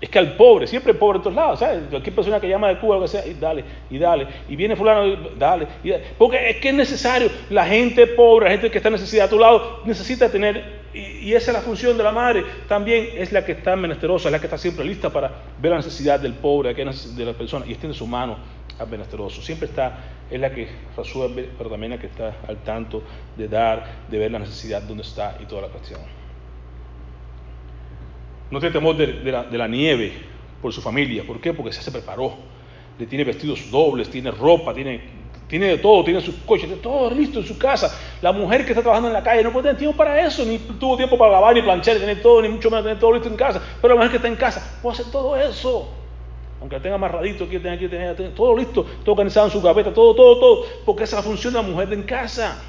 es 0.00 0.08
que 0.08 0.18
al 0.18 0.34
pobre, 0.34 0.66
siempre 0.66 0.94
pobre 0.94 1.18
en 1.18 1.22
todos 1.22 1.36
lados, 1.36 1.58
¿sabes? 1.58 1.82
Cualquier 1.90 2.14
persona 2.14 2.40
que 2.40 2.48
llama 2.48 2.68
de 2.68 2.78
Cuba, 2.78 2.96
lo 2.96 3.02
que 3.02 3.08
sea, 3.08 3.26
y 3.26 3.34
dale, 3.34 3.64
y 3.90 3.98
dale, 3.98 4.26
y 4.48 4.56
viene 4.56 4.74
fulano, 4.74 5.06
y 5.06 5.18
dale, 5.38 5.66
y 5.84 5.90
dale, 5.90 6.04
Porque 6.16 6.50
es 6.50 6.56
que 6.56 6.70
es 6.70 6.74
necesario, 6.74 7.30
la 7.50 7.66
gente 7.66 8.06
pobre, 8.06 8.46
la 8.46 8.52
gente 8.52 8.70
que 8.70 8.78
está 8.78 8.88
en 8.88 8.94
necesidad 8.94 9.26
a 9.26 9.30
tu 9.30 9.38
lado, 9.38 9.82
necesita 9.84 10.30
tener, 10.30 10.80
y, 10.94 11.32
esa 11.34 11.50
es 11.50 11.56
la 11.56 11.62
función 11.62 11.98
de 11.98 12.02
la 12.02 12.12
madre, 12.12 12.44
también 12.66 13.08
es 13.14 13.30
la 13.30 13.44
que 13.44 13.52
está 13.52 13.76
menesterosa, 13.76 14.28
es 14.28 14.32
la 14.32 14.38
que 14.38 14.46
está 14.46 14.56
siempre 14.56 14.86
lista 14.86 15.10
para 15.10 15.30
ver 15.60 15.70
la 15.70 15.76
necesidad 15.76 16.18
del 16.18 16.32
pobre, 16.32 16.72
de 16.72 17.24
la 17.24 17.32
persona, 17.34 17.66
y 17.66 17.72
extiende 17.72 17.96
su 17.96 18.06
mano 18.06 18.38
al 18.78 18.88
menesteroso. 18.88 19.42
Siempre 19.42 19.68
está, 19.68 19.98
es 20.30 20.40
la 20.40 20.50
que 20.50 20.66
resuelve, 20.96 21.50
pero 21.58 21.68
también 21.68 21.92
la 21.92 21.98
que 21.98 22.06
está 22.06 22.36
al 22.48 22.56
tanto 22.64 23.02
de 23.36 23.48
dar, 23.48 24.06
de 24.08 24.18
ver 24.18 24.30
la 24.30 24.38
necesidad 24.38 24.80
donde 24.80 25.02
está 25.02 25.36
y 25.40 25.44
toda 25.44 25.60
la 25.62 25.68
cuestión. 25.68 26.00
No 28.50 28.58
tiene 28.58 28.72
temor 28.72 28.96
de, 28.96 29.58
la, 29.58 29.68
nieve 29.68 30.12
por 30.60 30.72
su 30.72 30.82
familia. 30.82 31.22
¿Por 31.26 31.40
qué? 31.40 31.54
Porque 31.54 31.72
se 31.72 31.90
preparó. 31.90 32.34
Le 32.98 33.06
tiene 33.06 33.24
vestidos 33.24 33.70
dobles, 33.70 34.10
tiene 34.10 34.30
ropa, 34.30 34.74
tiene, 34.74 35.00
tiene 35.48 35.66
de 35.66 35.78
todo, 35.78 36.04
tiene 36.04 36.20
sus 36.20 36.34
coches, 36.46 36.66
tiene 36.66 36.82
todo 36.82 37.10
listo 37.10 37.38
en 37.38 37.46
su 37.46 37.56
casa. 37.56 37.96
La 38.20 38.32
mujer 38.32 38.64
que 38.64 38.72
está 38.72 38.82
trabajando 38.82 39.08
en 39.08 39.14
la 39.14 39.22
calle 39.22 39.42
no 39.42 39.52
puede 39.52 39.68
tener 39.68 39.78
tiempo 39.78 39.96
para 39.96 40.26
eso, 40.26 40.44
ni 40.44 40.58
tuvo 40.58 40.96
tiempo 40.96 41.16
para 41.16 41.32
lavar, 41.32 41.54
ni 41.54 41.62
planchar, 41.62 41.94
ni 41.94 42.00
tener 42.00 42.20
todo, 42.20 42.42
ni 42.42 42.48
mucho 42.48 42.68
menos 42.70 42.84
tener 42.84 42.98
todo 42.98 43.12
listo 43.12 43.28
en 43.28 43.36
casa. 43.36 43.62
Pero 43.80 43.94
la 43.94 43.96
mujer 43.96 44.10
que 44.10 44.16
está 44.16 44.28
en 44.28 44.36
casa 44.36 44.78
puede 44.82 44.94
hacer 44.94 45.12
todo 45.12 45.36
eso. 45.36 45.88
Aunque 46.60 46.76
la 46.76 46.82
tenga 46.82 46.96
amarradito, 46.96 47.46
tener, 47.46 47.78
quiere 47.78 47.88
tener, 47.88 48.16
tener 48.16 48.34
todo 48.34 48.54
listo, 48.54 48.84
todo 49.02 49.12
organizado 49.12 49.46
en 49.46 49.52
su 49.52 49.62
gaveta, 49.62 49.94
todo, 49.94 50.14
todo, 50.14 50.38
todo. 50.38 50.66
Porque 50.84 51.04
esa 51.04 51.18
es 51.18 51.24
la 51.24 51.30
función 51.30 51.54
de 51.54 51.62
la 51.62 51.66
mujer 51.66 51.88
de 51.88 51.94
en 51.94 52.02
casa. 52.02 52.60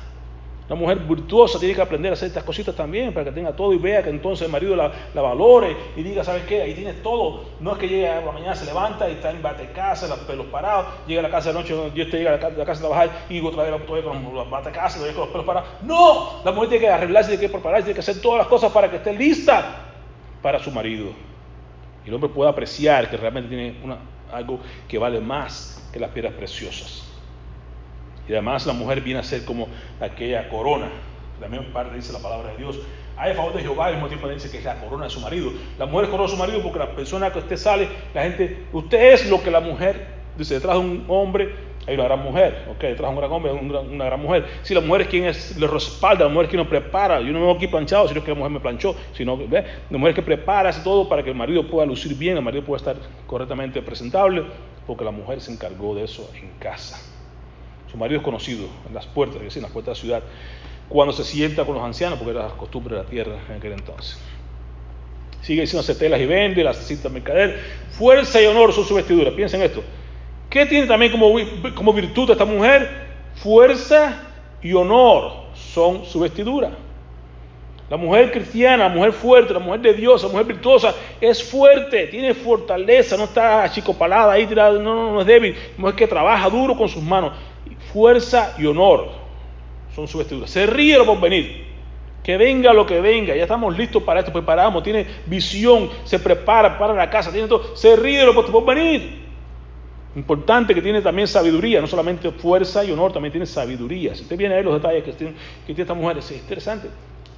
La 0.72 0.78
mujer 0.78 1.00
virtuosa 1.00 1.60
tiene 1.60 1.76
que 1.76 1.82
aprender 1.82 2.12
a 2.12 2.14
hacer 2.14 2.30
estas 2.30 2.46
cositas 2.46 2.74
también 2.74 3.14
para 3.14 3.26
que 3.26 3.34
tenga 3.34 3.54
todo 3.54 3.74
y 3.74 3.78
vea 3.78 4.02
que 4.02 4.10
entonces 4.10 4.46
el 4.46 4.52
marido 4.54 4.74
la, 4.74 4.90
valore 5.14 5.76
y 5.98 6.02
diga, 6.02 6.24
¿sabes 6.24 6.44
qué? 6.44 6.62
Ahí 6.62 6.74
tienes 6.74 7.04
todo. 7.04 7.44
No 7.60 7.74
es 7.74 7.78
que 7.78 7.90
llegue 7.90 8.08
a 8.08 8.22
la 8.22 8.32
mañana, 8.32 8.56
se 8.56 8.64
levanta 8.64 9.10
y 9.10 9.16
está 9.16 9.32
en 9.32 9.42
bate 9.42 9.70
casa, 9.74 10.08
los 10.08 10.20
pelos 10.20 10.46
parados, 10.46 10.86
llega 11.08 11.20
a 11.20 11.24
la 11.24 11.30
casa 11.30 11.50
de 11.50 11.56
noche, 11.56 11.76
Dios 11.94 12.10
te 12.10 12.20
llega 12.20 12.36
a 12.36 12.38
la, 12.38 12.66
casa 12.66 12.86
a 12.86 12.88
trabajar 12.88 13.10
y 13.30 13.42
otra 13.42 13.64
vez 13.64 13.82
con 14.02 14.34
los 14.34 14.50
bate 14.50 14.72
casa, 14.72 15.00
con 15.00 15.14
los 15.14 15.28
pelos 15.28 15.46
parados. 15.46 15.70
No, 15.84 16.42
la 16.46 16.54
mujer 16.54 16.70
tiene 16.70 16.86
que 16.86 16.90
arreglarse, 16.90 17.32
tiene 17.32 17.48
que 17.48 17.50
prepararse, 17.50 17.84
tiene 17.84 17.96
que 17.96 18.10
hacer 18.10 18.22
todas 18.22 18.38
las 18.38 18.48
cosas 18.48 18.72
para 18.72 18.90
que 18.90 18.96
esté 18.96 19.12
lista 19.12 19.76
para 20.42 20.58
su 20.58 20.72
marido. 20.72 21.08
Y 22.06 22.08
el 22.08 22.14
hombre 22.14 22.30
pueda 22.30 22.50
apreciar 22.50 23.10
que 23.10 23.18
realmente 23.18 23.50
tiene 23.50 23.76
algo 24.32 24.62
que 24.88 24.98
vale 24.98 25.20
más 25.20 25.86
que 25.92 26.00
las 26.00 26.12
piedras 26.12 26.34
preciosas. 26.36 27.11
Y 28.28 28.34
además 28.34 28.66
la 28.66 28.74
mujer 28.74 29.02
viene 29.02 29.20
a 29.20 29.24
ser 29.24 29.46
como 29.46 29.68
aquella 30.00 30.48
corona. 30.50 30.90
También 31.40 31.66
parte 31.74 31.96
dice 31.96 32.14
la 32.14 32.20
palabra 32.20 32.52
de 32.52 32.58
Dios. 32.58 32.80
Hay 33.18 33.34
a 33.34 33.36
favor 33.36 33.54
de 33.54 33.62
Jehová, 33.62 33.88
al 33.88 33.94
mismo 33.94 34.08
tiempo 34.08 34.28
dice 34.30 34.50
que 34.50 34.60
es 34.60 34.64
la 34.64 34.80
corona 34.80 35.06
de 35.06 35.10
su 35.10 35.20
marido. 35.20 35.52
La 35.78 35.86
mujer 35.86 36.10
corona 36.10 36.30
de 36.30 36.36
su 36.36 36.38
marido 36.38 36.62
porque 36.62 36.80
la 36.80 36.96
persona 36.96 37.32
que 37.32 37.40
usted 37.40 37.58
sale, 37.58 37.88
la 38.14 38.24
gente, 38.24 38.66
usted 38.72 39.14
es 39.14 39.30
lo 39.30 39.42
que 39.44 39.52
la 39.52 39.60
mujer, 39.60 40.08
dice, 40.38 40.56
detrás 40.56 40.76
de 40.76 40.80
un 40.80 41.06
hombre 41.08 41.54
hay 41.88 41.96
una 41.96 42.04
gran 42.04 42.24
mujer, 42.24 42.66
ok, 42.70 42.80
detrás 42.80 43.02
de 43.02 43.08
un 43.08 43.16
gran 43.18 43.32
hombre 43.32 43.52
hay 43.52 43.58
una, 43.58 44.06
gran 44.06 44.22
mujer. 44.22 44.46
Si 44.62 44.74
la 44.74 44.82
mujer 44.82 45.02
es 45.02 45.08
quien 45.08 45.26
es, 45.26 45.58
le 45.58 45.68
respalda, 45.68 46.26
la 46.26 46.30
mujer 46.30 46.46
es 46.46 46.50
quien 46.50 46.64
lo 46.64 46.70
prepara. 46.70 47.20
Yo 47.22 47.32
no 47.32 47.40
me 47.40 47.46
voy 47.46 47.56
aquí 47.56 47.68
planchado, 47.68 48.08
sino 48.08 48.24
que 48.24 48.32
la 48.32 48.36
mujer 48.36 48.52
me 48.52 48.60
planchó, 48.60 48.96
sino 49.14 49.36
¿ve? 49.36 49.66
la 49.90 49.98
mujer 49.98 50.14
que 50.14 50.22
prepara, 50.22 50.70
hace 50.70 50.84
todo 50.84 51.10
para 51.10 51.24
que 51.24 51.30
el 51.30 51.36
marido 51.36 51.68
pueda 51.68 51.86
lucir 51.86 52.16
bien, 52.16 52.38
el 52.38 52.44
marido 52.44 52.64
pueda 52.64 52.78
estar 52.78 52.96
correctamente 53.26 53.82
presentable, 53.82 54.44
porque 54.86 55.04
la 55.04 55.12
mujer 55.12 55.42
se 55.42 55.52
encargó 55.52 55.96
de 55.96 56.04
eso 56.04 56.30
en 56.36 56.50
casa. 56.60 57.11
Su 57.92 57.98
marido 57.98 58.20
es 58.20 58.24
conocido 58.24 58.68
en 58.88 58.94
las 58.94 59.06
puertas, 59.06 59.42
es 59.42 59.56
en 59.58 59.64
las 59.64 59.72
puertas 59.72 59.98
de 59.98 60.00
la 60.00 60.02
ciudad, 60.02 60.24
cuando 60.88 61.14
se 61.14 61.26
sienta 61.26 61.66
con 61.66 61.76
los 61.76 61.84
ancianos, 61.84 62.18
porque 62.18 62.32
era 62.32 62.48
la 62.48 62.56
costumbre 62.56 62.96
de 62.96 63.04
la 63.04 63.10
tierra 63.10 63.36
en 63.50 63.58
aquel 63.58 63.74
entonces. 63.74 64.18
Sigue 65.42 65.62
diciendo, 65.62 65.82
hace 65.82 65.96
telas 65.96 66.22
y 66.22 66.26
vende, 66.26 66.64
las 66.64 66.78
cinta 66.78 67.10
mercader. 67.10 67.60
Fuerza 67.92 68.42
y 68.42 68.46
honor 68.46 68.72
son 68.72 68.86
su 68.86 68.94
vestidura. 68.94 69.32
Piensen 69.36 69.62
esto. 69.62 69.84
¿Qué 70.50 70.66
tiene 70.66 70.86
también 70.86 71.12
como, 71.12 71.34
como 71.74 71.94
virtud 71.94 72.30
esta 72.30 72.46
mujer? 72.46 72.90
Fuerza 73.36 74.22
y 74.62 74.74
honor 74.74 75.32
son 75.54 76.06
su 76.06 76.20
vestidura. 76.20 76.72
La 77.90 77.98
mujer 77.98 78.32
cristiana, 78.32 78.88
la 78.88 78.96
mujer 78.96 79.12
fuerte, 79.12 79.54
la 79.54 79.60
mujer 79.60 79.82
de 79.82 79.94
Dios, 79.94 80.24
la 80.24 80.30
mujer 80.30 80.46
virtuosa, 80.46 80.96
es 81.20 81.44
fuerte, 81.44 82.08
tiene 82.08 82.34
fortaleza, 82.34 83.18
no 83.18 83.26
está 83.26 83.64
achicopalada 83.64 84.32
ahí 84.32 84.46
tirada, 84.46 84.80
no, 84.80 84.96
no, 84.96 85.12
no 85.12 85.22
es 85.22 85.28
débil. 85.28 85.56
Mujer 85.78 85.96
que 85.96 86.08
trabaja 86.08 86.50
duro 86.50 86.78
con 86.78 86.88
sus 86.88 87.04
manos 87.04 87.34
fuerza 87.94 88.56
y 88.58 88.66
honor 88.66 89.10
son 89.96 90.08
su 90.08 90.18
vestidura. 90.18 90.48
Se 90.48 90.66
ríe 90.66 90.98
lo 90.98 91.06
por 91.06 91.20
venir. 91.20 91.70
Que 92.24 92.38
venga 92.38 92.72
lo 92.72 92.86
que 92.86 93.02
venga, 93.02 93.36
ya 93.36 93.44
estamos 93.44 93.76
listos 93.76 94.04
para 94.04 94.20
esto, 94.20 94.32
preparamos, 94.32 94.84
tiene 94.84 95.08
visión, 95.26 95.90
se 96.04 96.20
prepara 96.20 96.78
para 96.78 96.94
la 96.94 97.10
casa, 97.10 97.32
tiene 97.32 97.48
todo, 97.48 97.76
se 97.76 97.96
ríe 97.96 98.24
lo 98.24 98.36
por 98.36 98.66
venir. 98.66 99.22
Importante 100.16 100.76
que 100.76 100.84
tiene 100.84 101.02
también 101.02 101.28
sabiduría, 101.28 101.82
no 101.82 101.88
solamente 101.88 102.30
fuerza 102.32 102.84
y 102.84 102.92
honor, 102.92 103.12
también 103.12 103.32
tiene 103.32 103.48
sabiduría. 103.48 104.14
Si 104.14 104.22
usted 104.22 104.38
viene 104.38 104.54
a 104.54 104.58
ver 104.58 104.66
los 104.66 104.76
detalles 104.76 105.04
que 105.04 105.14
tiene, 105.14 105.34
que 105.34 105.74
tiene 105.74 105.82
esta 105.82 105.94
mujer, 105.96 106.18
es 106.20 106.32
interesante. 106.32 106.90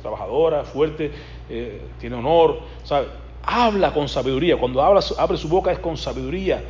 Trabajadora, 0.02 0.66
fuerte, 0.66 1.12
eh, 1.50 1.82
tiene 2.00 2.18
honor, 2.18 2.60
¿sabe? 2.84 3.08
Habla 3.44 3.94
con 3.94 4.10
sabiduría. 4.10 4.58
Cuando 4.58 4.82
habla, 4.82 5.02
abre 5.18 5.38
su 5.38 5.48
boca 5.48 5.72
es 5.72 5.80
con 5.80 5.96
sabiduría 5.96 6.62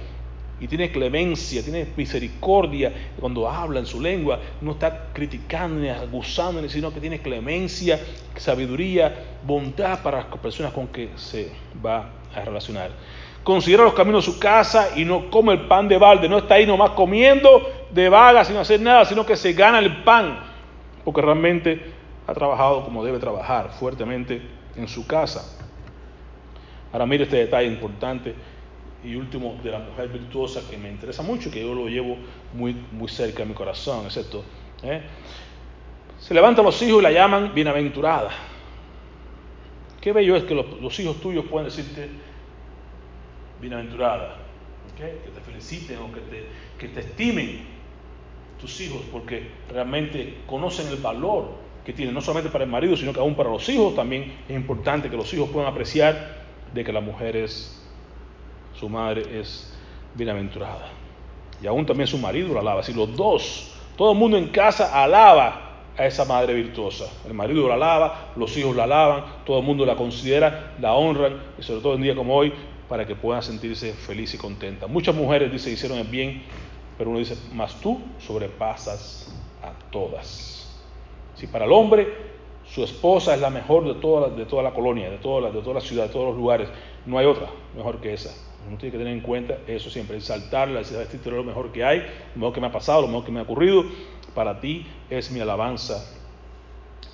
y 0.59 0.67
tiene 0.67 0.91
clemencia, 0.91 1.61
tiene 1.63 1.87
misericordia 1.97 2.93
cuando 3.19 3.49
habla 3.49 3.79
en 3.79 3.85
su 3.85 3.99
lengua, 3.99 4.39
no 4.61 4.71
está 4.71 5.07
criticando 5.11 5.81
ni 5.81 5.89
acusando, 5.89 6.67
sino 6.69 6.93
que 6.93 6.99
tiene 6.99 7.19
clemencia, 7.19 7.99
sabiduría, 8.37 9.37
bondad 9.45 10.01
para 10.01 10.17
las 10.19 10.25
personas 10.37 10.71
con 10.71 10.87
que 10.87 11.09
se 11.15 11.51
va 11.85 12.09
a 12.33 12.41
relacionar. 12.45 12.91
Considera 13.43 13.83
los 13.83 13.93
caminos 13.93 14.25
de 14.25 14.31
su 14.31 14.39
casa 14.39 14.91
y 14.95 15.03
no 15.03 15.29
come 15.29 15.53
el 15.53 15.61
pan 15.67 15.87
de 15.89 15.97
balde, 15.97 16.29
no 16.29 16.37
está 16.37 16.55
ahí 16.55 16.65
nomás 16.65 16.91
comiendo 16.91 17.69
de 17.91 18.07
vaga 18.07 18.45
sin 18.45 18.55
hacer 18.55 18.79
nada, 18.79 19.03
sino 19.03 19.25
que 19.25 19.35
se 19.35 19.51
gana 19.51 19.79
el 19.79 20.03
pan, 20.03 20.39
porque 21.03 21.21
realmente 21.21 21.91
ha 22.25 22.33
trabajado 22.33 22.85
como 22.85 23.03
debe 23.03 23.19
trabajar, 23.19 23.71
fuertemente 23.71 24.41
en 24.77 24.87
su 24.87 25.05
casa. 25.05 25.59
Ahora 26.93 27.05
mire 27.05 27.23
este 27.23 27.37
detalle 27.37 27.67
importante 27.67 28.33
y 29.03 29.15
último 29.15 29.59
de 29.61 29.71
la 29.71 29.79
mujer 29.79 30.09
virtuosa 30.09 30.61
que 30.69 30.77
me 30.77 30.89
interesa 30.89 31.23
mucho, 31.23 31.51
que 31.51 31.61
yo 31.61 31.73
lo 31.73 31.87
llevo 31.87 32.17
muy, 32.53 32.75
muy 32.91 33.09
cerca 33.09 33.43
a 33.43 33.45
mi 33.45 33.53
corazón, 33.53 34.05
excepto. 34.05 34.43
¿eh? 34.81 35.01
Se 36.19 36.33
levantan 36.33 36.63
los 36.63 36.81
hijos 36.81 36.99
y 36.99 37.03
la 37.03 37.11
llaman 37.11 37.53
bienaventurada. 37.53 38.31
Qué 39.99 40.11
bello 40.11 40.35
es 40.35 40.43
que 40.43 40.55
los, 40.55 40.99
hijos 40.99 41.19
tuyos 41.19 41.45
puedan 41.45 41.65
decirte 41.65 42.09
bienaventurada, 43.59 44.37
que 44.97 45.31
te 45.31 45.41
feliciten 45.41 45.97
o 45.99 46.11
que 46.11 46.19
te, 46.21 46.45
que 46.77 46.87
te 46.89 46.99
estimen 47.01 47.61
tus 48.59 48.79
hijos, 48.81 49.01
porque 49.11 49.49
realmente 49.69 50.39
conocen 50.45 50.87
el 50.87 50.97
valor 50.97 51.51
que 51.85 51.91
tienen, 51.91 52.13
no 52.13 52.21
solamente 52.21 52.49
para 52.49 52.63
el 52.63 52.69
marido, 52.69 52.95
sino 52.95 53.11
que 53.11 53.19
aún 53.19 53.35
para 53.35 53.49
los 53.49 53.67
hijos 53.67 53.95
también 53.95 54.31
es 54.47 54.55
importante 54.55 55.09
que 55.09 55.17
los 55.17 55.33
hijos 55.33 55.49
puedan 55.49 55.69
apreciar 55.69 56.43
de 56.73 56.83
que 56.83 56.93
la 56.93 57.01
mujer 57.01 57.35
es 57.35 57.82
su 58.79 58.89
madre 58.89 59.39
es 59.39 59.73
bienaventurada. 60.15 60.89
Y 61.61 61.67
aún 61.67 61.85
también 61.85 62.07
su 62.07 62.17
marido 62.17 62.53
la 62.53 62.59
alaba. 62.59 62.83
Si 62.83 62.93
los 62.93 63.15
dos 63.15 63.69
Todo 63.95 64.11
el 64.11 64.17
mundo 64.17 64.37
en 64.37 64.47
casa 64.47 65.03
alaba 65.03 65.73
a 65.97 66.05
esa 66.05 66.25
madre 66.25 66.53
virtuosa. 66.55 67.05
El 67.27 67.35
marido 67.35 67.67
la 67.67 67.75
alaba, 67.75 68.33
los 68.35 68.57
hijos 68.57 68.75
la 68.75 68.85
alaban, 68.85 69.23
todo 69.45 69.59
el 69.59 69.63
mundo 69.63 69.85
la 69.85 69.95
considera, 69.95 70.73
la 70.79 70.93
honran, 70.93 71.37
y 71.59 71.61
sobre 71.61 71.81
todo 71.81 71.93
en 71.93 72.01
día 72.01 72.15
como 72.15 72.35
hoy, 72.35 72.51
para 72.89 73.05
que 73.05 73.15
puedan 73.15 73.43
sentirse 73.43 73.93
feliz 73.93 74.33
y 74.33 74.37
contenta. 74.37 74.87
Muchas 74.87 75.15
mujeres, 75.15 75.51
dice, 75.51 75.69
hicieron 75.69 75.99
el 75.99 76.07
bien, 76.07 76.43
pero 76.97 77.11
uno 77.11 77.19
dice, 77.19 77.37
más 77.53 77.79
tú 77.79 78.01
sobrepasas 78.19 79.31
a 79.61 79.91
todas. 79.91 80.75
Si 81.35 81.47
para 81.47 81.65
el 81.65 81.71
hombre 81.71 82.33
su 82.65 82.83
esposa 82.83 83.35
es 83.35 83.41
la 83.41 83.49
mejor 83.49 83.85
de 83.85 83.95
toda 83.95 84.29
la, 84.29 84.35
de 84.35 84.45
toda 84.45 84.63
la 84.63 84.71
colonia, 84.71 85.09
de 85.09 85.17
toda 85.17 85.41
la, 85.41 85.51
de 85.51 85.61
toda 85.61 85.75
la 85.75 85.81
ciudad, 85.81 86.07
de 86.07 86.13
todos 86.13 86.27
los 86.29 86.37
lugares, 86.37 86.69
no 87.05 87.17
hay 87.17 87.25
otra 87.25 87.47
mejor 87.75 87.99
que 87.99 88.13
esa. 88.13 88.33
Uno 88.67 88.77
tiene 88.77 88.91
que 88.91 88.97
tener 88.97 89.13
en 89.13 89.21
cuenta 89.21 89.57
eso 89.67 89.89
siempre, 89.89 90.17
exaltarla, 90.17 90.79
decir, 90.79 90.97
este 90.97 91.17
es 91.17 91.25
lo 91.25 91.43
mejor 91.43 91.71
que 91.71 91.83
hay, 91.83 91.99
lo 92.35 92.39
mejor 92.39 92.53
que 92.53 92.61
me 92.61 92.67
ha 92.67 92.71
pasado, 92.71 93.01
lo 93.01 93.07
mejor 93.07 93.25
que 93.25 93.31
me 93.31 93.39
ha 93.39 93.43
ocurrido, 93.43 93.83
para 94.33 94.59
ti 94.59 94.85
es 95.09 95.31
mi 95.31 95.39
alabanza, 95.39 96.03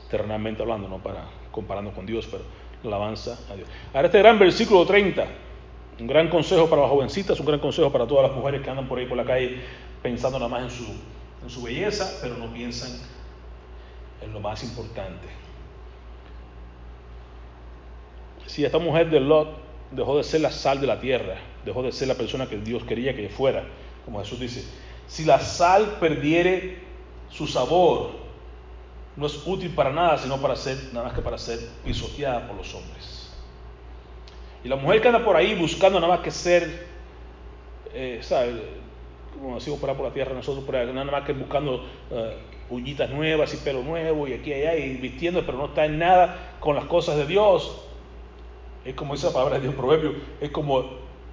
eternamente 0.07 0.62
hablando, 0.62 0.88
no 0.88 0.99
para 0.99 1.25
comparando 1.51 1.91
con 1.91 2.05
Dios, 2.05 2.27
pero 2.29 2.43
la 2.83 2.95
alabanza 2.95 3.38
a 3.51 3.55
Dios. 3.55 3.67
Ahora 3.93 4.07
este 4.07 4.19
gran 4.19 4.39
versículo 4.39 4.85
30, 4.85 5.25
un 5.99 6.07
gran 6.07 6.29
consejo 6.29 6.69
para 6.69 6.83
las 6.83 6.91
jovencitas, 6.91 7.39
un 7.39 7.45
gran 7.45 7.59
consejo 7.59 7.91
para 7.91 8.07
todas 8.07 8.29
las 8.29 8.38
mujeres 8.38 8.62
que 8.62 8.69
andan 8.69 8.88
por 8.88 8.99
ahí 8.99 9.05
por 9.05 9.17
la 9.17 9.25
calle 9.25 9.62
pensando 10.01 10.39
nada 10.39 10.49
más 10.49 10.63
en 10.63 10.69
su, 10.69 10.85
en 11.43 11.49
su 11.49 11.62
belleza, 11.62 12.19
pero 12.21 12.38
no 12.38 12.53
piensan 12.53 12.91
en 14.21 14.33
lo 14.33 14.39
más 14.39 14.63
importante. 14.63 15.27
Si 18.45 18.65
esta 18.65 18.79
mujer 18.79 19.09
de 19.09 19.19
Lot 19.19 19.68
dejó 19.91 20.17
de 20.17 20.23
ser 20.23 20.41
la 20.41 20.52
sal 20.52 20.80
de 20.82 20.88
la 20.88 20.99
tierra, 20.99 21.36
dejó 21.65 21.84
de 21.84 21.91
ser 21.91 22.08
la 22.08 22.15
persona 22.15 22.47
que 22.47 22.58
Dios 22.58 22.84
quería 22.84 23.15
que 23.15 23.30
fuera, 23.30 23.63
como 24.06 24.19
Jesús 24.19 24.39
dice, 24.39 24.65
si 25.08 25.25
la 25.25 25.39
sal 25.39 25.97
perdiere 25.99 26.80
su 27.30 27.47
sabor 27.47 28.12
no 29.15 29.25
es 29.25 29.45
útil 29.45 29.71
para 29.71 29.91
nada, 29.91 30.17
sino 30.17 30.38
para 30.38 30.56
ser, 30.56 30.78
nada 30.93 31.08
más 31.08 31.13
que 31.13 31.21
para 31.21 31.38
ser 31.38 31.60
pisoteada 31.84 32.47
por 32.47 32.56
los 32.56 32.73
hombres. 32.73 33.30
Y 34.63 34.69
la 34.69 34.78
mujer 34.78 35.02
que 35.02 35.08
anda 35.10 35.23
por 35.23 35.36
ahí 35.36 35.56
buscando 35.56 35.99
nada 35.99 36.13
más 36.15 36.23
que 36.23 36.32
ser, 36.32 36.88
eh, 37.93 38.19
¿sabes? 38.21 38.56
Como 39.38 39.56
decimos 39.56 39.80
por, 39.80 39.93
por 39.95 40.06
la 40.06 40.13
tierra, 40.13 40.34
nosotros 40.34 40.63
por 40.63 40.75
ahí, 40.75 40.91
nada 40.93 41.12
más 41.12 41.25
que 41.25 41.34
buscando 41.34 41.86
uh, 42.12 43.13
nuevas 43.13 43.54
y 43.54 43.58
pelo 43.58 43.84
nuevo 43.84 44.28
y 44.28 44.34
aquí 44.34 44.52
y 44.52 44.54
allá 44.54 44.75
y 44.75 44.93
vistiendo, 44.95 45.45
pero 45.45 45.58
no 45.58 45.65
está 45.65 45.86
en 45.86 45.99
nada 45.99 46.56
con 46.60 46.75
las 46.75 46.86
cosas 46.86 47.17
de 47.17 47.25
Dios. 47.25 47.88
Es 48.89 48.95
como 48.95 49.13
esa 49.13 49.32
palabra 49.32 49.60
de 49.60 49.69
un 49.69 49.75
proverbio, 49.75 50.15
es 50.41 50.49
como 50.49 50.84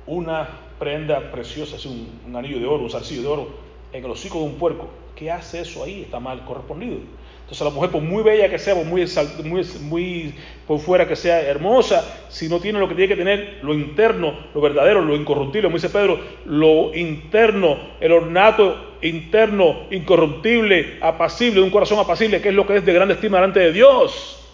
una 0.07 0.47
prenda 0.79 1.33
preciosa, 1.33 1.77
es 1.77 1.87
un, 1.87 2.37
anillo 2.37 2.59
de 2.59 2.67
oro, 2.67 2.83
un 2.83 2.91
zarcillo 2.91 3.23
de 3.23 3.29
oro 3.29 3.49
en 3.95 4.05
el 4.05 4.11
hocico 4.11 4.41
de 4.41 4.45
un 4.45 4.57
puerco 4.57 4.91
¿Qué 5.15 5.31
hace 5.31 5.63
eso 5.63 5.83
ahí? 5.83 6.03
Está 6.03 6.21
mal 6.21 6.45
correspondido. 6.45 6.99
Entonces 7.41 7.65
la 7.65 7.71
mujer, 7.71 7.91
por 7.91 8.03
muy 8.03 8.23
bella 8.23 8.51
que 8.51 8.59
sea, 8.59 8.75
por 8.75 8.85
muy, 8.85 9.07
muy, 9.43 9.65
muy 9.81 10.35
por 10.67 10.79
fuera 10.81 11.09
que 11.09 11.17
sea 11.17 11.41
hermosa, 11.41 12.27
si 12.29 12.47
no 12.51 12.61
tiene 12.61 12.79
lo 12.79 12.87
que 12.87 12.95
tiene 12.95 13.09
que 13.09 13.17
tener, 13.17 13.61
lo 13.63 13.73
interno, 13.73 14.35
lo 14.55 14.61
verdadero, 14.61 15.01
lo 15.01 15.17
incorruptible, 15.17 15.69
como 15.69 15.79
dice 15.79 15.89
Pedro, 15.89 16.21
lo 16.45 16.95
interno, 16.95 17.79
el 18.01 18.13
ornato 18.13 18.97
interno, 19.01 19.87
incorruptible, 19.91 20.99
apacible, 21.01 21.63
un 21.63 21.71
corazón 21.71 21.99
apacible, 21.99 22.43
que 22.43 22.51
es 22.51 22.55
lo 22.55 22.67
que 22.67 22.77
es 22.77 22.85
de 22.85 22.93
grande 22.93 23.15
estima 23.15 23.39
delante 23.39 23.61
de 23.61 23.73
Dios, 23.73 24.47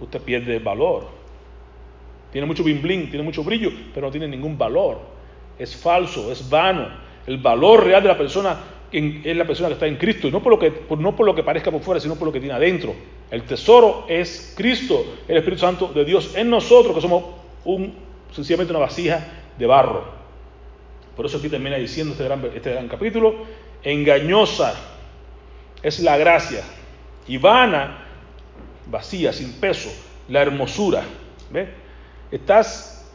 usted 0.00 0.22
pierde 0.22 0.58
valor. 0.58 1.21
Tiene 2.32 2.46
mucho 2.46 2.64
bling 2.64 3.10
tiene 3.10 3.22
mucho 3.22 3.44
brillo, 3.44 3.70
pero 3.92 4.06
no 4.06 4.10
tiene 4.10 4.26
ningún 4.26 4.56
valor. 4.56 5.00
Es 5.58 5.76
falso, 5.76 6.32
es 6.32 6.48
vano. 6.48 6.88
El 7.26 7.36
valor 7.36 7.84
real 7.84 8.02
de 8.02 8.08
la 8.08 8.16
persona 8.16 8.58
es 8.90 9.36
la 9.36 9.46
persona 9.46 9.68
que 9.68 9.74
está 9.74 9.86
en 9.86 9.96
Cristo, 9.96 10.30
no 10.30 10.42
por, 10.42 10.52
lo 10.52 10.58
que, 10.58 10.84
no 10.98 11.16
por 11.16 11.24
lo 11.24 11.34
que 11.34 11.42
parezca 11.42 11.70
por 11.70 11.82
fuera, 11.82 12.00
sino 12.00 12.16
por 12.16 12.26
lo 12.26 12.32
que 12.32 12.40
tiene 12.40 12.54
adentro. 12.54 12.94
El 13.30 13.42
tesoro 13.44 14.06
es 14.08 14.54
Cristo, 14.56 15.04
el 15.28 15.36
Espíritu 15.38 15.60
Santo 15.60 15.92
de 15.94 16.04
Dios 16.04 16.34
en 16.36 16.50
nosotros, 16.50 16.94
que 16.94 17.00
somos 17.00 17.24
un, 17.64 17.94
sencillamente 18.32 18.72
una 18.72 18.80
vasija 18.80 19.26
de 19.58 19.66
barro. 19.66 20.04
Por 21.16 21.26
eso 21.26 21.38
aquí 21.38 21.48
termina 21.48 21.76
diciendo 21.76 22.12
este 22.12 22.24
gran, 22.24 22.42
este 22.54 22.70
gran 22.70 22.88
capítulo, 22.88 23.44
engañosa 23.82 24.74
es 25.82 26.00
la 26.00 26.16
gracia 26.16 26.62
y 27.26 27.38
vana, 27.38 28.06
vacía, 28.86 29.32
sin 29.32 29.52
peso, 29.54 29.90
la 30.28 30.42
hermosura. 30.42 31.02
¿Ves? 31.50 31.81
Estás, 32.32 33.08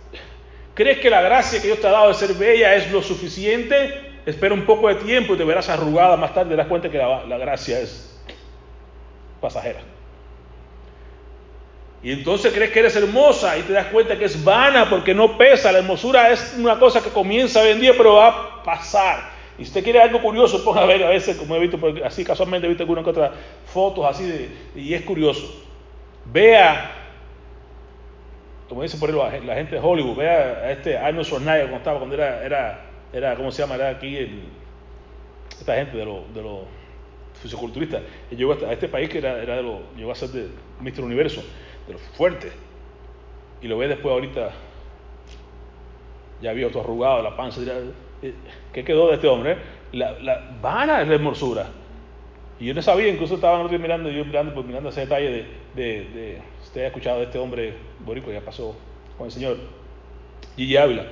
¿crees 0.73 0.99
que 0.99 1.10
la 1.10 1.21
gracia 1.21 1.60
que 1.60 1.67
Dios 1.67 1.82
te 1.82 1.88
ha 1.88 1.91
dado 1.91 2.08
de 2.08 2.13
ser 2.13 2.34
bella 2.36 2.75
es 2.75 2.89
lo 2.91 3.01
suficiente? 3.01 4.08
espera 4.27 4.53
un 4.53 4.65
poco 4.65 4.89
de 4.89 4.95
tiempo 4.95 5.34
y 5.34 5.38
te 5.38 5.45
verás 5.45 5.69
arrugada 5.69 6.17
más 6.17 6.34
tarde, 6.34 6.49
te 6.49 6.58
das 6.58 6.67
cuenta 6.67 6.89
que 6.89 6.97
la, 6.97 7.38
gracia 7.38 7.80
es 7.80 8.13
pasajera. 9.39 9.80
Y 12.03 12.12
entonces 12.12 12.53
crees 12.53 12.71
que 12.71 12.80
eres 12.80 12.95
hermosa 12.97 13.58
y 13.58 13.62
te 13.62 13.71
das 13.71 13.88
cuenta 13.88 14.17
que 14.17 14.25
es 14.25 14.43
vana 14.43 14.89
porque 14.89 15.13
no 15.13 15.38
pesa. 15.38 15.71
La 15.71 15.80
hermosura 15.80 16.30
es 16.30 16.56
una 16.58 16.77
cosa 16.77 17.01
que 17.01 17.10
comienza 17.10 17.62
hoy 17.62 17.69
en 17.69 17.80
día, 17.80 17.93
pero 17.95 18.15
va 18.15 18.27
a 18.27 18.63
pasar. 18.63 19.32
Y 19.58 19.63
si 19.63 19.69
usted 19.69 19.84
quiere 19.84 20.01
algo 20.01 20.21
curioso, 20.21 20.63
ponga 20.63 20.82
a 20.82 20.86
ver 20.86 21.03
a 21.06 21.10
veces, 21.10 21.38
como 21.38 21.56
he 21.56 21.60
visto, 21.60 21.80
así 22.06 22.25
casualmente 22.25 22.67
he 22.67 22.69
visto 22.69 22.84
algunas 22.84 23.08
otras 23.08 23.32
fotos 23.65 24.06
así, 24.06 24.25
de, 24.25 24.49
y 24.75 24.93
es 24.93 25.03
curioso. 25.03 25.63
Vea, 26.25 26.97
como 28.67 28.84
dice 28.84 28.97
por 28.97 29.10
ahí 29.10 29.45
la, 29.45 29.56
gente 29.56 29.75
de 29.75 29.82
Hollywood, 29.82 30.17
vea 30.17 30.38
a 30.38 30.71
este 30.71 30.97
Arnold 30.97 31.25
Schwarzenegger 31.25 31.63
cuando 31.63 31.77
estaba, 31.77 31.99
cuando 31.99 32.15
era, 32.15 32.45
era 32.45 32.88
era, 33.13 33.36
¿cómo 33.36 33.51
se 33.51 33.62
llama? 33.62 33.75
Era 33.75 33.89
aquí 33.89 34.17
esta 35.49 35.75
gente 35.75 35.97
de 35.97 36.06
los 36.06 36.34
de 36.34 36.41
lo 36.41 36.65
fisioculturistas. 37.41 38.01
llegó 38.32 38.53
a 38.53 38.73
este 38.73 38.88
país 38.88 39.10
que 39.10 39.19
era, 39.19 39.36
de 39.36 39.63
lo, 39.63 39.82
llegó 39.95 40.12
a 40.12 40.15
ser 40.15 40.30
de 40.30 40.49
Mr. 40.82 41.03
Universo, 41.03 41.43
de 41.88 41.93
los 41.93 42.01
fuertes. 42.13 42.53
Y 43.62 43.67
lo 43.67 43.77
ve 43.77 43.88
después 43.88 44.12
ahorita, 44.12 44.51
ya 46.41 46.51
había 46.51 46.67
otro 46.67 46.82
arrugado, 46.82 47.21
la 47.23 47.36
panza. 47.36 47.62
Eh, 48.21 48.34
¿Qué 48.73 48.84
quedó 48.84 49.08
de 49.08 49.15
este 49.15 49.27
hombre? 49.27 49.58
La, 49.93 50.12
la 50.19 50.58
vana 50.62 51.01
es 51.01 51.08
la 51.08 51.15
hermosura. 51.15 51.67
Y 52.60 52.65
yo 52.65 52.74
no 52.74 52.82
sabía, 52.82 53.08
incluso 53.08 53.36
estaba 53.36 53.67
mirando, 53.67 54.10
yo 54.10 54.26
mirando, 54.26 54.54
pues, 54.54 54.65
mirando 54.65 54.89
ese 54.89 55.02
detalle 55.02 55.46
de, 55.76 55.84
de, 55.84 56.41
usted 56.63 56.84
ha 56.84 56.88
escuchado 56.88 57.20
de 57.20 57.26
este 57.26 57.38
hombre 57.38 57.74
borico, 58.00 58.32
ya 58.32 58.41
pasó 58.41 58.76
con 59.17 59.28
el 59.28 59.32
señor 59.32 59.58
Gigi 60.56 60.76
Ávila. 60.76 61.06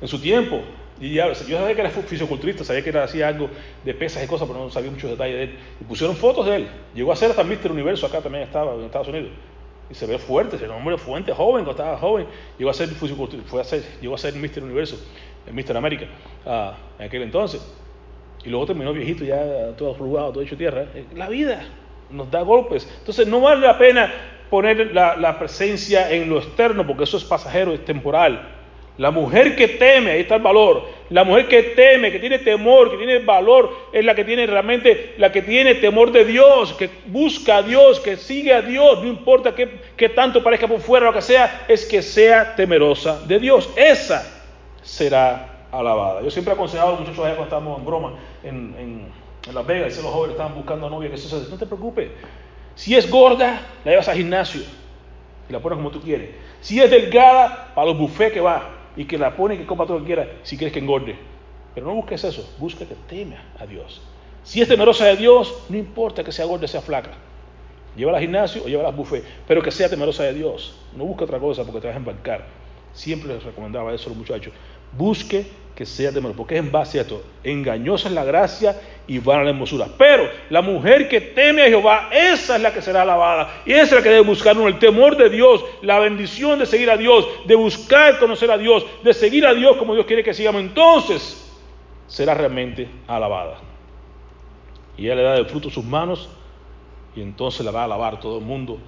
En 0.00 0.08
su 0.08 0.20
tiempo, 0.20 0.60
y 1.00 1.14
ya, 1.14 1.28
yo 1.28 1.34
sabía 1.34 1.74
que 1.74 1.80
era 1.80 1.90
fisioculturista, 1.90 2.64
sabía 2.64 2.82
que 2.82 2.90
era, 2.90 3.04
hacía 3.04 3.28
algo 3.28 3.48
de 3.84 3.94
pesas 3.94 4.22
y 4.22 4.26
cosas, 4.26 4.46
pero 4.46 4.62
no 4.62 4.70
sabía 4.70 4.90
muchos 4.90 5.10
detalles 5.10 5.36
de 5.36 5.42
él. 5.44 5.58
Y 5.80 5.84
pusieron 5.84 6.14
fotos 6.14 6.46
de 6.46 6.56
él. 6.56 6.68
Llegó 6.94 7.10
a 7.10 7.16
ser 7.16 7.30
hasta 7.30 7.42
Mr. 7.42 7.72
Universo, 7.72 8.06
acá 8.06 8.20
también 8.20 8.44
estaba, 8.44 8.74
en 8.74 8.84
Estados 8.84 9.08
Unidos. 9.08 9.30
Y 9.90 9.94
se 9.94 10.06
ve 10.06 10.18
fuerte, 10.18 10.56
era 10.56 10.68
un 10.68 10.78
hombre 10.78 10.98
fuerte, 10.98 11.32
joven, 11.32 11.64
cuando 11.64 11.70
estaba 11.72 11.98
joven. 11.98 12.26
Llegó 12.58 12.70
a 12.70 12.74
ser 12.74 12.88
fisioculturista, 12.88 13.50
fue 13.50 13.60
a 13.60 13.64
ser, 13.64 13.82
llegó 14.00 14.14
a 14.14 14.18
ser 14.18 14.34
Mr. 14.34 14.62
Universo, 14.62 14.96
Mr. 15.50 15.76
América, 15.76 16.06
ah, 16.46 16.76
en 16.98 17.06
aquel 17.06 17.22
entonces. 17.22 17.62
Y 18.44 18.48
luego 18.48 18.66
terminó 18.66 18.92
viejito, 18.92 19.24
ya 19.24 19.72
todo 19.76 19.94
arrugado, 19.94 20.32
todo 20.32 20.42
hecho 20.42 20.56
tierra. 20.56 20.86
Eh, 20.94 21.04
la 21.14 21.28
vida 21.28 21.64
nos 22.10 22.30
da 22.30 22.42
golpes. 22.42 22.88
Entonces 22.98 23.26
no 23.26 23.40
vale 23.40 23.66
la 23.66 23.78
pena 23.78 24.12
poner 24.50 24.92
la, 24.94 25.16
la 25.16 25.38
presencia 25.38 26.10
en 26.10 26.28
lo 26.28 26.38
externo, 26.38 26.86
porque 26.86 27.04
eso 27.04 27.16
es 27.16 27.24
pasajero, 27.24 27.72
es 27.72 27.84
temporal. 27.84 28.52
La 28.98 29.10
mujer 29.10 29.56
que 29.56 29.68
teme, 29.68 30.10
ahí 30.10 30.20
está 30.20 30.34
el 30.34 30.42
valor. 30.42 30.86
La 31.08 31.24
mujer 31.24 31.48
que 31.48 31.62
teme, 31.62 32.12
que 32.12 32.18
tiene 32.18 32.38
temor, 32.38 32.90
que 32.90 32.98
tiene 32.98 33.20
valor, 33.20 33.88
es 33.92 34.04
la 34.04 34.14
que 34.14 34.24
tiene 34.24 34.46
realmente, 34.46 35.14
la 35.16 35.32
que 35.32 35.40
tiene 35.40 35.76
temor 35.76 36.12
de 36.12 36.26
Dios, 36.26 36.74
que 36.74 36.90
busca 37.06 37.58
a 37.58 37.62
Dios, 37.62 38.00
que 38.00 38.16
sigue 38.16 38.52
a 38.52 38.60
Dios, 38.60 39.02
no 39.02 39.08
importa 39.08 39.54
qué, 39.54 40.08
tanto 40.10 40.42
parezca 40.42 40.68
por 40.68 40.80
fuera 40.80 41.06
lo 41.06 41.12
que 41.14 41.22
sea, 41.22 41.64
es 41.68 41.86
que 41.86 42.02
sea 42.02 42.54
temerosa 42.54 43.22
de 43.26 43.38
Dios. 43.38 43.70
Esa 43.76 44.30
será 44.82 45.51
alabada. 45.72 46.22
Yo 46.22 46.30
siempre 46.30 46.52
he 46.52 46.54
aconsejado 46.54 46.90
a 46.90 46.92
los 46.92 47.00
muchachos 47.00 47.24
allá 47.24 47.36
cuando 47.36 47.56
estábamos 47.56 47.78
en 47.78 47.84
broma 47.84 48.12
en, 48.44 49.22
Las 49.52 49.66
Vegas, 49.66 49.98
y 49.98 50.02
los 50.02 50.12
jóvenes 50.12 50.34
estaban 50.34 50.54
buscando 50.54 50.88
novia, 50.88 51.08
que 51.08 51.16
eso, 51.16 51.44
no 51.50 51.56
te 51.56 51.66
preocupes. 51.66 52.10
Si 52.74 52.94
es 52.94 53.10
gorda, 53.10 53.60
la 53.84 53.90
llevas 53.90 54.08
al 54.08 54.16
gimnasio 54.16 54.62
y 55.48 55.52
la 55.52 55.58
pones 55.60 55.78
como 55.78 55.90
tú 55.90 56.00
quieres. 56.00 56.30
Si 56.60 56.80
es 56.80 56.90
delgada, 56.90 57.72
para 57.74 57.88
los 57.88 57.98
buffets 57.98 58.32
que 58.32 58.40
va 58.40 58.70
y 58.96 59.04
que 59.04 59.18
la 59.18 59.34
pone 59.34 59.54
y 59.56 59.58
que 59.58 59.66
coma 59.66 59.84
todo 59.84 59.98
lo 59.98 60.04
que 60.04 60.14
quiera 60.14 60.28
si 60.42 60.56
quieres 60.56 60.72
que 60.72 60.78
engorde. 60.78 61.16
Pero 61.74 61.86
no 61.86 61.94
busques 61.94 62.22
eso, 62.24 62.54
busca 62.58 62.84
que 62.86 62.94
teme 63.08 63.36
a 63.58 63.66
Dios. 63.66 64.02
Si 64.44 64.60
es 64.60 64.68
temerosa 64.68 65.06
de 65.06 65.16
Dios, 65.16 65.64
no 65.68 65.76
importa 65.76 66.22
que 66.22 66.32
sea 66.32 66.44
gorda, 66.44 66.68
sea 66.68 66.82
flaca. 66.82 67.10
Llévala 67.96 68.18
al 68.18 68.22
gimnasio 68.22 68.64
o 68.64 68.68
llévala 68.68 68.88
al 68.88 68.94
buffet, 68.94 69.24
pero 69.46 69.62
que 69.62 69.70
sea 69.70 69.88
temerosa 69.88 70.24
de 70.24 70.34
Dios. 70.34 70.78
No 70.96 71.04
busque 71.04 71.24
otra 71.24 71.38
cosa 71.38 71.64
porque 71.64 71.80
te 71.80 71.86
vas 71.88 71.94
a 71.94 71.98
embarcar. 71.98 72.46
Siempre 72.92 73.34
les 73.34 73.42
recomendaba 73.42 73.92
eso 73.94 74.06
a 74.06 74.08
los 74.10 74.18
muchachos. 74.18 74.52
Busque 74.96 75.46
que 75.74 75.86
sea 75.86 76.12
temeroso, 76.12 76.36
porque 76.36 76.54
es 76.54 76.60
en 76.60 76.70
base 76.70 76.98
a 76.98 77.02
esto. 77.02 77.22
Engañosa 77.42 78.08
es 78.08 78.14
la 78.14 78.24
gracia 78.24 78.80
y 79.06 79.18
van 79.18 79.40
a 79.40 79.44
la 79.44 79.50
hermosura. 79.50 79.88
Pero 79.96 80.28
la 80.50 80.60
mujer 80.60 81.08
que 81.08 81.20
teme 81.20 81.62
a 81.62 81.68
Jehová, 81.68 82.10
esa 82.12 82.56
es 82.56 82.62
la 82.62 82.72
que 82.72 82.82
será 82.82 83.02
alabada. 83.02 83.62
Y 83.64 83.72
esa 83.72 83.82
es 83.82 83.92
la 83.92 84.02
que 84.02 84.10
debe 84.10 84.20
buscar 84.20 84.56
uno, 84.56 84.68
el 84.68 84.78
temor 84.78 85.16
de 85.16 85.30
Dios, 85.30 85.64
la 85.80 85.98
bendición 85.98 86.58
de 86.58 86.66
seguir 86.66 86.90
a 86.90 86.96
Dios, 86.96 87.26
de 87.46 87.54
buscar 87.54 88.18
conocer 88.18 88.50
a 88.50 88.58
Dios, 88.58 88.84
de 89.02 89.14
seguir 89.14 89.46
a 89.46 89.54
Dios 89.54 89.76
como 89.76 89.94
Dios 89.94 90.06
quiere 90.06 90.22
que 90.22 90.34
sigamos. 90.34 90.60
Entonces 90.60 91.50
será 92.06 92.34
realmente 92.34 92.88
alabada. 93.06 93.58
Y 94.98 95.06
ella 95.06 95.14
le 95.14 95.22
da 95.22 95.36
el 95.36 95.46
fruto 95.46 95.70
sus 95.70 95.84
manos 95.84 96.28
y 97.16 97.22
entonces 97.22 97.64
la 97.64 97.72
va 97.72 97.82
a 97.82 97.84
alabar 97.84 98.20
todo 98.20 98.38
el 98.38 98.44
mundo. 98.44 98.78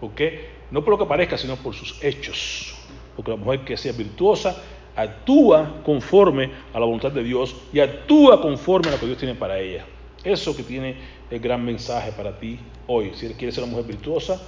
¿Por 0.00 0.12
qué? 0.12 0.48
No 0.70 0.82
por 0.82 0.92
lo 0.92 0.98
que 0.98 1.04
parezca, 1.04 1.36
sino 1.36 1.56
por 1.56 1.74
sus 1.74 2.02
hechos. 2.02 2.74
Porque 3.14 3.32
la 3.32 3.36
mujer 3.36 3.60
que 3.60 3.76
sea 3.76 3.92
virtuosa 3.92 4.56
actúa 4.96 5.82
conforme 5.84 6.50
a 6.72 6.78
la 6.78 6.86
voluntad 6.86 7.12
de 7.12 7.22
Dios 7.22 7.54
y 7.72 7.80
actúa 7.80 8.40
conforme 8.40 8.88
a 8.88 8.92
lo 8.92 9.00
que 9.00 9.06
Dios 9.06 9.18
tiene 9.18 9.34
para 9.34 9.58
ella. 9.58 9.84
Eso 10.22 10.56
que 10.56 10.62
tiene 10.62 10.96
el 11.30 11.40
gran 11.40 11.64
mensaje 11.64 12.12
para 12.12 12.38
ti 12.38 12.58
hoy. 12.86 13.12
Si 13.14 13.26
quieres 13.34 13.54
ser 13.54 13.64
una 13.64 13.72
mujer 13.72 13.86
virtuosa, 13.86 14.40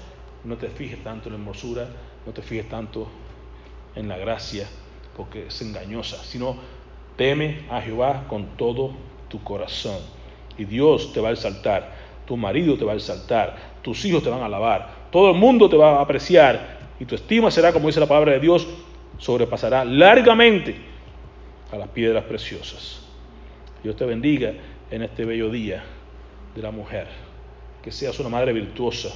no 0.44 0.56
te 0.56 0.68
fijes 0.68 1.02
tanto 1.02 1.28
en 1.28 1.34
la 1.34 1.38
hermosura, 1.38 1.88
no 2.26 2.32
te 2.32 2.42
fijes 2.42 2.68
tanto 2.68 3.08
en 3.94 4.08
la 4.08 4.18
gracia, 4.18 4.68
porque 5.16 5.46
es 5.46 5.62
engañosa, 5.62 6.22
sino 6.24 6.56
teme 7.16 7.64
a 7.70 7.80
Jehová 7.80 8.24
con 8.28 8.56
todo 8.56 8.92
tu 9.28 9.42
corazón. 9.42 9.98
Y 10.58 10.64
Dios 10.64 11.12
te 11.12 11.20
va 11.20 11.30
a 11.30 11.32
exaltar, 11.32 11.92
tu 12.26 12.36
marido 12.36 12.76
te 12.76 12.84
va 12.84 12.92
a 12.92 12.96
exaltar, 12.96 13.56
tus 13.82 14.04
hijos 14.04 14.22
te 14.22 14.30
van 14.30 14.42
a 14.42 14.46
alabar, 14.46 15.08
todo 15.10 15.30
el 15.30 15.36
mundo 15.36 15.68
te 15.68 15.76
va 15.76 15.98
a 15.98 16.02
apreciar 16.02 16.80
y 17.00 17.04
tu 17.04 17.14
estima 17.14 17.50
será, 17.50 17.72
como 17.72 17.86
dice 17.86 18.00
la 18.00 18.06
palabra 18.06 18.32
de 18.32 18.40
Dios, 18.40 18.66
sobrepasará 19.22 19.84
largamente 19.84 20.74
a 21.70 21.76
las 21.76 21.88
piedras 21.88 22.24
preciosas. 22.24 23.00
Dios 23.82 23.94
te 23.94 24.04
bendiga 24.04 24.52
en 24.90 25.02
este 25.02 25.24
bello 25.24 25.48
día 25.48 25.84
de 26.56 26.60
la 26.60 26.72
mujer. 26.72 27.06
Que 27.82 27.92
seas 27.92 28.18
una 28.18 28.28
madre 28.28 28.52
virtuosa, 28.52 29.10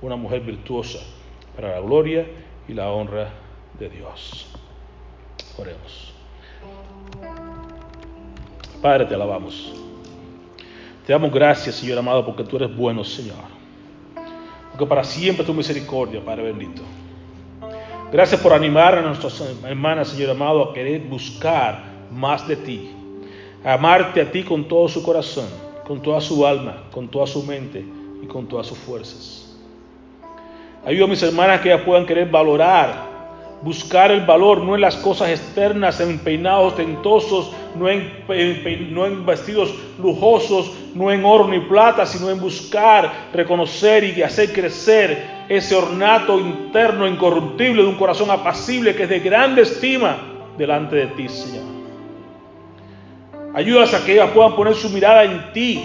una 0.00 0.16
mujer 0.16 0.40
virtuosa 0.40 0.98
para 1.54 1.70
la 1.70 1.80
gloria 1.80 2.26
y 2.68 2.74
la 2.74 2.90
honra 2.90 3.30
de 3.78 3.88
Dios. 3.88 4.48
Oremos. 5.56 6.12
Padre, 8.82 9.06
te 9.06 9.14
alabamos. 9.14 9.74
Te 11.06 11.12
damos 11.12 11.32
gracias, 11.32 11.76
Señor 11.76 11.98
amado, 11.98 12.26
porque 12.26 12.42
tú 12.42 12.56
eres 12.56 12.76
bueno, 12.76 13.04
Señor. 13.04 13.36
Porque 14.72 14.86
para 14.86 15.04
siempre 15.04 15.46
tu 15.46 15.54
misericordia, 15.54 16.24
Padre 16.24 16.42
bendito. 16.52 16.82
Gracias 18.12 18.42
por 18.42 18.52
animar 18.52 18.94
a 18.94 19.00
nuestras 19.00 19.40
hermanas, 19.64 20.08
Señor 20.08 20.32
amado, 20.32 20.64
a 20.64 20.74
querer 20.74 21.00
buscar 21.00 21.82
más 22.10 22.46
de 22.46 22.56
ti, 22.56 22.90
a 23.64 23.72
amarte 23.72 24.20
a 24.20 24.30
ti 24.30 24.42
con 24.42 24.68
todo 24.68 24.86
su 24.86 25.02
corazón, 25.02 25.46
con 25.86 26.02
toda 26.02 26.20
su 26.20 26.46
alma, 26.46 26.84
con 26.92 27.08
toda 27.08 27.26
su 27.26 27.42
mente 27.42 27.82
y 28.22 28.26
con 28.26 28.46
todas 28.46 28.66
sus 28.66 28.76
fuerzas. 28.76 29.56
Ayuda 30.84 31.06
a 31.06 31.08
mis 31.08 31.22
hermanas 31.22 31.62
que 31.62 31.72
ellas 31.72 31.86
puedan 31.86 32.04
querer 32.04 32.28
valorar 32.28 33.12
buscar 33.62 34.10
el 34.10 34.26
valor 34.26 34.62
no 34.62 34.74
en 34.74 34.80
las 34.80 34.96
cosas 34.96 35.30
externas, 35.30 36.00
en 36.00 36.18
peinados 36.18 36.76
tentosos, 36.76 37.52
no 37.76 37.88
en, 37.88 38.12
no 38.90 39.06
en, 39.06 39.24
vestidos 39.24 39.74
lujosos, 39.98 40.72
no 40.94 41.10
en 41.10 41.24
oro 41.24 41.48
ni 41.48 41.60
plata, 41.60 42.04
sino 42.04 42.30
en 42.30 42.40
buscar, 42.40 43.30
reconocer 43.32 44.04
y 44.04 44.22
hacer 44.22 44.52
crecer 44.52 45.41
ese 45.56 45.76
ornato 45.76 46.40
interno 46.40 47.06
incorruptible 47.06 47.82
de 47.82 47.88
un 47.88 47.96
corazón 47.96 48.30
apacible 48.30 48.94
que 48.94 49.02
es 49.02 49.08
de 49.10 49.20
grande 49.20 49.60
estima 49.62 50.16
delante 50.56 50.96
de 50.96 51.06
ti, 51.08 51.28
Señor. 51.28 51.64
Ayúdas 53.54 53.92
a 53.92 54.02
que 54.02 54.14
ellas 54.14 54.30
puedan 54.30 54.56
poner 54.56 54.74
su 54.74 54.88
mirada 54.88 55.24
en 55.24 55.52
ti, 55.52 55.84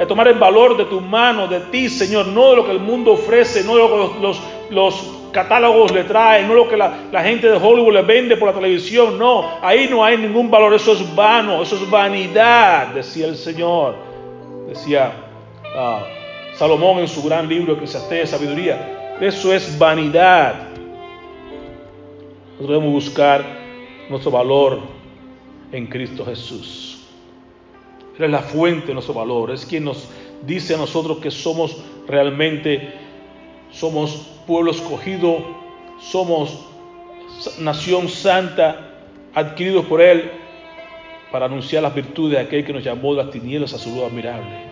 a 0.00 0.06
tomar 0.06 0.28
el 0.28 0.38
valor 0.38 0.78
de 0.78 0.86
tu 0.86 0.98
mano, 1.02 1.46
de 1.46 1.60
ti, 1.60 1.90
Señor, 1.90 2.28
no 2.28 2.50
de 2.50 2.56
lo 2.56 2.64
que 2.64 2.72
el 2.72 2.80
mundo 2.80 3.12
ofrece, 3.12 3.62
no 3.64 3.74
de 3.74 3.80
lo 3.80 4.12
que 4.14 4.74
los, 4.74 5.18
catálogos 5.30 5.92
le 5.92 6.04
traen, 6.04 6.48
no 6.48 6.54
lo 6.54 6.68
que 6.68 6.76
la, 6.76 7.22
gente 7.22 7.48
de 7.48 7.56
Hollywood 7.56 7.92
le 7.92 8.02
vende 8.02 8.36
por 8.38 8.48
la 8.48 8.54
televisión, 8.54 9.18
no, 9.18 9.46
ahí 9.62 9.88
no 9.90 10.02
hay 10.04 10.16
ningún 10.16 10.50
valor, 10.50 10.72
eso 10.72 10.92
es 10.92 11.14
vano, 11.14 11.62
eso 11.62 11.76
es 11.76 11.90
vanidad, 11.90 12.88
decía 12.88 13.26
el 13.26 13.36
Señor, 13.36 13.94
decía 14.68 15.12
ah, 15.74 16.00
Salomón 16.54 16.98
en 16.98 17.08
su 17.08 17.22
gran 17.22 17.48
libro 17.48 17.78
se 17.86 18.14
de 18.14 18.26
sabiduría, 18.26 19.01
eso 19.20 19.52
es 19.52 19.78
vanidad. 19.78 20.68
Nosotros 22.52 22.68
debemos 22.68 22.92
buscar 22.92 23.44
nuestro 24.08 24.30
valor 24.30 24.80
en 25.72 25.86
Cristo 25.86 26.24
Jesús. 26.24 27.04
Él 28.18 28.24
es 28.24 28.30
la 28.30 28.40
fuente 28.40 28.88
de 28.88 28.94
nuestro 28.94 29.14
valor, 29.14 29.50
es 29.50 29.64
quien 29.64 29.84
nos 29.84 30.08
dice 30.46 30.74
a 30.74 30.76
nosotros 30.76 31.18
que 31.18 31.30
somos 31.30 31.82
realmente, 32.06 32.92
somos 33.70 34.28
pueblo 34.46 34.70
escogido, 34.70 35.44
somos 35.98 36.66
nación 37.58 38.08
santa, 38.08 38.92
adquiridos 39.34 39.86
por 39.86 40.00
Él 40.00 40.30
para 41.30 41.46
anunciar 41.46 41.82
las 41.82 41.94
virtudes 41.94 42.38
de 42.38 42.44
aquel 42.44 42.64
que 42.64 42.72
nos 42.72 42.84
llamó 42.84 43.14
de 43.14 43.24
las 43.24 43.32
tinieblas 43.32 43.72
a 43.72 43.78
su 43.78 43.90
luz 43.94 44.04
admirable. 44.04 44.66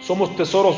Somos 0.00 0.34
tesoros, 0.36 0.76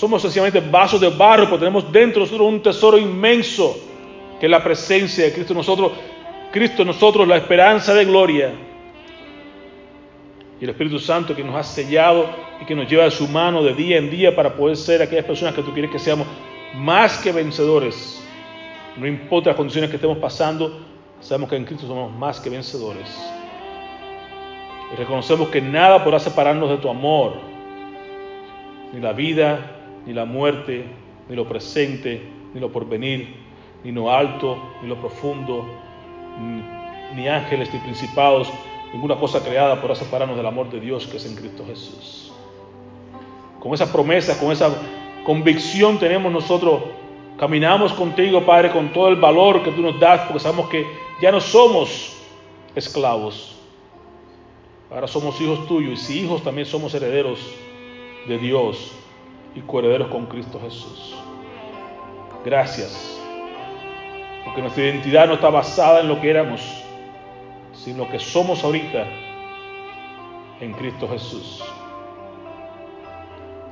somos 0.00 0.22
sencillamente 0.22 0.60
vasos 0.60 0.98
de 0.98 1.10
barro, 1.10 1.44
pero 1.44 1.58
tenemos 1.58 1.92
dentro 1.92 2.20
de 2.20 2.26
nosotros 2.26 2.48
un 2.48 2.62
tesoro 2.62 2.96
inmenso, 2.96 3.78
que 4.40 4.46
es 4.46 4.50
la 4.50 4.64
presencia 4.64 5.24
de 5.24 5.32
Cristo 5.34 5.52
en 5.52 5.58
nosotros, 5.58 5.92
Cristo 6.50 6.80
en 6.80 6.88
nosotros, 6.88 7.28
la 7.28 7.36
esperanza 7.36 7.92
de 7.92 8.06
gloria. 8.06 8.50
Y 10.58 10.64
el 10.64 10.70
Espíritu 10.70 10.98
Santo 10.98 11.36
que 11.36 11.44
nos 11.44 11.54
ha 11.54 11.62
sellado 11.62 12.30
y 12.62 12.64
que 12.64 12.74
nos 12.74 12.88
lleva 12.88 13.04
de 13.04 13.10
su 13.10 13.28
mano 13.28 13.62
de 13.62 13.74
día 13.74 13.98
en 13.98 14.10
día 14.10 14.34
para 14.34 14.54
poder 14.54 14.78
ser 14.78 15.02
aquellas 15.02 15.26
personas 15.26 15.54
que 15.54 15.62
tú 15.62 15.70
quieres 15.74 15.90
que 15.90 15.98
seamos 15.98 16.26
más 16.76 17.18
que 17.18 17.30
vencedores. 17.30 18.26
No 18.96 19.06
importa 19.06 19.50
las 19.50 19.56
condiciones 19.58 19.90
que 19.90 19.96
estemos 19.96 20.16
pasando, 20.16 20.80
sabemos 21.20 21.50
que 21.50 21.56
en 21.56 21.66
Cristo 21.66 21.86
somos 21.86 22.10
más 22.10 22.40
que 22.40 22.48
vencedores. 22.48 23.22
Y 24.94 24.96
reconocemos 24.96 25.50
que 25.50 25.60
nada 25.60 26.02
podrá 26.02 26.18
separarnos 26.18 26.70
de 26.70 26.78
tu 26.78 26.88
amor, 26.88 27.34
ni 28.94 29.00
la 29.00 29.12
vida, 29.12 29.76
ni 30.06 30.12
la 30.12 30.24
muerte, 30.24 30.84
ni 31.28 31.36
lo 31.36 31.46
presente, 31.46 32.20
ni 32.54 32.60
lo 32.60 32.70
porvenir, 32.70 33.34
ni 33.84 33.92
lo 33.92 34.10
alto, 34.10 34.58
ni 34.82 34.88
lo 34.88 34.96
profundo, 34.96 35.64
ni, 37.14 37.28
ángeles, 37.28 37.72
ni 37.72 37.80
principados, 37.80 38.48
ninguna 38.92 39.16
cosa 39.16 39.42
creada 39.42 39.80
podrá 39.80 39.94
separarnos 39.94 40.36
del 40.36 40.46
amor 40.46 40.70
de 40.70 40.80
Dios 40.80 41.06
que 41.06 41.16
es 41.16 41.26
en 41.26 41.36
Cristo 41.36 41.64
Jesús. 41.66 42.32
Con 43.60 43.74
esa 43.74 43.92
promesa, 43.92 44.38
con 44.38 44.52
esa 44.52 44.70
convicción 45.24 45.98
tenemos 45.98 46.32
nosotros. 46.32 46.82
Caminamos 47.38 47.92
contigo, 47.92 48.44
Padre, 48.44 48.70
con 48.70 48.92
todo 48.92 49.08
el 49.08 49.16
valor 49.16 49.62
que 49.62 49.70
tú 49.70 49.82
nos 49.82 49.98
das, 49.98 50.22
porque 50.22 50.40
sabemos 50.40 50.68
que 50.68 50.86
ya 51.20 51.30
no 51.30 51.40
somos 51.40 52.16
esclavos. 52.74 53.56
Ahora 54.90 55.06
somos 55.06 55.40
hijos 55.40 55.66
tuyos 55.66 55.92
y 55.92 55.96
si 55.96 56.20
hijos 56.24 56.42
también 56.42 56.66
somos 56.66 56.92
herederos 56.94 57.38
de 58.26 58.38
Dios 58.38 58.92
y 59.54 59.60
coherederos 59.62 60.08
con 60.08 60.26
Cristo 60.26 60.60
Jesús. 60.60 61.16
Gracias, 62.44 63.20
porque 64.44 64.62
nuestra 64.62 64.84
identidad 64.84 65.26
no 65.26 65.34
está 65.34 65.50
basada 65.50 66.00
en 66.00 66.08
lo 66.08 66.20
que 66.20 66.30
éramos, 66.30 66.62
sino 67.72 68.08
que 68.08 68.18
somos 68.18 68.64
ahorita 68.64 69.06
en 70.60 70.72
Cristo 70.72 71.08
Jesús. 71.08 71.62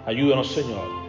Ayúdanos, 0.07 0.49
Señor 0.49 1.09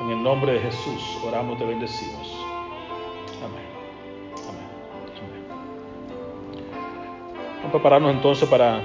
en 0.00 0.10
el 0.10 0.22
nombre 0.22 0.52
de 0.52 0.60
Jesús 0.60 1.18
oramos 1.26 1.58
te 1.58 1.64
bendecimos. 1.64 2.34
Amén. 3.44 3.66
Amén. 4.48 4.68
Vamos 7.56 7.68
a 7.68 7.72
prepararnos 7.72 8.14
entonces 8.14 8.48
para 8.48 8.80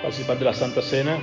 participar 0.00 0.38
de 0.38 0.44
la 0.46 0.54
Santa 0.54 0.80
Cena. 0.80 1.18